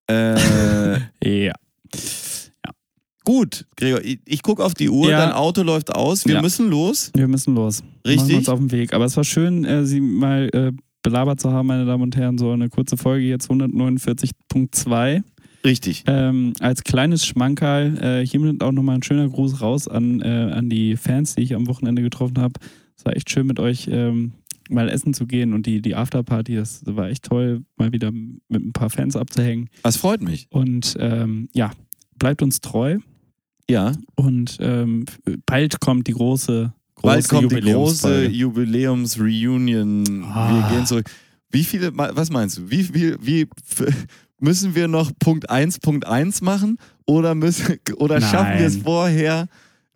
Äh, 0.09 0.99
Ja. 1.23 1.53
gut, 3.25 3.65
Gregor, 3.77 4.01
ich, 4.03 4.19
ich 4.25 4.41
gucke 4.41 4.63
auf 4.63 4.73
die 4.73 4.89
Uhr, 4.89 5.09
Ja. 5.09 5.25
dein 5.25 5.33
Auto 5.33 5.61
läuft 5.61 5.93
aus, 5.93 6.25
wir 6.25 6.35
Ja. 6.35 6.41
müssen 6.41 6.69
los. 6.69 7.11
Wir 7.15 7.27
müssen 7.27 7.53
los. 7.55 7.83
Wir 8.03 8.13
Richtig. 8.13 8.27
Machen 8.29 8.37
uns 8.39 8.49
auf 8.49 8.59
den 8.59 8.71
Weg. 8.71 8.93
Aber 8.93 9.05
es 9.05 9.15
war 9.17 9.23
schön, 9.23 9.65
äh, 9.65 9.85
Sie 9.85 10.01
mal 10.01 10.49
äh, 10.53 10.71
belabert 11.03 11.39
zu 11.39 11.51
haben, 11.51 11.67
meine 11.67 11.85
Damen 11.85 12.03
und 12.03 12.15
Herren. 12.17 12.38
So 12.38 12.51
eine 12.51 12.69
kurze 12.69 12.97
Folge 12.97 13.25
jetzt 13.25 13.49
149.2. 13.49 15.23
Richtig. 15.65 16.03
Ähm, 16.07 16.53
als 16.59 16.83
kleines 16.83 17.25
Schmankerl, 17.25 17.97
äh, 18.01 18.25
hiermit 18.25 18.63
auch 18.63 18.71
nochmal 18.71 18.95
ein 18.95 19.03
schöner 19.03 19.27
Gruß 19.27 19.62
raus 19.62 19.88
an, 19.88 20.21
äh, 20.21 20.51
an 20.53 20.69
die 20.69 20.95
Fans, 20.95 21.35
die 21.35 21.41
ich 21.41 21.53
am 21.53 21.67
Wochenende 21.67 22.01
getroffen 22.01 22.38
habe. 22.39 22.53
Es 22.97 23.05
war 23.05 23.15
echt 23.15 23.29
schön 23.29 23.45
mit 23.47 23.59
euch 23.59 23.88
ähm, 23.91 24.33
mal 24.69 24.88
essen 24.89 25.13
zu 25.13 25.25
gehen 25.25 25.53
und 25.53 25.65
die, 25.65 25.81
die 25.81 25.95
Afterparty, 25.95 26.55
das 26.55 26.83
war 26.85 27.09
echt 27.09 27.23
toll, 27.25 27.63
mal 27.77 27.91
wieder 27.91 28.12
mit 28.12 28.39
ein 28.63 28.71
paar 28.71 28.89
Fans 28.89 29.15
abzuhängen. 29.15 29.69
Das 29.83 29.97
freut 29.97 30.21
mich. 30.21 30.47
Und 30.49 30.95
ähm, 30.99 31.49
ja, 31.53 31.71
bleibt 32.17 32.41
uns 32.41 32.62
treu 32.62 32.99
Ja. 33.69 33.93
und 34.15 34.57
ähm, 34.62 35.05
bald 35.45 35.79
kommt 35.81 36.07
die 36.07 36.13
große, 36.13 36.53
große 36.62 36.73
Bald 37.01 37.27
kommt 37.29 37.51
die 37.51 37.62
große. 37.62 38.25
Jubiläums-Reunion. 38.27 40.23
Ah. 40.25 40.69
Wir 40.69 40.75
gehen 40.75 40.85
zurück. 40.85 41.09
Wie 41.51 41.63
viele, 41.63 41.95
was 41.97 42.29
meinst 42.29 42.57
du? 42.57 42.69
Wie 42.69 42.83
viel, 42.83 43.17
wie, 43.21 43.47
müssen 44.39 44.75
wir 44.75 44.88
noch 44.88 45.12
Punkt 45.19 45.49
1, 45.49 45.79
Punkt 45.79 46.05
1 46.05 46.41
machen? 46.41 46.77
Oder 47.05 47.35
müssen, 47.35 47.77
oder 47.97 48.21
schaffen 48.21 48.59
wir 48.59 48.67
es 48.67 48.77
vorher, 48.77 49.47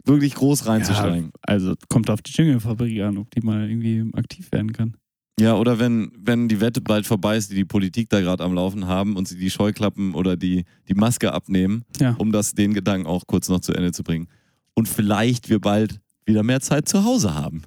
wirklich 0.05 0.33
groß 0.35 0.61
Ja, 0.65 0.71
reinzusteigen? 0.71 1.31
also 1.43 1.75
kommt 1.89 2.09
auf 2.09 2.21
die 2.21 2.31
Jingle-Fabrik 2.31 3.01
an, 3.01 3.17
ob 3.19 3.29
die 3.31 3.41
mal 3.41 3.69
irgendwie 3.69 4.03
aktiv 4.13 4.51
werden 4.51 4.73
kann. 4.73 4.95
Ja, 5.39 5.55
oder 5.55 5.79
wenn, 5.79 6.11
wenn 6.19 6.47
die 6.47 6.61
Wette 6.61 6.79
bald 6.81 7.07
vorbei 7.07 7.37
ist, 7.37 7.49
die 7.51 7.55
die 7.55 7.65
Politik 7.65 8.09
da 8.09 8.21
gerade 8.21 8.43
am 8.43 8.53
Laufen 8.53 8.85
haben 8.87 9.15
und 9.15 9.27
sie 9.27 9.37
die 9.37 9.49
Scheuklappen 9.49 10.13
oder 10.13 10.37
die, 10.37 10.63
die 10.87 10.93
Maske 10.93 11.33
abnehmen, 11.33 11.83
Ja. 11.99 12.15
um 12.19 12.31
das 12.31 12.53
den 12.53 12.73
Gedanken 12.73 13.07
auch 13.07 13.25
kurz 13.25 13.49
noch 13.49 13.59
zu 13.59 13.73
Ende 13.73 13.91
zu 13.91 14.03
bringen. 14.03 14.27
Und 14.75 14.87
vielleicht 14.87 15.49
wir 15.49 15.59
bald 15.59 15.99
wieder 16.25 16.43
mehr 16.43 16.61
Zeit 16.61 16.87
zu 16.87 17.03
Hause 17.03 17.33
haben. 17.33 17.63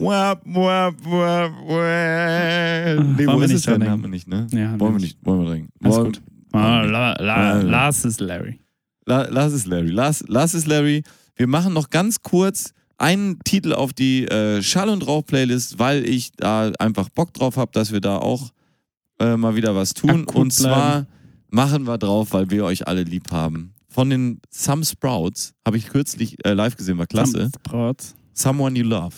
Wap, 0.00 0.42
wap, 0.44 0.94
wap, 1.04 1.52
wap. 1.66 3.04
Nee, 3.16 3.26
wo 3.26 3.40
ist 3.40 3.52
es 3.52 3.62
denn? 3.62 3.88
Haben 3.88 4.02
wir 4.02 4.08
nicht, 4.08 4.28
ne? 4.28 4.46
Ja, 4.52 4.78
Wollen 4.80 4.94
wir 4.94 5.00
nicht, 5.00 5.18
wollen 5.24 5.40
wir 5.42 5.48
dringend. 5.50 5.70
Alles 5.82 5.96
gut. 5.98 6.22
Ah, 6.52 6.84
Ja. 6.84 7.60
Lars 7.62 8.04
ist 8.04 8.20
Larry. 8.20 8.60
La, 9.06 9.26
lass 9.30 9.52
es, 9.52 9.66
Larry. 9.66 9.88
Lass, 9.88 10.24
lass 10.28 10.54
es, 10.54 10.66
Larry. 10.66 11.02
Wir 11.36 11.46
machen 11.46 11.74
noch 11.74 11.90
ganz 11.90 12.22
kurz 12.22 12.72
einen 12.96 13.38
Titel 13.44 13.72
auf 13.72 13.92
die 13.92 14.24
äh, 14.26 14.62
Schall- 14.62 14.88
und 14.88 15.06
Rauch-Playlist, 15.06 15.78
weil 15.78 16.08
ich 16.08 16.32
da 16.32 16.70
einfach 16.78 17.08
Bock 17.10 17.34
drauf 17.34 17.56
habe, 17.56 17.70
dass 17.72 17.92
wir 17.92 18.00
da 18.00 18.16
auch 18.18 18.50
äh, 19.18 19.36
mal 19.36 19.56
wieder 19.56 19.74
was 19.74 19.92
tun. 19.94 20.10
Akut 20.22 20.36
und 20.36 20.52
zwar 20.52 20.92
bleiben. 21.02 21.06
machen 21.50 21.86
wir 21.86 21.98
drauf, 21.98 22.32
weil 22.32 22.50
wir 22.50 22.64
euch 22.64 22.86
alle 22.88 23.02
lieb 23.02 23.30
haben. 23.30 23.73
Von 23.94 24.10
den 24.10 24.40
Some 24.50 24.84
Sprouts 24.84 25.54
habe 25.64 25.76
ich 25.76 25.86
kürzlich 25.86 26.44
äh, 26.44 26.52
live 26.52 26.76
gesehen, 26.76 26.98
war 26.98 27.06
klasse. 27.06 27.48
Brauts. 27.62 28.16
Someone 28.32 28.76
You 28.76 28.84
Love. 28.84 29.14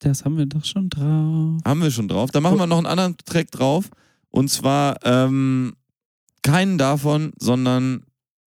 Das 0.00 0.26
haben 0.26 0.36
wir 0.36 0.44
doch 0.44 0.62
schon 0.62 0.90
drauf. 0.90 1.58
Haben 1.64 1.80
wir 1.80 1.90
schon 1.90 2.06
drauf. 2.06 2.30
Da 2.30 2.40
machen 2.42 2.58
wir 2.58 2.66
noch 2.66 2.76
einen 2.76 2.86
anderen 2.86 3.16
Track 3.24 3.50
drauf. 3.50 3.88
Und 4.28 4.50
zwar 4.50 4.96
ähm, 5.04 5.72
keinen 6.42 6.76
davon, 6.76 7.32
sondern 7.38 8.02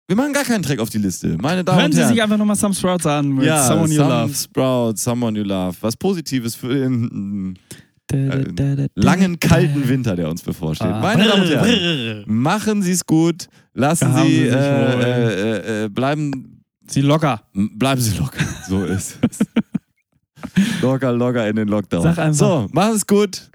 wir 0.07 0.17
machen 0.17 0.35
gar 0.35 0.45
keinen 0.45 0.63
Track 0.63 0.81
auf 0.81 0.91
die 0.91 0.99
Liste. 0.99 1.39
Meine 1.41 1.65
Damen 1.65 1.79
Hören 1.79 1.87
und 1.87 1.93
Sie 1.93 2.01
Herren. 2.01 2.13
sich 2.13 2.23
einfach 2.23 2.37
nochmal 2.37 2.57
Some 2.57 2.75
Sprouts 2.75 3.07
an 3.07 3.29
mit 3.31 3.47
ja, 3.47 3.67
Someone 3.67 3.89
You 3.89 4.03
Some 4.03 4.11
Love. 4.11 4.35
Sprout, 4.35 4.97
Someone 4.97 5.39
You 5.39 5.45
Love. 5.47 5.77
Was 5.81 5.97
Positives 5.97 6.55
für 6.55 6.75
den 6.75 7.59
da, 8.09 8.87
langen, 8.95 9.41
kalten 9.41 9.89
Winter, 9.89 10.15
der 10.17 10.29
uns 10.29 10.43
bevorsteht. 10.43 10.89
Ah. 10.89 11.01
Meine 11.01 11.25
Damen 11.25 11.43
und 11.43 11.51
Herren, 11.51 12.25
machen 12.27 12.83
Sie 12.83 12.93
es 12.93 13.05
gut. 13.05 13.49
Lassen 13.75 14.13
Haben 14.13 14.27
Sie, 14.27 14.45
Sie 14.45 14.49
äh, 14.49 14.53
äh, 14.53 15.85
äh, 15.85 15.89
bleiben, 15.89 16.63
Sie 16.87 17.01
locker. 17.01 17.43
bleiben 17.53 18.01
Sie 18.01 18.17
locker. 18.19 18.45
So 18.69 18.85
ist 18.85 19.19
es. 19.23 19.39
locker, 20.83 21.13
locker 21.13 21.49
in 21.49 21.57
den 21.57 21.69
Lockdown. 21.69 22.03
Sag 22.03 22.19
einfach. 22.19 22.35
So, 22.35 22.69
machen 22.73 22.97
es 22.97 23.07
gut. 23.07 23.51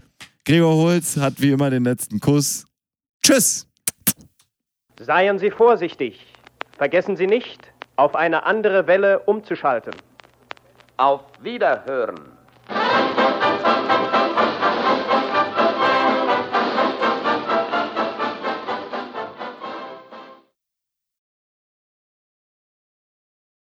Gregor 0.45 0.75
Holz 0.75 1.17
hat 1.17 1.41
wie 1.41 1.51
immer 1.51 1.69
den 1.69 1.83
letzten 1.83 2.19
Kuss. 2.19 2.65
Tschüss! 3.23 3.67
Seien 4.99 5.37
Sie 5.39 5.51
vorsichtig. 5.51 6.19
Vergessen 6.77 7.15
Sie 7.15 7.27
nicht, 7.27 7.71
auf 7.95 8.15
eine 8.15 8.43
andere 8.45 8.87
Welle 8.87 9.19
umzuschalten. 9.19 9.93
Auf 10.97 11.21
Wiederhören. 11.41 12.30